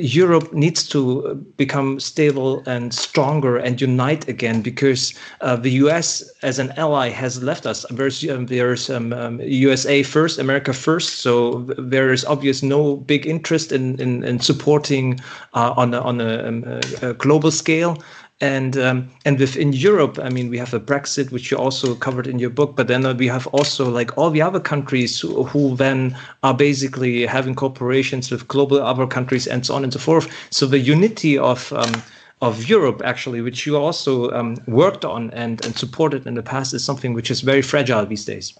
Europe 0.00 0.52
needs 0.52 0.88
to 0.88 1.34
become 1.56 2.00
stable 2.00 2.62
and 2.66 2.92
stronger 2.92 3.56
and 3.56 3.80
unite 3.80 4.28
again 4.28 4.62
because 4.62 5.14
uh, 5.40 5.56
the 5.56 5.70
US 5.82 6.28
as 6.42 6.58
an 6.58 6.72
ally 6.76 7.08
has 7.10 7.42
left 7.42 7.66
us. 7.66 7.86
There's, 7.90 8.28
um, 8.28 8.46
there's 8.46 8.90
um, 8.90 9.12
um, 9.12 9.40
USA 9.40 10.02
first, 10.02 10.38
America 10.38 10.72
first. 10.72 11.20
So 11.20 11.60
there 11.78 12.12
is 12.12 12.24
obvious 12.24 12.62
no 12.62 12.96
big 12.96 13.26
interest 13.26 13.72
in 13.72 14.00
in, 14.00 14.24
in 14.24 14.40
supporting 14.40 15.20
uh, 15.54 15.74
on 15.76 15.94
a, 15.94 16.00
on 16.00 16.20
a, 16.20 16.48
um, 16.48 16.64
a 17.02 17.14
global 17.14 17.50
scale 17.50 17.96
and 18.42 18.76
um, 18.76 19.08
and 19.24 19.38
within 19.38 19.72
Europe, 19.72 20.18
I 20.20 20.28
mean, 20.28 20.50
we 20.50 20.58
have 20.58 20.74
a 20.74 20.80
Brexit, 20.80 21.30
which 21.30 21.52
you 21.52 21.56
also 21.56 21.94
covered 21.94 22.26
in 22.26 22.40
your 22.40 22.50
book, 22.50 22.74
but 22.74 22.88
then 22.88 23.16
we 23.16 23.28
have 23.28 23.46
also 23.48 23.88
like 23.88 24.18
all 24.18 24.30
the 24.30 24.42
other 24.42 24.58
countries 24.58 25.20
who, 25.20 25.44
who 25.44 25.76
then 25.76 26.18
are 26.42 26.52
basically 26.52 27.24
having 27.24 27.54
corporations 27.54 28.32
with 28.32 28.48
global 28.48 28.82
other 28.82 29.06
countries 29.06 29.46
and 29.46 29.64
so 29.64 29.76
on 29.76 29.84
and 29.84 29.92
so 29.92 30.00
forth. 30.00 30.28
So 30.50 30.66
the 30.66 30.80
unity 30.80 31.38
of 31.38 31.72
um, 31.72 32.02
of 32.40 32.68
Europe, 32.68 33.00
actually, 33.04 33.40
which 33.42 33.64
you 33.64 33.76
also 33.76 34.32
um, 34.32 34.56
worked 34.66 35.04
on 35.04 35.30
and, 35.30 35.64
and 35.64 35.78
supported 35.78 36.26
in 36.26 36.34
the 36.34 36.42
past, 36.42 36.74
is 36.74 36.84
something 36.84 37.14
which 37.14 37.30
is 37.30 37.42
very 37.42 37.62
fragile 37.62 38.04
these 38.04 38.24
days. 38.24 38.58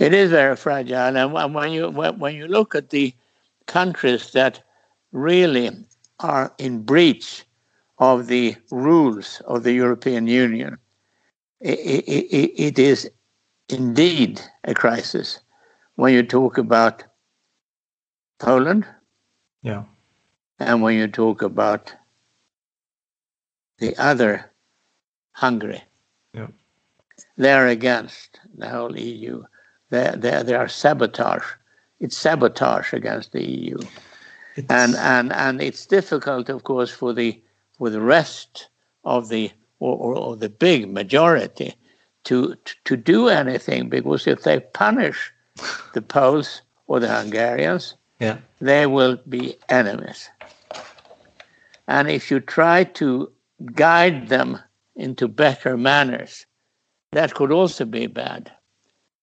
It 0.00 0.12
is 0.12 0.30
very 0.30 0.56
fragile, 0.56 1.16
and 1.16 1.54
when 1.54 1.70
you 1.70 1.88
when 1.88 2.34
you 2.34 2.48
look 2.48 2.74
at 2.74 2.90
the 2.90 3.14
countries 3.66 4.32
that 4.32 4.60
really 5.12 5.70
are 6.18 6.52
in 6.58 6.82
breach 6.82 7.44
of 7.98 8.26
the 8.26 8.56
rules 8.70 9.40
of 9.46 9.62
the 9.62 9.72
European 9.72 10.26
Union, 10.26 10.78
it, 11.60 11.78
it, 11.78 12.62
it 12.62 12.78
is 12.78 13.10
indeed 13.68 14.40
a 14.64 14.74
crisis 14.74 15.40
when 15.96 16.12
you 16.12 16.22
talk 16.22 16.58
about 16.58 17.04
Poland. 18.38 18.86
Yeah. 19.62 19.84
And 20.58 20.82
when 20.82 20.96
you 20.96 21.08
talk 21.08 21.42
about 21.42 21.94
the 23.78 23.96
other 23.96 24.50
Hungary. 25.32 25.82
Yeah. 26.32 26.48
They're 27.36 27.68
against 27.68 28.40
the 28.56 28.68
whole 28.68 28.96
EU. 28.96 29.44
They 29.90 30.12
they 30.16 30.42
they 30.42 30.54
are 30.54 30.68
sabotage. 30.68 31.44
It's 32.00 32.16
sabotage 32.16 32.92
against 32.92 33.32
the 33.32 33.44
EU. 33.44 33.78
It's... 34.56 34.70
And 34.70 34.94
and 34.96 35.32
and 35.32 35.60
it's 35.60 35.86
difficult, 35.86 36.48
of 36.48 36.62
course, 36.64 36.90
for 36.90 37.12
the 37.12 37.42
for 37.78 37.90
the 37.90 38.00
rest 38.00 38.68
of 39.04 39.28
the 39.28 39.50
or, 39.80 39.96
or, 39.96 40.14
or 40.16 40.36
the 40.36 40.48
big 40.48 40.90
majority 40.90 41.74
to, 42.24 42.54
to 42.64 42.74
to 42.84 42.96
do 42.96 43.28
anything 43.28 43.88
because 43.88 44.26
if 44.26 44.42
they 44.42 44.60
punish 44.60 45.32
the 45.92 46.02
Poles 46.02 46.62
or 46.86 47.00
the 47.00 47.08
Hungarians, 47.08 47.94
yeah. 48.20 48.38
they 48.60 48.86
will 48.86 49.18
be 49.28 49.56
enemies. 49.68 50.28
And 51.86 52.10
if 52.10 52.30
you 52.30 52.40
try 52.40 52.84
to 52.84 53.30
guide 53.74 54.28
them 54.28 54.58
into 54.96 55.28
better 55.28 55.76
manners, 55.76 56.46
that 57.12 57.34
could 57.34 57.52
also 57.52 57.84
be 57.84 58.06
bad. 58.06 58.50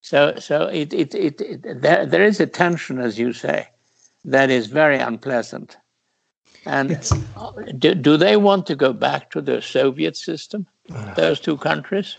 So, 0.02 0.36
so 0.40 0.68
it, 0.68 0.94
it, 0.94 1.14
it, 1.14 1.42
it 1.42 1.82
there, 1.82 2.06
there 2.06 2.24
is 2.24 2.40
a 2.40 2.48
tension, 2.48 3.00
as 3.00 3.20
you 3.20 3.34
say, 3.34 3.68
that 4.26 4.50
is 4.50 4.68
very 4.68 4.98
unpleasant. 4.98 5.78
And 6.66 6.92
yes. 6.92 7.12
do, 7.78 7.96
do 7.96 8.18
they 8.18 8.38
want 8.38 8.68
to 8.68 8.76
go 8.76 8.94
back 8.94 9.32
to 9.32 9.42
the 9.42 9.62
Soviet 9.62 10.16
system, 10.16 10.68
uh. 10.94 11.14
those 11.16 11.40
two 11.40 11.58
countries? 11.58 12.18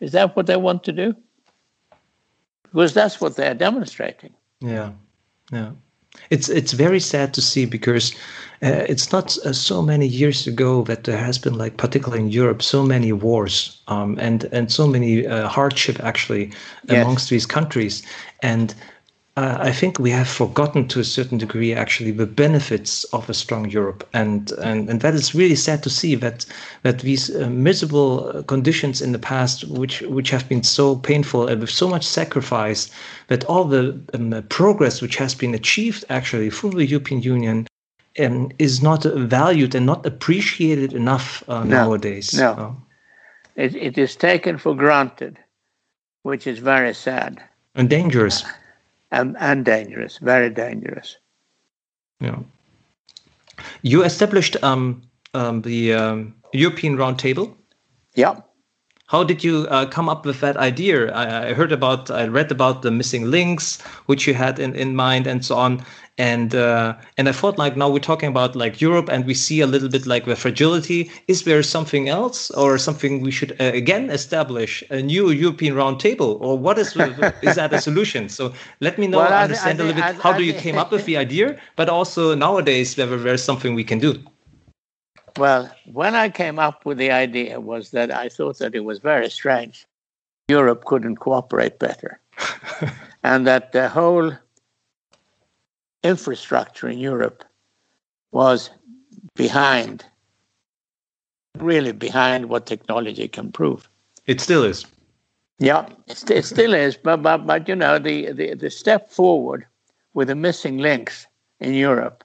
Is 0.00 0.12
that 0.12 0.36
what 0.36 0.46
they 0.46 0.56
want 0.56 0.84
to 0.84 0.92
do? 0.92 1.14
Because 2.64 2.92
that's 2.92 3.20
what 3.20 3.36
they're 3.36 3.54
demonstrating. 3.54 4.32
Yeah, 4.60 4.92
yeah. 5.52 5.70
It's 6.30 6.48
it's 6.48 6.72
very 6.72 7.00
sad 7.00 7.34
to 7.34 7.40
see 7.40 7.66
because 7.66 8.14
uh, 8.62 8.84
it's 8.88 9.12
not 9.12 9.36
uh, 9.38 9.52
so 9.52 9.82
many 9.82 10.06
years 10.06 10.46
ago 10.46 10.82
that 10.84 11.04
there 11.04 11.18
has 11.18 11.38
been 11.38 11.54
like 11.54 11.76
particularly 11.76 12.22
in 12.22 12.30
Europe 12.30 12.62
so 12.62 12.84
many 12.84 13.12
wars 13.12 13.82
um, 13.88 14.16
and 14.20 14.44
and 14.52 14.70
so 14.70 14.86
many 14.86 15.26
uh, 15.26 15.48
hardship 15.48 16.00
actually 16.00 16.52
yes. 16.88 17.02
amongst 17.02 17.30
these 17.30 17.46
countries 17.46 18.02
and 18.42 18.74
uh, 19.36 19.56
I 19.58 19.72
think 19.72 19.98
we 19.98 20.10
have 20.10 20.28
forgotten 20.28 20.86
to 20.88 21.00
a 21.00 21.04
certain 21.04 21.38
degree 21.38 21.74
actually 21.74 22.12
the 22.12 22.26
benefits 22.26 23.02
of 23.12 23.28
a 23.28 23.34
strong 23.34 23.68
Europe, 23.68 24.08
and 24.12 24.52
and, 24.52 24.88
and 24.88 25.00
that 25.00 25.14
is 25.14 25.34
really 25.34 25.56
sad 25.56 25.82
to 25.82 25.90
see 25.90 26.14
that 26.16 26.46
that 26.84 27.00
these 27.00 27.34
uh, 27.34 27.50
miserable 27.50 28.44
conditions 28.44 29.02
in 29.02 29.10
the 29.10 29.18
past, 29.18 29.64
which 29.64 30.02
which 30.02 30.30
have 30.30 30.48
been 30.48 30.62
so 30.62 30.94
painful 30.94 31.48
and 31.48 31.60
with 31.60 31.70
so 31.70 31.88
much 31.88 32.06
sacrifice, 32.06 32.90
that 33.26 33.44
all 33.46 33.64
the 33.64 34.00
um, 34.14 34.40
progress 34.50 35.02
which 35.02 35.16
has 35.16 35.34
been 35.34 35.52
achieved 35.52 36.04
actually 36.10 36.48
through 36.48 36.70
the 36.70 36.86
European 36.86 37.20
Union 37.20 37.66
um, 38.20 38.52
is 38.60 38.82
not 38.82 39.02
valued 39.02 39.74
and 39.74 39.84
not 39.84 40.06
appreciated 40.06 40.92
enough 40.92 41.42
uh, 41.48 41.64
no, 41.64 41.70
nowadays. 41.70 42.34
No, 42.34 42.76
it, 43.56 43.74
it 43.74 43.98
is 43.98 44.14
taken 44.14 44.58
for 44.58 44.76
granted, 44.76 45.40
which 46.22 46.46
is 46.46 46.60
very 46.60 46.94
sad. 46.94 47.42
And 47.74 47.90
dangerous 47.90 48.44
and, 49.14 49.36
and 49.38 49.64
dangerous, 49.64 50.18
very 50.18 50.50
dangerous. 50.50 51.18
Yeah. 52.20 52.38
You 53.82 54.02
established 54.02 54.62
um, 54.62 55.02
um, 55.34 55.62
the 55.62 55.94
um, 55.94 56.34
European 56.52 56.96
Roundtable. 56.96 57.54
Yeah. 58.14 58.40
How 59.06 59.22
did 59.22 59.44
you 59.44 59.66
uh, 59.68 59.86
come 59.86 60.08
up 60.08 60.24
with 60.24 60.40
that 60.40 60.56
idea? 60.56 61.12
I, 61.12 61.48
I, 61.48 61.52
heard 61.52 61.72
about, 61.72 62.10
I 62.10 62.26
read 62.26 62.50
about 62.50 62.82
the 62.82 62.90
missing 62.90 63.30
links, 63.30 63.80
which 64.06 64.26
you 64.26 64.34
had 64.34 64.58
in, 64.58 64.74
in 64.74 64.96
mind, 64.96 65.26
and 65.26 65.44
so 65.44 65.56
on 65.56 65.84
and 66.16 66.54
uh, 66.54 66.94
and 67.18 67.28
I 67.28 67.32
thought 67.32 67.58
like 67.58 67.76
now 67.76 67.90
we're 67.90 67.98
talking 67.98 68.28
about 68.28 68.54
like 68.54 68.80
Europe 68.80 69.08
and 69.08 69.24
we 69.26 69.34
see 69.34 69.60
a 69.60 69.66
little 69.66 69.88
bit 69.88 70.06
like 70.06 70.26
the 70.26 70.36
fragility. 70.36 71.10
Is 71.26 71.42
there 71.42 71.62
something 71.62 72.08
else 72.08 72.50
or 72.52 72.78
something 72.78 73.20
we 73.20 73.32
should 73.32 73.52
uh, 73.60 73.72
again 73.74 74.10
establish 74.10 74.84
a 74.90 75.02
new 75.02 75.30
European 75.30 75.74
roundtable 75.74 76.40
or 76.40 76.56
what 76.56 76.78
is 76.78 76.96
is 77.42 77.56
that 77.56 77.72
a 77.72 77.80
solution? 77.80 78.28
So 78.28 78.52
let 78.80 78.96
me 78.96 79.08
know 79.08 79.18
well, 79.18 79.32
understand 79.32 79.80
a 79.80 79.84
little 79.84 80.00
bit 80.00 80.22
how 80.22 80.32
do 80.32 80.44
you 80.44 80.54
came 80.54 80.78
up 80.78 80.92
with 80.92 81.04
the 81.04 81.16
idea, 81.16 81.58
but 81.74 81.88
also 81.88 82.34
nowadays 82.34 82.96
whether 82.96 83.18
there's 83.18 83.42
something 83.42 83.74
we 83.74 83.84
can 83.84 83.98
do. 83.98 84.22
Well, 85.36 85.70
when 85.92 86.14
I 86.14 86.28
came 86.28 86.58
up 86.58 86.86
with 86.86 86.98
the 86.98 87.10
idea 87.10 87.60
was 87.60 87.90
that 87.90 88.12
I 88.12 88.28
thought 88.28 88.58
that 88.58 88.74
it 88.74 88.84
was 88.84 89.00
very 89.00 89.28
strange. 89.28 89.86
Europe 90.48 90.84
couldn't 90.84 91.16
cooperate 91.16 91.78
better. 91.78 92.20
and 93.24 93.46
that 93.46 93.72
the 93.72 93.88
whole 93.88 94.32
infrastructure 96.04 96.88
in 96.88 96.98
Europe 96.98 97.44
was 98.30 98.70
behind, 99.34 100.04
really 101.58 101.92
behind 101.92 102.48
what 102.48 102.66
technology 102.66 103.26
can 103.26 103.50
prove. 103.50 103.88
It 104.26 104.40
still 104.40 104.62
is. 104.62 104.86
Yeah, 105.58 105.88
it, 106.06 106.30
it 106.30 106.44
still 106.44 106.74
is. 106.74 106.96
But, 106.96 107.22
but, 107.22 107.46
but 107.46 107.68
you 107.68 107.74
know, 107.74 107.98
the, 107.98 108.32
the, 108.32 108.54
the 108.54 108.70
step 108.70 109.10
forward 109.10 109.66
with 110.12 110.28
the 110.28 110.34
missing 110.34 110.78
links 110.78 111.26
in 111.60 111.74
Europe 111.74 112.22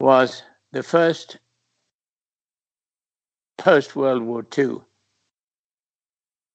was 0.00 0.42
the 0.72 0.82
first 0.82 1.38
post 3.56 3.96
World 3.96 4.22
War 4.22 4.46
II 4.56 4.80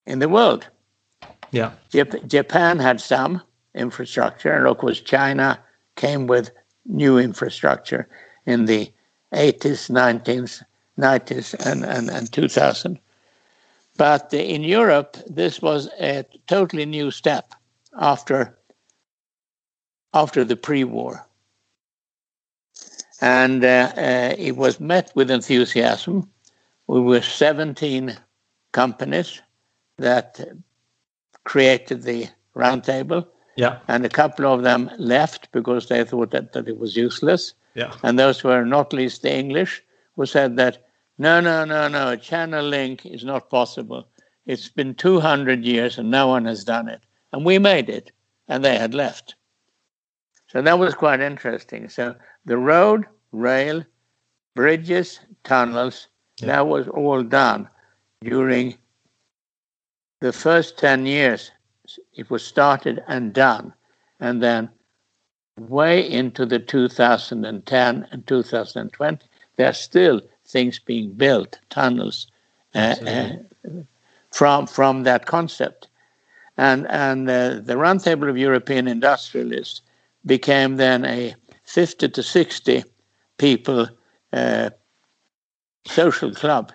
in 0.05 0.19
the 0.19 0.29
world. 0.29 0.67
Yeah. 1.51 1.71
Jap- 1.91 2.27
Japan 2.27 2.79
had 2.79 3.01
some 3.01 3.41
infrastructure, 3.75 4.51
and 4.51 4.67
of 4.67 4.77
course, 4.77 5.01
China 5.01 5.59
came 5.95 6.27
with 6.27 6.51
new 6.85 7.17
infrastructure 7.17 8.07
in 8.45 8.65
the 8.65 8.91
80s, 9.33 9.89
90s, 9.89 10.63
90s, 10.97 11.53
and, 11.65 11.85
and, 11.85 12.09
and 12.09 12.31
2000. 12.31 12.99
But 13.97 14.33
in 14.33 14.63
Europe, 14.63 15.17
this 15.27 15.61
was 15.61 15.89
a 15.99 16.25
totally 16.47 16.85
new 16.85 17.11
step 17.11 17.53
after, 17.99 18.57
after 20.13 20.43
the 20.43 20.55
pre 20.55 20.83
war. 20.83 21.25
And 23.21 23.63
uh, 23.63 23.91
uh, 23.95 24.35
it 24.37 24.57
was 24.57 24.79
met 24.79 25.11
with 25.13 25.29
enthusiasm. 25.29 26.27
We 26.91 26.99
were 27.01 27.21
17 27.21 28.17
companies 28.71 29.41
that 29.97 30.39
created 31.43 32.03
the 32.03 32.27
roundtable 32.55 33.27
yeah. 33.55 33.79
And 33.87 34.05
a 34.05 34.09
couple 34.09 34.45
of 34.51 34.63
them 34.63 34.89
left 34.97 35.51
because 35.51 35.87
they 35.87 36.03
thought 36.03 36.31
that, 36.31 36.53
that 36.53 36.67
it 36.67 36.77
was 36.77 36.95
useless. 36.95 37.53
Yeah. 37.75 37.93
And 38.03 38.17
those 38.17 38.43
were 38.43 38.65
not 38.65 38.93
least 38.93 39.21
the 39.21 39.33
English 39.33 39.83
who 40.15 40.25
said 40.25 40.57
that 40.57 40.85
no, 41.17 41.39
no, 41.39 41.65
no, 41.65 41.87
no, 41.87 42.09
a 42.09 42.17
channel 42.17 42.65
link 42.65 43.05
is 43.05 43.23
not 43.23 43.49
possible. 43.49 44.07
It's 44.45 44.69
been 44.69 44.95
200 44.95 45.63
years 45.63 45.97
and 45.97 46.09
no 46.09 46.27
one 46.27 46.45
has 46.45 46.63
done 46.63 46.87
it. 46.89 47.01
And 47.31 47.45
we 47.45 47.59
made 47.59 47.89
it, 47.89 48.11
and 48.47 48.65
they 48.65 48.77
had 48.77 48.93
left. 48.93 49.35
So 50.47 50.61
that 50.61 50.79
was 50.79 50.95
quite 50.95 51.21
interesting. 51.21 51.87
So 51.87 52.15
the 52.43 52.57
road, 52.57 53.05
rail, 53.31 53.85
bridges, 54.55 55.19
tunnels, 55.43 56.07
yeah. 56.41 56.47
that 56.47 56.67
was 56.67 56.87
all 56.87 57.23
done 57.23 57.69
during 58.23 58.75
the 60.19 60.33
first 60.33 60.77
10 60.77 61.05
years. 61.05 61.51
It 62.13 62.29
was 62.29 62.43
started 62.43 63.03
and 63.07 63.33
done. 63.33 63.73
And 64.19 64.41
then 64.41 64.69
way 65.59 66.09
into 66.09 66.45
the 66.45 66.59
2010 66.59 68.07
and 68.11 68.27
2020, 68.27 69.25
there 69.57 69.67
are 69.67 69.73
still 69.73 70.21
things 70.45 70.79
being 70.79 71.11
built, 71.11 71.59
tunnels, 71.69 72.27
uh, 72.75 72.95
uh, 73.05 73.29
from 74.31 74.67
from 74.67 75.03
that 75.03 75.25
concept. 75.25 75.87
And 76.57 76.87
and 76.89 77.29
uh, 77.29 77.59
the 77.59 77.75
Roundtable 77.75 78.29
of 78.29 78.37
European 78.37 78.87
Industrialists 78.87 79.81
became 80.25 80.77
then 80.77 81.05
a 81.05 81.35
50 81.65 82.09
to 82.09 82.23
60 82.23 82.83
people 83.37 83.87
uh, 84.33 84.69
social 85.86 86.34
club, 86.34 86.71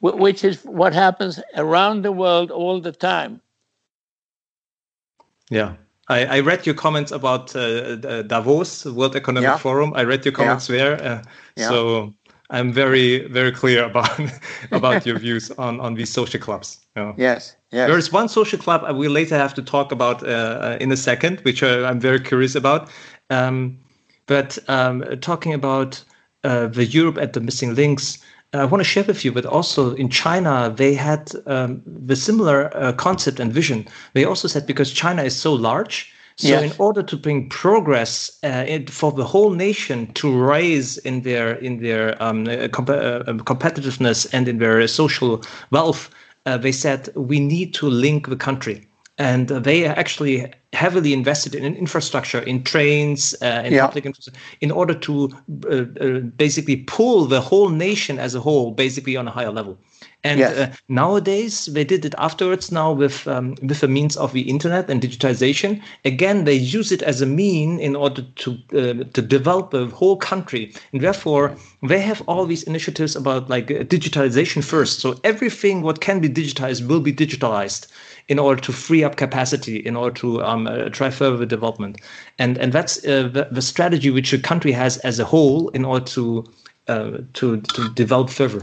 which 0.00 0.44
is 0.44 0.62
what 0.64 0.92
happens 0.92 1.40
around 1.56 2.02
the 2.02 2.12
world 2.12 2.50
all 2.50 2.80
the 2.80 2.92
time. 2.92 3.40
Yeah. 5.50 5.74
I, 6.08 6.24
I 6.24 6.40
read 6.40 6.64
your 6.64 6.74
comments 6.74 7.12
about 7.12 7.54
uh, 7.54 7.96
Davos, 8.22 8.86
World 8.86 9.14
Economic 9.14 9.48
yeah. 9.48 9.58
Forum. 9.58 9.92
I 9.94 10.04
read 10.04 10.24
your 10.24 10.32
comments 10.32 10.68
yeah. 10.68 10.76
there. 10.76 11.02
Uh, 11.02 11.22
yeah. 11.56 11.68
So 11.68 12.14
I'm 12.50 12.72
very, 12.72 13.28
very 13.28 13.52
clear 13.52 13.84
about 13.84 14.18
about 14.72 15.04
your 15.04 15.18
views 15.18 15.50
on, 15.52 15.80
on 15.80 15.94
these 15.94 16.10
social 16.10 16.40
clubs. 16.40 16.78
Know. 16.96 17.14
Yes, 17.18 17.56
yes. 17.70 17.88
There 17.88 17.98
is 17.98 18.10
one 18.10 18.28
social 18.28 18.58
club 18.58 18.82
I 18.84 18.92
will 18.92 19.12
later 19.12 19.36
have 19.36 19.54
to 19.54 19.62
talk 19.62 19.92
about 19.92 20.26
uh, 20.26 20.78
in 20.80 20.90
a 20.90 20.96
second, 20.96 21.40
which 21.40 21.62
uh, 21.62 21.84
I'm 21.84 22.00
very 22.00 22.20
curious 22.20 22.54
about. 22.54 22.88
Um, 23.28 23.78
but 24.26 24.58
um, 24.68 25.04
talking 25.20 25.52
about 25.52 26.02
uh, 26.02 26.07
the 26.42 26.86
Europe 26.90 27.18
at 27.18 27.32
the 27.32 27.40
missing 27.40 27.74
links, 27.74 28.18
I 28.54 28.64
want 28.64 28.80
to 28.80 28.88
share 28.88 29.04
with 29.04 29.24
you, 29.24 29.32
but 29.32 29.44
also 29.44 29.94
in 29.94 30.08
China, 30.08 30.72
they 30.74 30.94
had 30.94 31.32
um, 31.46 31.82
the 31.84 32.16
similar 32.16 32.74
uh, 32.74 32.92
concept 32.94 33.40
and 33.40 33.52
vision. 33.52 33.86
They 34.14 34.24
also 34.24 34.48
said 34.48 34.66
because 34.66 34.90
China 34.90 35.22
is 35.22 35.36
so 35.36 35.52
large, 35.52 36.10
so 36.36 36.48
yes. 36.48 36.72
in 36.72 36.80
order 36.80 37.02
to 37.02 37.16
bring 37.16 37.50
progress 37.50 38.38
uh, 38.44 38.64
it, 38.66 38.88
for 38.88 39.12
the 39.12 39.24
whole 39.24 39.50
nation 39.50 40.10
to 40.14 40.32
rise 40.32 40.96
in 40.98 41.22
their 41.22 41.56
in 41.56 41.82
their 41.82 42.20
um, 42.22 42.48
uh, 42.48 42.68
comp- 42.68 42.88
uh, 42.88 43.22
um, 43.26 43.40
competitiveness 43.40 44.26
and 44.32 44.48
in 44.48 44.58
their 44.58 44.86
social 44.88 45.42
wealth, 45.70 46.08
uh, 46.46 46.56
they 46.56 46.72
said 46.72 47.10
we 47.16 47.40
need 47.40 47.74
to 47.74 47.90
link 47.90 48.28
the 48.28 48.36
country 48.36 48.87
and 49.18 49.48
they 49.48 49.86
are 49.86 49.98
actually 49.98 50.52
heavily 50.72 51.12
invested 51.12 51.54
in 51.54 51.74
infrastructure, 51.74 52.40
in 52.40 52.62
trains, 52.62 53.34
uh, 53.42 53.62
in 53.64 53.72
yeah. 53.72 53.86
public 53.86 54.06
infrastructure, 54.06 54.40
in 54.60 54.70
order 54.70 54.94
to 54.94 55.30
uh, 55.68 55.74
uh, 56.00 56.20
basically 56.20 56.76
pull 56.76 57.24
the 57.24 57.40
whole 57.40 57.68
nation 57.68 58.18
as 58.18 58.34
a 58.34 58.40
whole, 58.40 58.70
basically 58.70 59.16
on 59.16 59.26
a 59.26 59.30
higher 59.30 59.50
level. 59.50 59.76
And 60.24 60.40
yes. 60.40 60.56
uh, 60.56 60.74
nowadays, 60.88 61.66
they 61.66 61.84
did 61.84 62.04
it 62.04 62.14
afterwards. 62.18 62.70
Now 62.70 62.92
with 62.92 63.26
um, 63.26 63.54
with 63.62 63.80
the 63.80 63.88
means 63.88 64.16
of 64.16 64.32
the 64.32 64.42
internet 64.42 64.90
and 64.90 65.00
digitization, 65.00 65.80
again 66.04 66.44
they 66.44 66.54
use 66.54 66.92
it 66.92 67.02
as 67.02 67.20
a 67.20 67.26
mean 67.26 67.78
in 67.78 67.94
order 67.96 68.22
to 68.22 68.50
uh, 68.72 69.04
to 69.14 69.22
develop 69.22 69.70
the 69.70 69.86
whole 69.86 70.16
country. 70.16 70.72
And 70.92 71.00
therefore, 71.00 71.56
they 71.82 72.00
have 72.00 72.22
all 72.26 72.46
these 72.46 72.64
initiatives 72.64 73.16
about 73.16 73.48
like 73.48 73.70
uh, 73.70 73.84
digitalization 73.84 74.62
first. 74.62 75.00
So 75.00 75.18
everything 75.22 75.82
what 75.82 76.00
can 76.00 76.20
be 76.20 76.28
digitized 76.28 76.86
will 76.86 77.00
be 77.00 77.12
digitalized 77.12 77.86
in 78.28 78.38
order 78.38 78.60
to 78.60 78.72
free 78.72 79.02
up 79.02 79.16
capacity, 79.16 79.76
in 79.76 79.96
order 79.96 80.14
to 80.14 80.42
um, 80.44 80.66
uh, 80.66 80.90
try 80.90 81.10
further 81.10 81.46
development. 81.46 82.00
And 82.38 82.58
and 82.58 82.72
that's 82.72 82.98
uh, 83.04 83.28
the, 83.28 83.48
the, 83.50 83.62
strategy 83.62 84.10
which 84.10 84.32
a 84.32 84.38
country 84.38 84.72
has 84.72 84.98
as 84.98 85.18
a 85.18 85.24
whole 85.24 85.68
in 85.70 85.84
order 85.84 86.04
to 86.06 86.44
uh, 86.88 87.18
to 87.34 87.60
to 87.60 87.88
develop 87.94 88.30
further. 88.30 88.62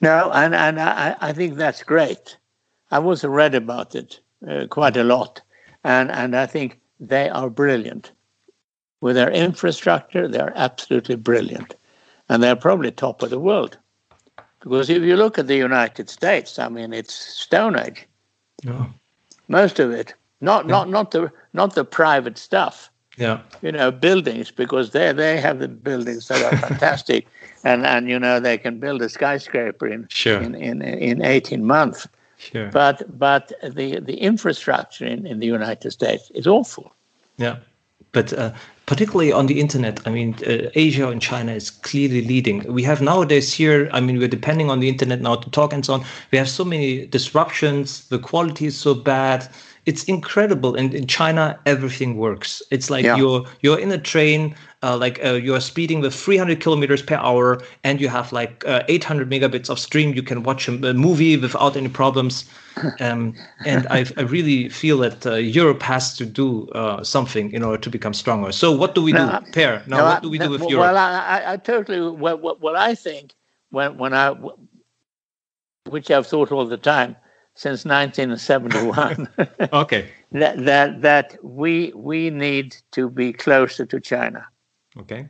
No, 0.00 0.30
and 0.32 0.54
and 0.54 0.80
I, 0.80 1.16
I 1.20 1.32
think 1.32 1.54
that's 1.54 1.82
great. 1.82 2.36
I 2.90 2.98
also 2.98 3.28
read 3.28 3.54
about 3.54 3.94
it 3.94 4.20
uh, 4.48 4.66
quite 4.68 4.96
a 4.96 5.04
lot, 5.04 5.42
and 5.84 6.10
and 6.10 6.34
I 6.34 6.46
think 6.46 6.80
they 6.98 7.28
are 7.28 7.50
brilliant 7.50 8.12
with 9.00 9.16
their 9.16 9.30
infrastructure. 9.30 10.28
They 10.28 10.40
are 10.40 10.52
absolutely 10.56 11.16
brilliant, 11.16 11.74
and 12.28 12.42
they're 12.42 12.56
probably 12.56 12.90
top 12.90 13.22
of 13.22 13.30
the 13.30 13.38
world. 13.38 13.76
Because 14.62 14.88
if 14.88 15.02
you 15.02 15.16
look 15.16 15.38
at 15.38 15.48
the 15.48 15.56
United 15.56 16.08
States, 16.08 16.58
I 16.58 16.68
mean, 16.68 16.92
it's 16.92 17.14
Stone 17.14 17.78
Age. 17.78 18.06
Most 19.48 19.80
of 19.80 19.90
it, 19.90 20.14
not 20.40 20.64
yeah. 20.64 20.70
not 20.70 20.88
not 20.88 21.10
the 21.10 21.32
not 21.52 21.74
the 21.74 21.84
private 21.84 22.38
stuff. 22.38 22.90
Yeah. 23.18 23.40
You 23.60 23.72
know, 23.72 23.90
buildings 23.90 24.50
because 24.50 24.90
they 24.90 25.12
they 25.12 25.40
have 25.40 25.58
the 25.58 25.68
buildings 25.68 26.28
that 26.28 26.42
are 26.42 26.56
fantastic, 26.56 27.26
and 27.64 27.84
and 27.84 28.08
you 28.08 28.18
know 28.18 28.40
they 28.40 28.56
can 28.56 28.78
build 28.78 29.02
a 29.02 29.08
skyscraper 29.08 29.86
in 29.86 30.06
sure. 30.08 30.40
in, 30.40 30.54
in 30.54 30.80
in 30.82 31.22
eighteen 31.22 31.64
months. 31.64 32.08
Sure. 32.38 32.70
But 32.70 33.18
but 33.18 33.52
the 33.62 34.00
the 34.00 34.16
infrastructure 34.16 35.06
in, 35.06 35.26
in 35.26 35.40
the 35.40 35.46
United 35.46 35.90
States 35.90 36.30
is 36.34 36.46
awful. 36.46 36.92
Yeah. 37.36 37.56
But 38.12 38.32
uh, 38.34 38.52
particularly 38.86 39.32
on 39.32 39.46
the 39.46 39.58
internet, 39.58 40.00
I 40.06 40.10
mean, 40.10 40.34
uh, 40.46 40.70
Asia 40.74 41.08
and 41.08 41.20
China 41.20 41.52
is 41.52 41.70
clearly 41.70 42.22
leading. 42.22 42.70
We 42.72 42.82
have 42.82 43.00
nowadays 43.00 43.52
here, 43.52 43.88
I 43.92 44.00
mean, 44.00 44.18
we're 44.18 44.28
depending 44.28 44.70
on 44.70 44.80
the 44.80 44.88
internet 44.88 45.20
now 45.20 45.36
to 45.36 45.50
talk 45.50 45.72
and 45.72 45.84
so 45.84 45.94
on. 45.94 46.04
We 46.30 46.38
have 46.38 46.48
so 46.48 46.64
many 46.64 47.06
disruptions. 47.06 48.06
The 48.08 48.18
quality 48.18 48.66
is 48.66 48.76
so 48.76 48.94
bad. 48.94 49.48
It's 49.86 50.04
incredible. 50.04 50.74
And 50.74 50.94
in 50.94 51.06
China, 51.06 51.58
everything 51.66 52.16
works. 52.16 52.62
It's 52.70 52.90
like 52.90 53.04
yeah. 53.04 53.16
you're 53.16 53.44
you're 53.62 53.78
in 53.78 53.90
a 53.90 53.98
train 53.98 54.54
uh, 54.82 54.96
like 54.96 55.24
uh, 55.24 55.34
you 55.34 55.54
are 55.54 55.60
speeding 55.60 56.00
with 56.00 56.14
300 56.14 56.60
kilometers 56.60 57.02
per 57.02 57.14
hour 57.16 57.62
and 57.84 58.00
you 58.00 58.08
have 58.08 58.32
like 58.32 58.64
uh, 58.66 58.82
800 58.88 59.30
megabits 59.30 59.70
of 59.70 59.78
stream 59.78 60.14
you 60.14 60.22
can 60.22 60.42
watch 60.42 60.68
a, 60.68 60.72
movie 60.72 61.36
without 61.36 61.76
any 61.76 61.88
problems. 61.88 62.44
Um, 63.00 63.34
and 63.66 63.86
I, 63.90 64.06
I, 64.16 64.22
really 64.22 64.70
feel 64.70 64.96
that 64.98 65.26
uh, 65.26 65.34
europe 65.34 65.82
has 65.82 66.16
to 66.16 66.24
do 66.24 66.68
uh, 66.70 67.04
something 67.04 67.52
in 67.52 67.62
order 67.62 67.76
to 67.82 67.90
become 67.90 68.14
stronger. 68.14 68.50
So 68.50 68.72
what 68.72 68.94
do 68.94 69.02
we 69.02 69.12
do 69.12 69.28
Pehr? 69.52 69.82
Now 69.86 69.98
no, 69.98 70.04
what 70.04 70.22
do 70.22 70.30
we 70.30 70.38
do 70.38 70.48
with 70.48 70.62
well, 70.62 70.70
europe? 70.70 70.84
well 70.84 70.96
i, 70.96 71.42
I 71.48 71.56
totally 71.58 72.00
what, 72.00 72.40
what, 72.40 72.62
what 72.62 72.74
i 72.74 72.94
think 72.94 73.34
when, 73.72 73.98
when 73.98 74.14
i 74.14 74.34
which 75.90 76.10
i've 76.10 76.26
thought 76.26 76.50
all 76.50 76.64
the 76.64 76.78
time 76.78 77.14
since 77.56 77.84
1971 77.84 79.28
okay. 79.74 80.08
That, 80.32 80.64
that 80.64 81.02
that 81.02 81.36
we 81.44 81.92
we 81.94 82.30
need 82.30 82.74
to 82.92 83.10
be 83.10 83.34
closer 83.34 83.84
to 83.84 84.00
china 84.00 84.46
Okay. 84.98 85.28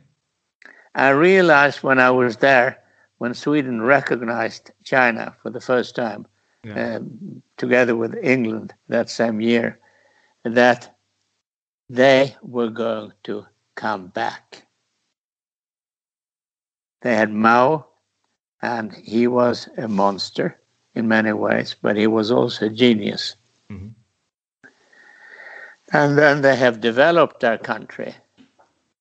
I 0.95 1.09
realized 1.09 1.83
when 1.83 1.99
I 1.99 2.11
was 2.11 2.37
there, 2.37 2.79
when 3.17 3.33
Sweden 3.33 3.81
recognized 3.81 4.71
China 4.83 5.35
for 5.41 5.49
the 5.49 5.61
first 5.61 5.95
time, 5.95 6.27
yeah. 6.65 6.95
Um, 6.95 7.43
together 7.57 7.93
with 7.93 8.15
England 8.23 8.73
that 8.87 9.09
same 9.09 9.41
year, 9.41 9.79
that 10.45 10.95
they 11.89 12.35
were 12.41 12.69
going 12.69 13.11
to 13.23 13.45
come 13.75 14.07
back. 14.07 14.65
They 17.01 17.15
had 17.15 17.33
Mao, 17.33 17.85
and 18.61 18.93
he 18.93 19.27
was 19.27 19.67
a 19.77 19.89
monster 19.89 20.57
in 20.95 21.09
many 21.09 21.33
ways, 21.33 21.75
but 21.81 21.97
he 21.97 22.07
was 22.07 22.31
also 22.31 22.67
a 22.67 22.69
genius. 22.69 23.35
Mm-hmm. 23.69 23.89
And 25.91 26.17
then 26.17 26.41
they 26.43 26.55
have 26.55 26.79
developed 26.79 27.41
their 27.41 27.57
country 27.57 28.15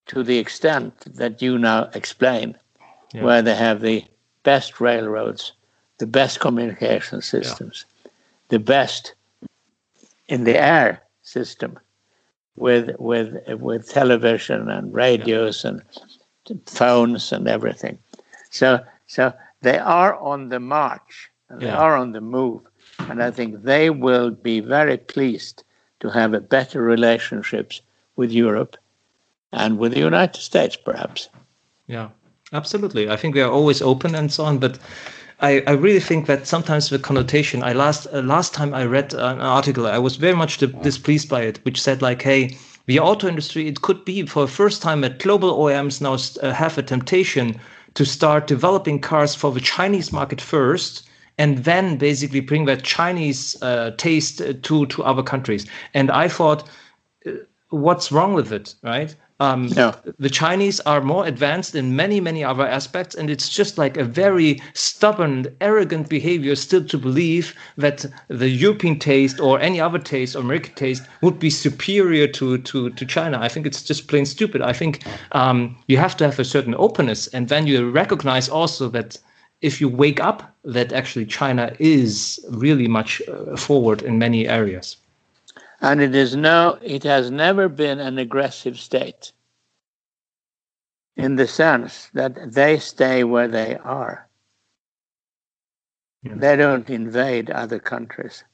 to 0.06 0.22
the 0.22 0.38
extent 0.38 0.94
that 1.16 1.40
you 1.40 1.58
now 1.58 1.88
explain, 1.94 2.56
yeah. 3.12 3.22
where 3.22 3.42
they 3.42 3.54
have 3.54 3.80
the 3.80 4.04
best 4.42 4.80
railroads, 4.80 5.52
the 5.98 6.06
best 6.06 6.40
communication 6.40 7.22
systems, 7.22 7.84
yeah. 8.04 8.10
the 8.48 8.58
best 8.58 9.14
in 10.28 10.44
the 10.44 10.58
air 10.60 11.02
system 11.22 11.78
with 12.56 12.90
with 12.98 13.34
with 13.60 13.88
television 13.88 14.68
and 14.68 14.92
radios 14.92 15.64
yeah. 15.64 15.70
and 16.48 16.68
phones 16.68 17.32
and 17.32 17.48
everything. 17.48 17.98
So 18.50 18.80
so 19.06 19.32
they 19.62 19.78
are 19.78 20.14
on 20.16 20.48
the 20.48 20.60
march 20.60 21.30
and 21.48 21.60
they 21.60 21.70
are 21.70 21.96
on 21.96 22.12
the 22.12 22.20
move. 22.20 22.62
And 22.98 23.22
I 23.22 23.30
think 23.30 23.62
they 23.62 23.90
will 23.90 24.30
be 24.30 24.60
very 24.60 24.98
pleased 24.98 25.64
to 26.00 26.10
have 26.10 26.34
a 26.34 26.40
better 26.40 26.82
relationships 26.82 27.80
with 28.16 28.30
Europe 28.30 28.76
and 29.52 29.78
with 29.78 29.92
the 29.92 30.00
United 30.00 30.40
States, 30.40 30.76
perhaps. 30.76 31.28
Yeah, 31.86 32.08
absolutely. 32.52 33.10
I 33.10 33.16
think 33.16 33.34
we 33.34 33.42
are 33.42 33.50
always 33.50 33.82
open 33.82 34.14
and 34.14 34.32
so 34.32 34.44
on, 34.44 34.58
but. 34.58 34.78
I, 35.40 35.60
I 35.66 35.72
really 35.72 35.98
think 35.98 36.26
that 36.26 36.46
sometimes 36.46 36.88
the 36.88 37.00
connotation. 37.00 37.64
I 37.64 37.72
last 37.72 38.06
uh, 38.12 38.20
last 38.20 38.54
time 38.54 38.72
I 38.72 38.84
read 38.84 39.12
an 39.12 39.40
article, 39.40 39.88
I 39.88 39.98
was 39.98 40.14
very 40.14 40.36
much 40.36 40.58
displeased 40.58 41.28
by 41.28 41.42
it, 41.42 41.58
which 41.64 41.82
said 41.82 42.00
like, 42.00 42.22
"Hey, 42.22 42.56
the 42.86 43.00
auto 43.00 43.28
industry. 43.28 43.68
It 43.68 43.82
could 43.82 44.04
be 44.04 44.26
for 44.26 44.46
the 44.46 44.52
first 44.52 44.82
time 44.82 45.00
that 45.02 45.18
global 45.18 45.56
OEMs 45.56 46.00
now 46.00 46.14
uh, 46.14 46.52
have 46.52 46.78
a 46.78 46.82
temptation 46.82 47.58
to 47.94 48.04
start 48.04 48.46
developing 48.46 49.00
cars 49.00 49.34
for 49.34 49.52
the 49.52 49.60
Chinese 49.60 50.12
market 50.12 50.40
first, 50.40 51.08
and 51.38 51.58
then 51.64 51.96
basically 51.96 52.40
bring 52.40 52.64
that 52.66 52.82
Chinese 52.82 53.60
uh, 53.62 53.90
taste 53.96 54.38
to 54.38 54.86
to 54.86 55.02
other 55.02 55.22
countries." 55.22 55.66
And 55.94 56.10
I 56.10 56.28
thought, 56.28 56.68
uh, 57.26 57.32
what's 57.70 58.12
wrong 58.12 58.34
with 58.34 58.52
it, 58.52 58.74
right? 58.82 59.14
Um, 59.42 59.68
No. 59.76 59.92
The 60.18 60.30
Chinese 60.30 60.78
are 60.80 61.00
more 61.00 61.26
advanced 61.26 61.74
in 61.74 61.96
many, 61.96 62.20
many 62.20 62.44
other 62.44 62.66
aspects, 62.66 63.14
and 63.16 63.28
it's 63.28 63.48
just 63.48 63.78
like 63.78 63.96
a 63.96 64.04
very 64.04 64.60
stubborn, 64.74 65.46
arrogant 65.60 66.08
behavior 66.08 66.54
still 66.56 66.84
to 66.84 66.98
believe 66.98 67.54
that 67.76 68.06
the 68.28 68.48
European 68.48 68.98
taste 68.98 69.40
or 69.40 69.60
any 69.60 69.80
other 69.80 69.98
taste 69.98 70.36
or 70.36 70.40
American 70.40 70.74
taste 70.74 71.02
would 71.22 71.38
be 71.38 71.50
superior 71.50 72.28
to 72.38 72.58
to 72.58 72.90
to 72.90 73.04
China. 73.06 73.38
I 73.46 73.48
think 73.48 73.66
it's 73.66 73.82
just 73.82 74.06
plain 74.06 74.26
stupid. 74.26 74.60
I 74.62 74.72
think 74.72 75.02
um, 75.32 75.76
you 75.88 75.98
have 75.98 76.16
to 76.16 76.24
have 76.24 76.38
a 76.38 76.44
certain 76.44 76.74
openness, 76.78 77.28
and 77.34 77.48
then 77.48 77.66
you 77.66 77.90
recognize 77.90 78.48
also 78.48 78.88
that 78.90 79.18
if 79.60 79.80
you 79.80 79.88
wake 79.88 80.20
up, 80.20 80.42
that 80.64 80.92
actually 80.92 81.26
China 81.26 81.64
is 81.78 82.38
really 82.50 82.88
much 82.88 83.22
uh, 83.28 83.56
forward 83.56 84.02
in 84.02 84.18
many 84.18 84.48
areas. 84.48 84.96
And 85.82 86.00
it 86.00 86.14
is 86.14 86.36
no, 86.36 86.78
it 86.80 87.02
has 87.02 87.30
never 87.30 87.68
been 87.68 87.98
an 87.98 88.16
aggressive 88.18 88.78
state 88.78 89.32
in 91.16 91.36
the 91.36 91.46
sense 91.48 92.08
that 92.14 92.52
they 92.52 92.78
stay 92.78 93.24
where 93.24 93.48
they 93.48 93.76
are. 93.78 94.28
Yeah. 96.22 96.34
They 96.36 96.56
don't 96.56 96.88
invade 96.88 97.50
other 97.50 97.80
countries. 97.80 98.44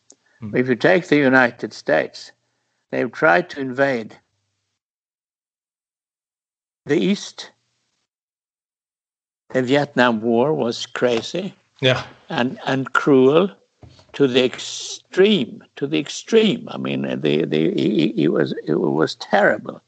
Mm. 0.42 0.56
If 0.58 0.68
you 0.68 0.74
take 0.74 1.06
the 1.08 1.16
United 1.18 1.74
States, 1.74 2.32
they've 2.90 3.12
tried 3.12 3.50
to 3.50 3.60
invade 3.60 4.16
the 6.86 6.96
East. 6.98 7.52
The 9.50 9.62
Vietnam 9.62 10.22
War 10.22 10.54
was 10.54 10.86
crazy 10.86 11.54
Yeah. 11.80 12.04
and, 12.30 12.58
and 12.66 12.92
cruel 12.92 13.50
to 14.18 14.26
the 14.26 14.44
extreme, 14.44 15.62
to 15.76 15.86
the 15.86 16.00
extreme. 16.00 16.68
I 16.72 16.76
mean, 16.76 17.02
the, 17.02 17.44
the, 17.44 17.72
he, 17.72 18.12
he 18.16 18.26
was, 18.26 18.52
it 18.66 18.74
was 18.74 19.14
terrible. 19.14 19.80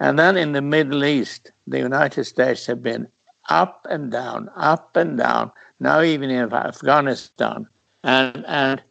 And 0.00 0.18
then 0.18 0.38
in 0.38 0.52
the 0.52 0.62
Middle 0.62 1.04
East, 1.04 1.52
the 1.66 1.80
United 1.80 2.24
States 2.24 2.64
have 2.64 2.82
been 2.82 3.06
up 3.50 3.86
and 3.90 4.10
down, 4.10 4.48
up 4.56 4.96
and 4.96 5.18
down, 5.18 5.52
now 5.78 6.00
even 6.00 6.30
in 6.30 6.50
Afghanistan. 6.54 7.68
And, 8.02 8.46
and 8.46 8.82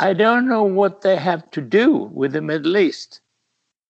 I 0.00 0.14
don't 0.14 0.48
know 0.48 0.64
what 0.64 1.02
they 1.02 1.16
have 1.16 1.50
to 1.50 1.60
do 1.60 2.10
with 2.14 2.32
the 2.32 2.40
Middle 2.40 2.78
East, 2.78 3.20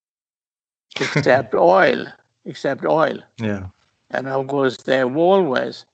except 1.01 1.55
oil, 1.55 2.07
except 2.45 2.85
oil. 2.85 3.21
Yeah. 3.39 3.69
And 4.11 4.27
of 4.27 4.49
course, 4.49 4.79
they've 4.79 5.17
always, 5.17 5.87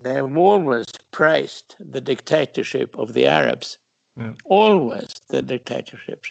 they've 0.00 0.36
always 0.36 0.86
praised 1.10 1.76
the 1.78 2.00
dictatorship 2.00 2.96
of 2.98 3.12
the 3.12 3.26
Arabs. 3.26 3.78
Yeah. 4.16 4.34
Always 4.44 5.08
the 5.28 5.42
dictatorships. 5.42 6.30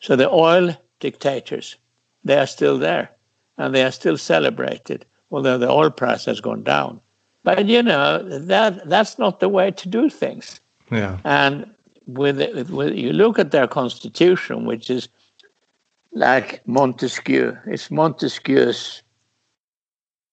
So 0.00 0.16
the 0.16 0.30
oil 0.30 0.76
dictators, 1.00 1.76
they 2.24 2.38
are 2.38 2.46
still 2.46 2.78
there, 2.78 3.10
and 3.58 3.74
they 3.74 3.84
are 3.84 3.92
still 3.92 4.18
celebrated, 4.18 5.06
although 5.30 5.58
the 5.58 5.70
oil 5.70 5.90
price 5.90 6.24
has 6.26 6.40
gone 6.40 6.62
down. 6.62 7.00
But 7.42 7.66
you 7.66 7.82
know 7.82 8.22
that 8.40 8.88
that's 8.88 9.18
not 9.18 9.40
the 9.40 9.48
way 9.48 9.70
to 9.70 9.88
do 9.88 10.10
things. 10.10 10.60
Yeah. 10.90 11.18
And 11.24 11.70
with, 12.06 12.38
with 12.70 12.94
you 12.94 13.12
look 13.12 13.38
at 13.38 13.50
their 13.50 13.66
constitution, 13.66 14.66
which 14.66 14.90
is 14.90 15.08
like 16.12 16.66
Montesquieu, 16.66 17.56
it's 17.66 17.90
Montesquieu's 17.90 19.02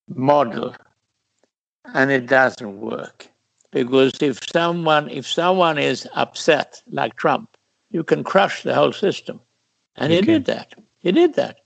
model, 0.10 0.76
and 1.94 2.12
it 2.12 2.28
doesn't 2.28 2.80
work 2.80 3.28
because 3.72 4.14
if 4.22 4.40
someone 4.50 5.10
if 5.10 5.28
someone 5.28 5.78
is 5.78 6.08
upset 6.14 6.82
like 6.90 7.16
Trump, 7.16 7.58
you 7.92 8.04
can 8.04 8.24
crush 8.24 8.64
the 8.64 8.74
whole 8.74 8.94
system, 8.94 9.40
and 9.96 10.12
he 10.14 10.22
did 10.22 10.46
that. 10.46 10.74
He 11.00 11.12
did 11.12 11.36
that. 11.36 11.60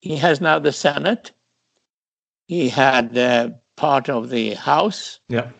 He 0.00 0.16
has 0.16 0.40
now 0.40 0.58
the 0.58 0.72
Senate. 0.72 1.30
He 2.48 2.68
had 2.68 3.16
uh, 3.16 3.50
part 3.76 4.08
of 4.10 4.30
the 4.30 4.54
House 4.54 5.20
Yeah. 5.28 5.50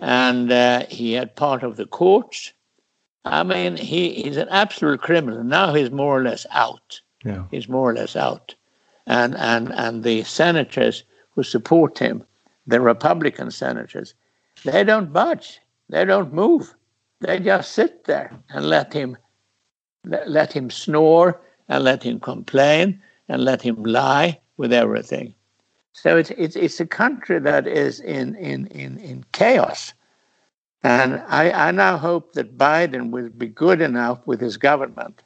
and 0.00 0.50
uh, 0.50 0.86
he 0.88 1.12
had 1.12 1.36
part 1.36 1.62
of 1.62 1.76
the 1.76 1.86
courts. 1.86 2.52
I 3.24 3.42
mean, 3.42 3.76
he, 3.76 4.14
he's 4.14 4.36
an 4.38 4.48
absolute 4.48 5.00
criminal. 5.02 5.44
Now 5.44 5.74
he's 5.74 5.90
more 5.90 6.18
or 6.18 6.22
less 6.22 6.46
out. 6.50 7.00
Yeah. 7.24 7.44
He's 7.50 7.68
more 7.68 7.90
or 7.90 7.94
less 7.94 8.16
out. 8.16 8.54
And, 9.06 9.36
and, 9.36 9.72
and 9.74 10.02
the 10.04 10.24
senators 10.24 11.04
who 11.30 11.42
support 11.42 11.98
him, 11.98 12.24
the 12.66 12.80
Republican 12.80 13.50
senators, 13.50 14.14
they 14.64 14.84
don't 14.84 15.12
budge. 15.12 15.60
They 15.88 16.04
don't 16.04 16.32
move. 16.32 16.74
They 17.20 17.38
just 17.38 17.72
sit 17.72 18.04
there 18.04 18.32
and 18.50 18.66
let 18.66 18.92
him 18.92 19.16
let, 20.04 20.52
him 20.52 20.68
snore 20.68 21.40
and 21.68 21.84
let 21.84 22.02
him 22.02 22.18
complain 22.18 23.00
and 23.28 23.44
let 23.44 23.62
him 23.62 23.82
lie 23.84 24.40
with 24.56 24.72
everything. 24.72 25.32
So 25.92 26.16
it's 26.16 26.30
it's 26.30 26.56
it's 26.56 26.80
a 26.80 26.86
country 26.86 27.38
that 27.38 27.66
is 27.66 28.00
in 28.00 28.34
in 28.36 28.66
in, 28.68 28.98
in 28.98 29.24
chaos. 29.32 29.92
And 30.82 31.22
I, 31.28 31.68
I 31.68 31.70
now 31.70 31.96
hope 31.96 32.32
that 32.32 32.58
Biden 32.58 33.10
will 33.10 33.28
be 33.28 33.46
good 33.46 33.80
enough 33.80 34.18
with 34.26 34.40
his 34.40 34.56
government 34.56 35.22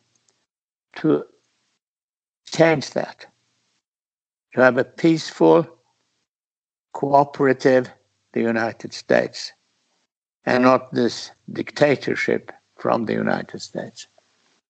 to 0.97 1.25
change 2.51 2.91
that. 2.91 3.27
To 4.55 4.61
have 4.61 4.77
a 4.77 4.85
peaceful, 4.85 5.67
cooperative 6.97 7.91
the 8.33 8.41
United 8.41 8.93
States 8.93 9.53
and 10.47 10.65
not 10.65 10.93
this 10.93 11.31
dictatorship 11.53 12.53
from 12.77 13.05
the 13.05 13.13
United 13.13 13.61
States. 13.61 14.07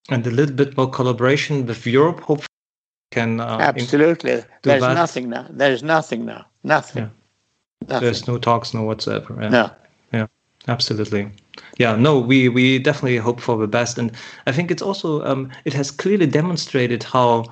And 0.09 0.27
a 0.27 0.31
little 0.31 0.55
bit 0.55 0.75
more 0.77 0.89
collaboration 0.89 1.65
with 1.65 1.85
Europe, 1.85 2.19
hopefully, 2.19 2.47
can. 3.11 3.39
Uh, 3.39 3.57
Absolutely. 3.59 4.43
There's 4.63 4.81
that. 4.81 4.93
nothing 4.93 5.29
now. 5.29 5.45
There's 5.49 5.83
nothing 5.83 6.25
now. 6.25 6.45
Nothing. 6.63 7.03
Yeah. 7.03 7.09
Nothing. 7.87 8.03
there's 8.03 8.27
no 8.27 8.37
talks, 8.37 8.73
no 8.73 8.83
whatsoever. 8.83 9.37
Yeah. 9.41 9.49
no. 9.49 9.71
Absolutely. 10.67 11.31
Yeah, 11.77 11.95
no, 11.95 12.19
we, 12.19 12.49
we 12.49 12.79
definitely 12.79 13.17
hope 13.17 13.39
for 13.39 13.57
the 13.57 13.67
best. 13.67 13.97
And 13.97 14.11
I 14.47 14.51
think 14.51 14.69
it's 14.69 14.81
also, 14.81 15.23
um, 15.23 15.49
it 15.63 15.73
has 15.73 15.91
clearly 15.91 16.27
demonstrated 16.27 17.03
how, 17.03 17.45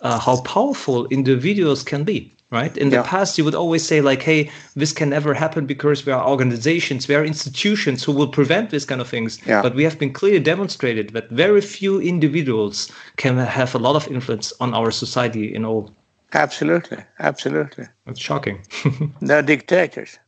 uh, 0.00 0.18
how 0.18 0.40
powerful 0.42 1.06
individuals 1.08 1.82
can 1.82 2.04
be, 2.04 2.32
right? 2.52 2.76
In 2.76 2.90
Yeah. 2.90 2.98
the 3.02 3.08
past, 3.08 3.38
you 3.38 3.44
would 3.44 3.54
always 3.54 3.84
say, 3.84 4.00
like, 4.00 4.22
hey, 4.22 4.50
this 4.76 4.92
can 4.92 5.08
never 5.08 5.34
happen 5.34 5.66
because 5.66 6.06
we 6.06 6.12
are 6.12 6.28
organizations, 6.28 7.08
we 7.08 7.14
are 7.16 7.24
institutions 7.24 8.04
who 8.04 8.12
will 8.12 8.28
prevent 8.28 8.70
this 8.70 8.84
kind 8.84 9.00
of 9.00 9.08
things. 9.08 9.40
Yeah. 9.46 9.62
But 9.62 9.74
we 9.74 9.82
have 9.84 9.98
been 9.98 10.12
clearly 10.12 10.38
demonstrated 10.40 11.10
that 11.14 11.30
very 11.30 11.62
few 11.62 12.00
individuals 12.00 12.92
can 13.16 13.38
have 13.38 13.74
a 13.74 13.78
lot 13.78 13.96
of 13.96 14.06
influence 14.06 14.52
on 14.60 14.74
our 14.74 14.90
society 14.92 15.52
in 15.54 15.64
all. 15.64 15.90
Absolutely. 16.34 16.98
Absolutely. 17.18 17.86
It's 18.06 18.20
shocking. 18.20 18.60
They're 19.20 19.42
dictators. 19.42 20.18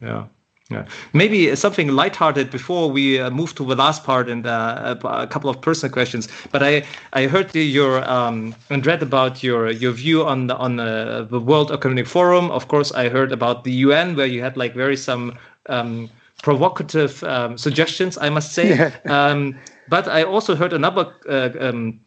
Yeah. 0.00 0.24
Yeah. 0.70 0.84
Maybe 1.12 1.54
something 1.56 1.88
lighthearted 1.88 2.50
before 2.50 2.90
we 2.90 3.18
uh, 3.18 3.30
move 3.30 3.56
to 3.56 3.64
the 3.64 3.74
last 3.74 4.04
part 4.04 4.28
and 4.28 4.46
uh, 4.46 4.96
a, 5.02 5.08
a 5.08 5.26
couple 5.26 5.50
of 5.50 5.60
personal 5.60 5.92
questions. 5.92 6.28
But 6.52 6.62
I, 6.62 6.84
I 7.12 7.26
heard 7.26 7.52
your 7.54 8.08
um, 8.08 8.54
and 8.70 8.86
read 8.86 9.02
about 9.02 9.42
your 9.42 9.70
your 9.70 9.90
view 9.90 10.24
on 10.24 10.46
the 10.46 10.56
on 10.56 10.76
the, 10.76 11.26
the 11.28 11.40
World 11.40 11.72
Economic 11.72 12.06
Forum. 12.06 12.50
Of 12.52 12.68
course, 12.68 12.92
I 12.92 13.08
heard 13.08 13.32
about 13.32 13.64
the 13.64 13.72
UN 13.72 14.14
where 14.14 14.26
you 14.26 14.42
had 14.42 14.56
like 14.56 14.74
very 14.74 14.96
some 14.96 15.36
um, 15.68 16.08
provocative 16.42 17.24
um, 17.24 17.58
suggestions. 17.58 18.16
I 18.18 18.30
must 18.30 18.52
say. 18.52 18.68
Yeah. 18.70 18.90
Um, 19.10 19.58
but 19.88 20.06
I 20.06 20.22
also 20.22 20.54
heard 20.54 20.72
another. 20.72 21.12
Uh, 21.28 21.50
um, 21.60 22.00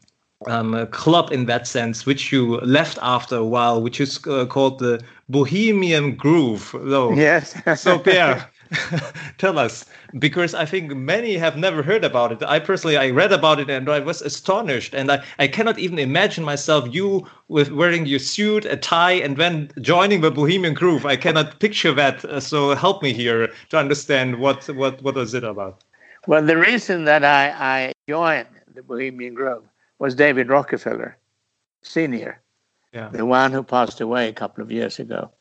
um, 0.47 0.87
club 0.87 1.31
in 1.31 1.45
that 1.45 1.67
sense, 1.67 2.05
which 2.05 2.31
you 2.31 2.57
left 2.61 2.97
after 3.01 3.37
a 3.37 3.45
while, 3.45 3.81
which 3.81 4.01
is 4.01 4.19
uh, 4.27 4.45
called 4.45 4.79
the 4.79 5.01
Bohemian 5.29 6.15
Grove. 6.15 6.75
Though, 6.77 7.13
Yes. 7.13 7.55
so 7.81 7.99
Pehr, 7.99 8.45
tell 9.37 9.57
us 9.59 9.85
because 10.19 10.53
I 10.55 10.65
think 10.65 10.95
many 10.95 11.37
have 11.37 11.57
never 11.57 11.83
heard 11.83 12.03
about 12.03 12.31
it. 12.31 12.43
I 12.43 12.59
personally 12.59 12.97
I 12.97 13.09
read 13.09 13.31
about 13.31 13.59
it 13.59 13.69
and 13.69 13.89
I 13.89 13.99
was 13.99 14.21
astonished, 14.21 14.93
and 14.93 15.11
I, 15.11 15.23
I 15.39 15.47
cannot 15.47 15.79
even 15.79 15.99
imagine 15.99 16.43
myself 16.43 16.87
you 16.93 17.27
with 17.47 17.71
wearing 17.71 18.05
your 18.05 18.19
suit, 18.19 18.65
a 18.65 18.75
tie, 18.77 19.13
and 19.13 19.37
then 19.37 19.71
joining 19.81 20.21
the 20.21 20.31
Bohemian 20.31 20.73
Grove. 20.73 21.05
I 21.05 21.15
cannot 21.15 21.59
picture 21.59 21.93
that. 21.93 22.25
Uh, 22.25 22.39
so 22.39 22.75
help 22.75 23.01
me 23.03 23.13
here 23.13 23.51
to 23.69 23.77
understand 23.77 24.39
what 24.39 24.67
what 24.69 25.01
what 25.01 25.15
was 25.15 25.33
it 25.33 25.43
about. 25.43 25.83
well, 26.27 26.43
the 26.45 26.57
reason 26.57 27.05
that 27.05 27.23
I, 27.23 27.49
I 27.77 27.91
joined 28.09 28.47
the 28.75 28.81
Bohemian 28.83 29.33
Grove 29.33 29.63
was 29.99 30.15
David 30.15 30.49
Rockefeller, 30.49 31.17
Senior, 31.81 32.41
Yeah. 32.93 33.09
the 33.09 33.25
one 33.25 33.51
who 33.51 33.63
passed 33.63 34.01
away 34.01 34.27
a 34.29 34.33
couple 34.33 34.63
of 34.63 34.71
years 34.71 34.99
ago. 34.99 35.31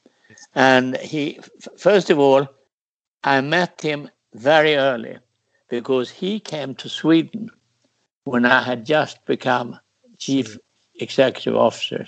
And 0.54 0.96
he, 0.98 1.38
first 1.78 2.10
of 2.10 2.18
all, 2.18 2.46
I 3.24 3.40
met 3.40 3.80
him 3.80 4.10
very 4.34 4.76
early 4.76 5.18
because 5.68 6.10
he 6.10 6.40
came 6.40 6.74
to 6.76 6.88
Sweden 6.88 7.50
when 8.24 8.44
I 8.44 8.62
had 8.62 8.84
just 8.84 9.24
become 9.26 9.78
chief 10.18 10.58
executive 10.96 11.56
officer. 11.56 12.06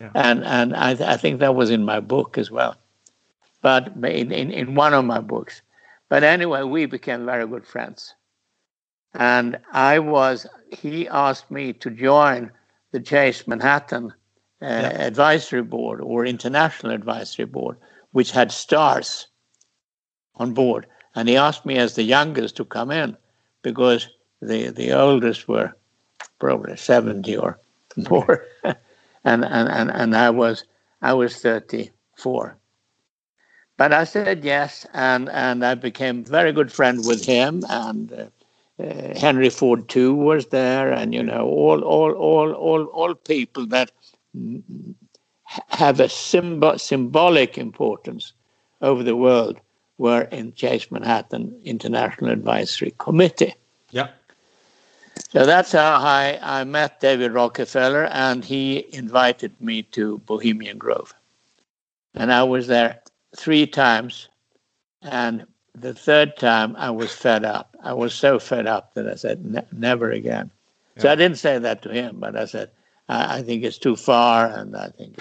Yeah. 0.00 0.10
And, 0.14 0.44
and 0.44 0.74
I, 0.74 0.94
th- 0.94 1.08
I 1.08 1.16
think 1.16 1.40
that 1.40 1.54
was 1.54 1.70
in 1.70 1.84
my 1.84 2.00
book 2.00 2.38
as 2.38 2.50
well, 2.50 2.76
but 3.62 3.92
in, 3.96 4.32
in, 4.32 4.50
in 4.50 4.74
one 4.74 4.94
of 4.94 5.04
my 5.04 5.20
books. 5.20 5.62
But 6.08 6.22
anyway, 6.22 6.62
we 6.62 6.86
became 6.86 7.24
very 7.24 7.46
good 7.46 7.66
friends. 7.66 8.14
And 9.14 9.58
I 9.72 9.98
was, 9.98 10.46
he 10.70 11.08
asked 11.08 11.50
me 11.50 11.72
to 11.74 11.90
join 11.90 12.50
the 12.92 13.00
Chase 13.00 13.46
Manhattan 13.46 14.12
uh, 14.60 14.66
yeah. 14.66 15.06
advisory 15.06 15.62
board 15.62 16.00
or 16.00 16.26
international 16.26 16.92
advisory 16.92 17.44
board, 17.44 17.76
which 18.12 18.30
had 18.30 18.52
stars 18.52 19.27
on 20.38 20.54
board. 20.54 20.86
And 21.14 21.28
he 21.28 21.36
asked 21.36 21.66
me 21.66 21.76
as 21.78 21.94
the 21.94 22.02
youngest 22.02 22.56
to 22.56 22.64
come 22.64 22.90
in 22.90 23.16
because 23.62 24.08
the, 24.40 24.70
the 24.70 24.92
oldest 24.92 25.48
were 25.48 25.72
probably 26.38 26.76
70 26.76 27.36
or 27.36 27.58
more. 28.08 28.44
and, 28.64 28.76
and, 29.44 29.44
and, 29.44 29.90
and 29.90 30.16
I 30.16 30.30
was 30.30 30.64
I 31.00 31.12
was 31.14 31.36
34. 31.40 32.56
But 33.76 33.92
I 33.92 34.04
said 34.04 34.44
yes, 34.44 34.86
and, 34.92 35.28
and 35.28 35.64
I 35.64 35.74
became 35.76 36.24
very 36.24 36.52
good 36.52 36.72
friend 36.72 37.06
with 37.06 37.24
him, 37.24 37.62
and 37.68 38.12
uh, 38.12 38.82
uh, 38.82 39.18
Henry 39.18 39.50
Ford 39.50 39.88
too 39.88 40.14
was 40.14 40.46
there, 40.46 40.92
and 40.92 41.14
you 41.14 41.22
know 41.22 41.46
all 41.46 41.82
all 41.82 42.12
all 42.12 42.52
all 42.52 42.84
all 42.86 43.14
people 43.14 43.66
that 43.66 43.92
have 45.68 46.00
a 46.00 46.08
symbol, 46.08 46.78
symbolic 46.78 47.56
importance 47.56 48.32
over 48.82 49.02
the 49.02 49.16
world 49.16 49.60
were 49.98 50.22
in 50.22 50.54
Chase 50.54 50.90
Manhattan 50.90 51.60
International 51.64 52.30
Advisory 52.30 52.94
Committee. 52.98 53.54
Yeah. 53.90 54.08
So 55.30 55.44
that's 55.44 55.72
how 55.72 55.96
I, 55.96 56.38
I 56.40 56.64
met 56.64 57.00
David 57.00 57.32
Rockefeller, 57.32 58.04
and 58.06 58.44
he 58.44 58.86
invited 58.92 59.60
me 59.60 59.82
to 59.82 60.18
Bohemian 60.18 60.78
Grove. 60.78 61.14
And 62.14 62.32
I 62.32 62.44
was 62.44 62.68
there 62.68 63.00
three 63.36 63.66
times, 63.66 64.28
and 65.02 65.46
the 65.74 65.94
third 65.94 66.36
time 66.36 66.74
I 66.76 66.90
was 66.90 67.12
fed 67.12 67.44
up. 67.44 67.76
I 67.82 67.92
was 67.92 68.14
so 68.14 68.38
fed 68.38 68.66
up 68.66 68.94
that 68.94 69.08
I 69.08 69.16
said, 69.16 69.44
ne- 69.44 69.66
never 69.72 70.10
again. 70.10 70.50
Yeah. 70.96 71.02
So 71.02 71.10
I 71.10 71.14
didn't 71.14 71.38
say 71.38 71.58
that 71.58 71.82
to 71.82 71.90
him, 71.90 72.16
but 72.18 72.36
I 72.36 72.46
said, 72.46 72.70
I, 73.08 73.38
I 73.38 73.42
think 73.42 73.64
it's 73.64 73.78
too 73.78 73.96
far, 73.96 74.46
and 74.46 74.76
I 74.76 74.88
think 74.88 75.18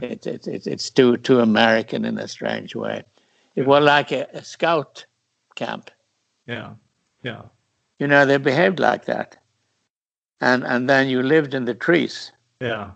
it's, 0.00 0.26
it's, 0.26 0.46
it's, 0.46 0.66
it's, 0.66 0.90
too, 0.90 1.16
too 1.18 1.40
American 1.40 2.04
in 2.04 2.18
a 2.18 2.28
strange 2.28 2.74
way. 2.74 3.04
It 3.58 3.66
was 3.66 3.82
like 3.82 4.12
a, 4.12 4.28
a 4.32 4.44
scout 4.44 5.04
camp. 5.56 5.90
Yeah, 6.46 6.74
yeah. 7.24 7.42
You 7.98 8.06
know, 8.06 8.24
they 8.24 8.36
behaved 8.36 8.78
like 8.78 9.06
that. 9.06 9.36
And 10.40 10.62
and 10.64 10.88
then 10.88 11.08
you 11.08 11.22
lived 11.22 11.54
in 11.54 11.64
the 11.64 11.74
trees. 11.74 12.30
Yeah. 12.60 12.92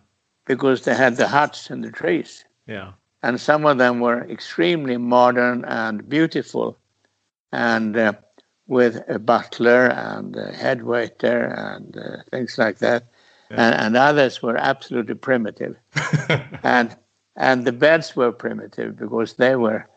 Because 0.47 0.85
they 0.85 0.95
had 0.95 1.17
the 1.17 1.27
huts 1.27 1.71
in 1.71 1.81
the 1.81 1.91
trees. 1.91 2.45
Yeah. 2.67 2.93
And 3.25 3.41
some 3.41 3.67
of 3.67 3.79
them 3.79 3.99
were 3.99 4.23
extremely 4.31 4.97
modern 4.97 5.65
and 5.65 6.09
beautiful, 6.09 6.77
and 7.51 7.97
uh, 7.97 8.13
with 8.67 9.03
a 9.09 9.19
butler 9.19 9.87
and 9.89 10.37
a 10.37 10.53
head 10.53 10.83
waiter 10.85 11.45
and 11.45 11.97
uh, 11.97 12.23
things 12.31 12.57
like 12.59 12.79
that. 12.79 13.05
Yeah. 13.51 13.67
And, 13.67 13.75
and 13.75 13.97
others 13.97 14.43
were 14.43 14.57
absolutely 14.57 15.15
primitive. 15.17 15.77
and 16.63 16.97
and 17.35 17.65
the 17.65 17.73
beds 17.73 18.15
were 18.15 18.31
primitive 18.31 18.97
because 18.97 19.35
they 19.35 19.57
were 19.57 19.89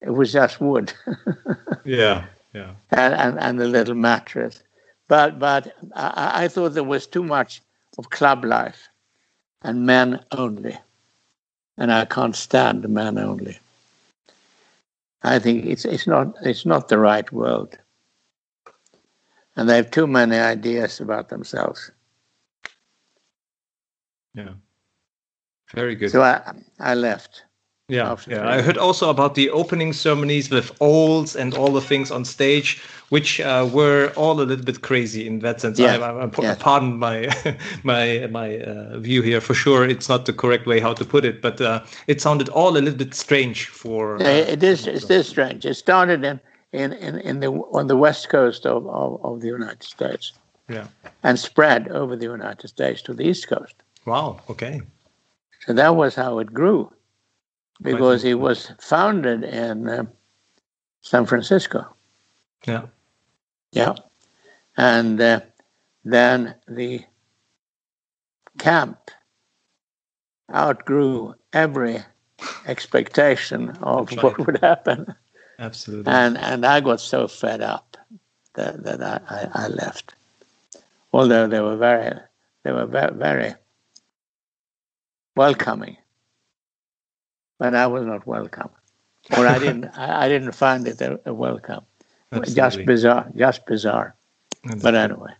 it 0.00 0.10
was 0.10 0.32
just 0.32 0.60
wood. 0.60 0.92
yeah 1.84 2.26
yeah. 2.56 2.74
and, 2.90 3.14
and, 3.14 3.38
and 3.38 3.60
a 3.60 3.66
little 3.66 3.94
mattress. 3.94 4.62
But, 5.08 5.38
but 5.38 5.76
I, 5.94 6.44
I 6.44 6.48
thought 6.48 6.70
there 6.70 6.82
was 6.82 7.06
too 7.06 7.22
much 7.22 7.60
of 7.98 8.10
club 8.10 8.44
life 8.44 8.88
and 9.62 9.86
men 9.86 10.24
only. 10.32 10.76
And 11.76 11.92
I 11.92 12.06
can't 12.06 12.34
stand 12.34 12.88
men 12.88 13.18
only. 13.18 13.58
I 15.22 15.38
think 15.38 15.66
it's, 15.66 15.84
it's, 15.84 16.06
not, 16.06 16.34
it's 16.42 16.64
not 16.64 16.88
the 16.88 16.98
right 16.98 17.30
world. 17.30 17.76
And 19.56 19.68
they 19.68 19.76
have 19.76 19.90
too 19.90 20.06
many 20.06 20.36
ideas 20.36 21.00
about 21.00 21.28
themselves. 21.28 21.90
Yeah. 24.34 24.54
Very 25.74 25.94
good. 25.94 26.10
So 26.10 26.22
I, 26.22 26.54
I 26.78 26.94
left. 26.94 27.44
Yeah, 27.88 28.16
yeah. 28.26 28.48
I 28.48 28.62
heard 28.62 28.76
also 28.76 29.10
about 29.10 29.36
the 29.36 29.48
opening 29.50 29.92
ceremonies 29.92 30.50
with 30.50 30.72
olds 30.80 31.36
and 31.36 31.54
all 31.54 31.70
the 31.70 31.80
things 31.80 32.10
on 32.10 32.24
stage, 32.24 32.82
which 33.10 33.40
uh, 33.40 33.68
were 33.72 34.12
all 34.16 34.40
a 34.40 34.42
little 34.42 34.64
bit 34.64 34.82
crazy 34.82 35.24
in 35.24 35.38
that 35.40 35.60
sense. 35.60 35.78
Yeah. 35.78 35.96
I, 35.98 36.10
I, 36.10 36.24
I 36.24 36.30
yeah. 36.40 36.56
Pardon 36.58 36.98
my 36.98 37.32
my 37.84 38.26
my 38.26 38.58
uh, 38.58 38.98
view 38.98 39.22
here. 39.22 39.40
For 39.40 39.54
sure, 39.54 39.88
it's 39.88 40.08
not 40.08 40.26
the 40.26 40.32
correct 40.32 40.66
way 40.66 40.80
how 40.80 40.94
to 40.94 41.04
put 41.04 41.24
it, 41.24 41.40
but 41.40 41.60
uh, 41.60 41.84
it 42.08 42.20
sounded 42.20 42.48
all 42.48 42.70
a 42.70 42.80
little 42.80 42.98
bit 42.98 43.14
strange 43.14 43.66
for. 43.66 44.18
Yeah, 44.20 44.30
it 44.30 44.64
is. 44.64 44.88
It 44.88 45.08
is 45.08 45.28
strange. 45.28 45.64
It 45.64 45.74
started 45.74 46.24
in 46.24 46.40
in 46.72 46.92
in, 46.94 47.20
in 47.20 47.38
the 47.38 47.52
on 47.72 47.86
the 47.86 47.96
west 47.96 48.28
coast 48.28 48.66
of, 48.66 48.84
of, 48.88 49.24
of 49.24 49.40
the 49.42 49.46
United 49.46 49.84
States. 49.84 50.32
Yeah. 50.68 50.88
And 51.22 51.38
spread 51.38 51.86
over 51.90 52.16
the 52.16 52.24
United 52.24 52.66
States 52.66 53.00
to 53.02 53.14
the 53.14 53.28
east 53.28 53.46
coast. 53.46 53.76
Wow. 54.06 54.40
Okay. 54.50 54.80
So 55.64 55.72
that 55.74 55.94
was 55.94 56.16
how 56.16 56.40
it 56.40 56.52
grew 56.52 56.90
because 57.80 58.22
he 58.22 58.34
was 58.34 58.72
founded 58.80 59.44
in 59.44 59.88
uh, 59.88 60.04
San 61.00 61.26
Francisco. 61.26 61.86
Yeah. 62.66 62.86
Yeah. 63.72 63.94
And 64.76 65.20
uh, 65.20 65.40
then 66.04 66.54
the 66.68 67.04
camp 68.58 69.10
outgrew 70.54 71.34
every 71.52 72.02
expectation 72.66 73.70
of 73.82 74.10
right. 74.10 74.22
what 74.22 74.46
would 74.46 74.58
happen. 74.58 75.14
Absolutely. 75.58 76.12
And 76.12 76.36
and 76.36 76.66
I 76.66 76.80
got 76.80 77.00
so 77.00 77.28
fed 77.28 77.62
up 77.62 77.96
that, 78.54 78.82
that 78.84 79.02
I, 79.02 79.20
I, 79.28 79.64
I 79.64 79.68
left. 79.68 80.14
Although 81.12 81.46
they 81.46 81.60
were 81.60 81.76
very 81.76 82.18
they 82.62 82.72
were 82.72 82.86
very, 82.86 83.14
very 83.14 83.54
welcoming 85.34 85.96
but 87.58 87.74
I 87.74 87.86
was 87.86 88.06
not 88.06 88.26
welcome, 88.26 88.70
or 89.36 89.46
I 89.46 89.58
didn't. 89.58 89.86
I, 89.96 90.26
I, 90.26 90.28
didn't 90.28 90.52
find 90.52 90.86
it 90.86 91.00
a, 91.00 91.20
a 91.26 91.34
welcome. 91.34 91.84
Absolutely. 92.32 92.54
Just 92.54 92.86
bizarre. 92.86 93.30
Just 93.36 93.66
bizarre. 93.66 94.14
But 94.82 94.94
anyway. 94.94 95.32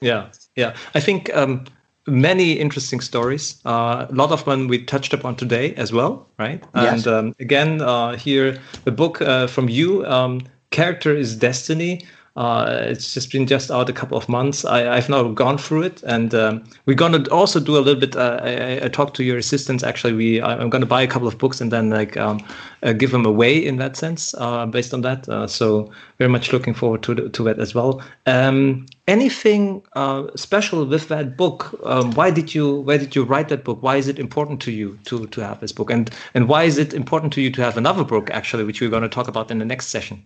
Yeah, 0.00 0.30
yeah. 0.56 0.74
I 0.94 1.00
think 1.00 1.34
um, 1.34 1.64
many 2.06 2.52
interesting 2.52 3.00
stories. 3.00 3.60
Uh, 3.64 4.06
a 4.08 4.12
lot 4.12 4.32
of 4.32 4.44
them 4.44 4.68
we 4.68 4.84
touched 4.84 5.12
upon 5.14 5.36
today 5.36 5.74
as 5.74 5.92
well, 5.92 6.26
right? 6.38 6.62
Yes. 6.74 7.06
And 7.06 7.14
um, 7.14 7.34
again, 7.40 7.80
uh, 7.80 8.16
here 8.16 8.58
the 8.84 8.92
book 8.92 9.22
uh, 9.22 9.46
from 9.46 9.68
you, 9.68 10.04
um, 10.06 10.42
"Character 10.70 11.14
is 11.14 11.36
Destiny." 11.36 12.04
Uh, 12.36 12.80
it's 12.82 13.14
just 13.14 13.30
been 13.30 13.46
just 13.46 13.70
out 13.70 13.88
a 13.88 13.92
couple 13.92 14.18
of 14.18 14.28
months. 14.28 14.64
I, 14.64 14.96
have 14.96 15.08
now 15.08 15.28
gone 15.28 15.56
through 15.56 15.82
it, 15.82 16.02
and 16.02 16.34
um, 16.34 16.64
we're 16.84 16.96
gonna 16.96 17.28
also 17.30 17.60
do 17.60 17.76
a 17.76 17.78
little 17.78 18.00
bit. 18.00 18.16
Uh, 18.16 18.40
I, 18.42 18.84
I, 18.86 18.88
talked 18.88 19.14
to 19.16 19.24
your 19.24 19.38
assistants. 19.38 19.84
Actually, 19.84 20.14
we 20.14 20.42
I'm 20.42 20.68
gonna 20.68 20.84
buy 20.84 21.00
a 21.00 21.06
couple 21.06 21.28
of 21.28 21.38
books 21.38 21.60
and 21.60 21.70
then 21.70 21.90
like 21.90 22.16
um, 22.16 22.44
uh, 22.82 22.92
give 22.92 23.12
them 23.12 23.24
away 23.24 23.64
in 23.64 23.76
that 23.76 23.96
sense, 23.96 24.34
uh, 24.38 24.66
based 24.66 24.92
on 24.92 25.02
that. 25.02 25.28
Uh, 25.28 25.46
so 25.46 25.92
very 26.18 26.28
much 26.28 26.52
looking 26.52 26.74
forward 26.74 27.04
to 27.04 27.28
to 27.28 27.44
that 27.44 27.60
as 27.60 27.72
well. 27.72 28.02
Um, 28.26 28.86
anything 29.06 29.82
uh, 29.92 30.26
special 30.34 30.84
with 30.86 31.06
that 31.10 31.36
book? 31.36 31.78
Um, 31.84 32.10
why 32.14 32.32
did 32.32 32.52
you 32.52 32.80
why 32.80 32.96
did 32.96 33.14
you 33.14 33.22
write 33.22 33.48
that 33.50 33.62
book? 33.62 33.80
Why 33.80 33.94
is 33.94 34.08
it 34.08 34.18
important 34.18 34.60
to 34.62 34.72
you 34.72 34.98
to 35.04 35.28
to 35.28 35.40
have 35.40 35.60
this 35.60 35.70
book? 35.70 35.88
And 35.88 36.10
and 36.34 36.48
why 36.48 36.64
is 36.64 36.78
it 36.78 36.94
important 36.94 37.32
to 37.34 37.40
you 37.40 37.52
to 37.52 37.62
have 37.62 37.76
another 37.76 38.02
book 38.02 38.28
actually, 38.30 38.64
which 38.64 38.80
we're 38.80 38.90
going 38.90 39.04
to 39.04 39.08
talk 39.08 39.28
about 39.28 39.52
in 39.52 39.60
the 39.60 39.64
next 39.64 39.86
session? 39.86 40.24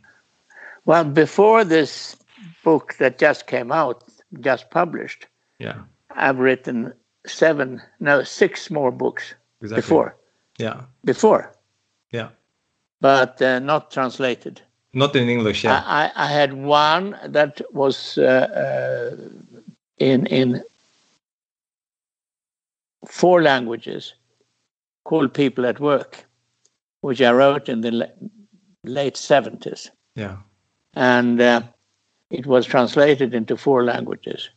Well, 0.89 1.05
before 1.05 1.65
this 1.65 2.17
book 2.65 2.95
that 2.99 3.19
just 3.19 3.47
came 3.47 3.71
out, 3.71 4.05
just 4.41 4.71
published, 4.71 5.27
yeah, 5.59 5.83
I've 6.13 6.39
written 6.39 6.95
seven, 7.27 7.83
no, 8.01 8.23
six 8.23 8.71
more 8.71 8.91
books 8.91 9.35
exactly. 9.61 9.83
before. 9.83 10.17
Yeah. 10.57 10.81
Before. 11.05 11.53
Yeah. 12.11 12.31
But 13.03 13.43
uh, 13.43 13.59
not 13.59 13.91
translated. 13.91 14.63
Not 14.95 15.15
in 15.15 15.29
English, 15.29 15.63
yeah. 15.63 15.83
I, 15.85 16.11
I 16.17 16.33
had 16.33 16.55
one 16.55 17.19
that 17.23 17.61
was 17.71 18.17
uh, 18.17 18.49
uh, 18.65 19.17
in 19.99 20.25
in 20.29 20.63
four 23.07 23.43
languages 23.43 24.15
called 25.05 25.35
People 25.35 25.67
at 25.67 25.81
Work, 25.81 26.25
which 27.03 27.21
I 27.21 27.33
wrote 27.33 27.69
in 27.69 27.83
the 27.83 28.11
late 28.85 29.17
70s. 29.17 29.91
Yeah 30.15 30.39
and 30.99 31.41
uh, 31.41 31.63
it 32.31 32.45
was 32.45 32.67
translated 32.67 33.33
into 33.33 33.57
four 33.57 33.85
languages 33.85 34.51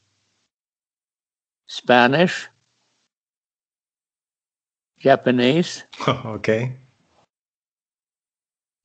Spanish, 1.67 2.49
Japanese. 4.99 5.83
okay. 6.07 6.75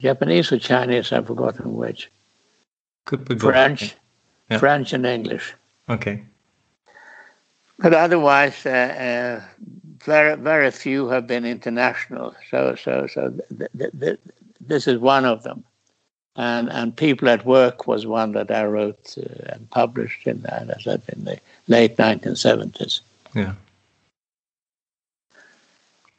Japanese 0.00 0.52
or 0.52 0.58
Chinese, 0.58 1.10
I've 1.10 1.26
forgotten 1.26 1.74
which. 1.74 2.10
Could 3.06 3.26
be 3.26 3.38
French, 3.38 3.96
yeah. 4.50 4.58
French 4.58 4.92
and 4.92 5.06
English. 5.06 5.54
Okay. 5.88 6.22
But 7.78 7.94
otherwise, 7.94 8.66
uh, 8.66 8.70
uh, 8.70 9.64
very 10.04 10.36
very 10.36 10.70
few 10.70 11.08
have 11.08 11.26
been 11.26 11.44
international. 11.44 12.34
So 12.50 12.76
so 12.76 13.06
so 13.06 13.32
th- 13.58 13.70
th- 13.78 13.92
th- 14.00 14.20
this 14.60 14.86
is 14.86 14.98
one 14.98 15.24
of 15.24 15.42
them 15.42 15.64
and 16.36 16.70
and 16.70 16.96
people 16.96 17.28
at 17.28 17.44
work 17.46 17.86
was 17.86 18.06
one 18.06 18.32
that 18.32 18.50
I 18.50 18.64
wrote 18.64 19.16
uh, 19.18 19.52
and 19.52 19.68
published 19.70 20.26
in 20.26 20.44
as 20.46 20.70
I 20.70 20.80
said 20.80 21.02
in 21.08 21.24
the 21.24 21.38
late 21.68 21.96
1970s. 21.96 23.00
Yeah. 23.34 23.54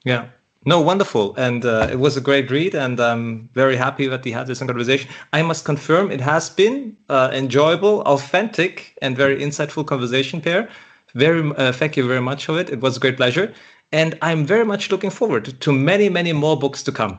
Yeah. 0.04 0.28
No, 0.66 0.82
wonderful. 0.82 1.34
And 1.38 1.64
uh, 1.64 1.88
it 1.90 2.00
was 2.00 2.18
a 2.18 2.22
great 2.22 2.52
read, 2.52 2.76
and 2.76 3.00
I'm 3.00 3.50
very 3.54 3.78
happy 3.78 4.08
that 4.08 4.26
we 4.26 4.32
had 4.32 4.48
this 4.48 4.60
conversation. 4.60 5.10
I 5.32 5.42
must 5.42 5.64
confirm 5.64 6.12
it 6.12 6.20
has 6.20 6.50
been 6.50 6.98
uh, 7.08 7.30
enjoyable, 7.32 8.02
authentic, 8.02 8.98
and 9.02 9.16
very 9.16 9.42
insightful 9.42 9.86
conversation, 9.86 10.42
Pehr. 10.42 10.68
Very, 11.14 11.52
uh, 11.56 11.72
thank 11.72 11.96
you 11.96 12.06
very 12.06 12.22
much 12.22 12.46
for 12.46 12.60
it. 12.60 12.70
It 12.70 12.82
was 12.82 12.98
a 12.98 13.00
great 13.00 13.16
pleasure. 13.16 13.54
And 13.94 14.18
I'm 14.22 14.46
very 14.46 14.66
much 14.66 14.92
looking 14.92 15.10
forward 15.10 15.60
to 15.62 15.72
many, 15.72 16.10
many 16.10 16.34
more 16.34 16.60
books 16.60 16.84
to 16.84 16.92
come. 16.92 17.18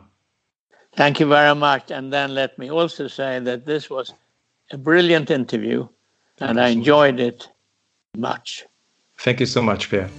Thank 0.99 1.21
you 1.21 1.27
very 1.27 1.55
much. 1.55 1.93
And 1.93 2.13
then 2.13 2.35
let 2.35 2.59
me 2.59 2.73
also 2.73 3.07
say 3.07 3.39
that 3.39 3.65
this 3.65 3.89
was 3.89 4.13
a 4.73 4.77
brilliant 4.77 5.31
interview, 5.31 5.87
and 6.41 6.61
I 6.61 6.71
enjoyed 6.71 7.21
it 7.21 7.49
much. 8.17 8.65
Thank 9.17 9.39
you 9.39 9.47
so 9.47 9.63
much, 9.63 9.91
Pehr. 9.91 10.11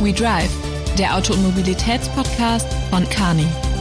We 0.00 0.12
Drive, 0.14 0.50
der 0.96 1.14
Auto- 1.14 1.34
und 1.34 1.42
Mobilitätspodcast 1.42 2.72
von 2.90 3.06
Carney. 3.10 3.71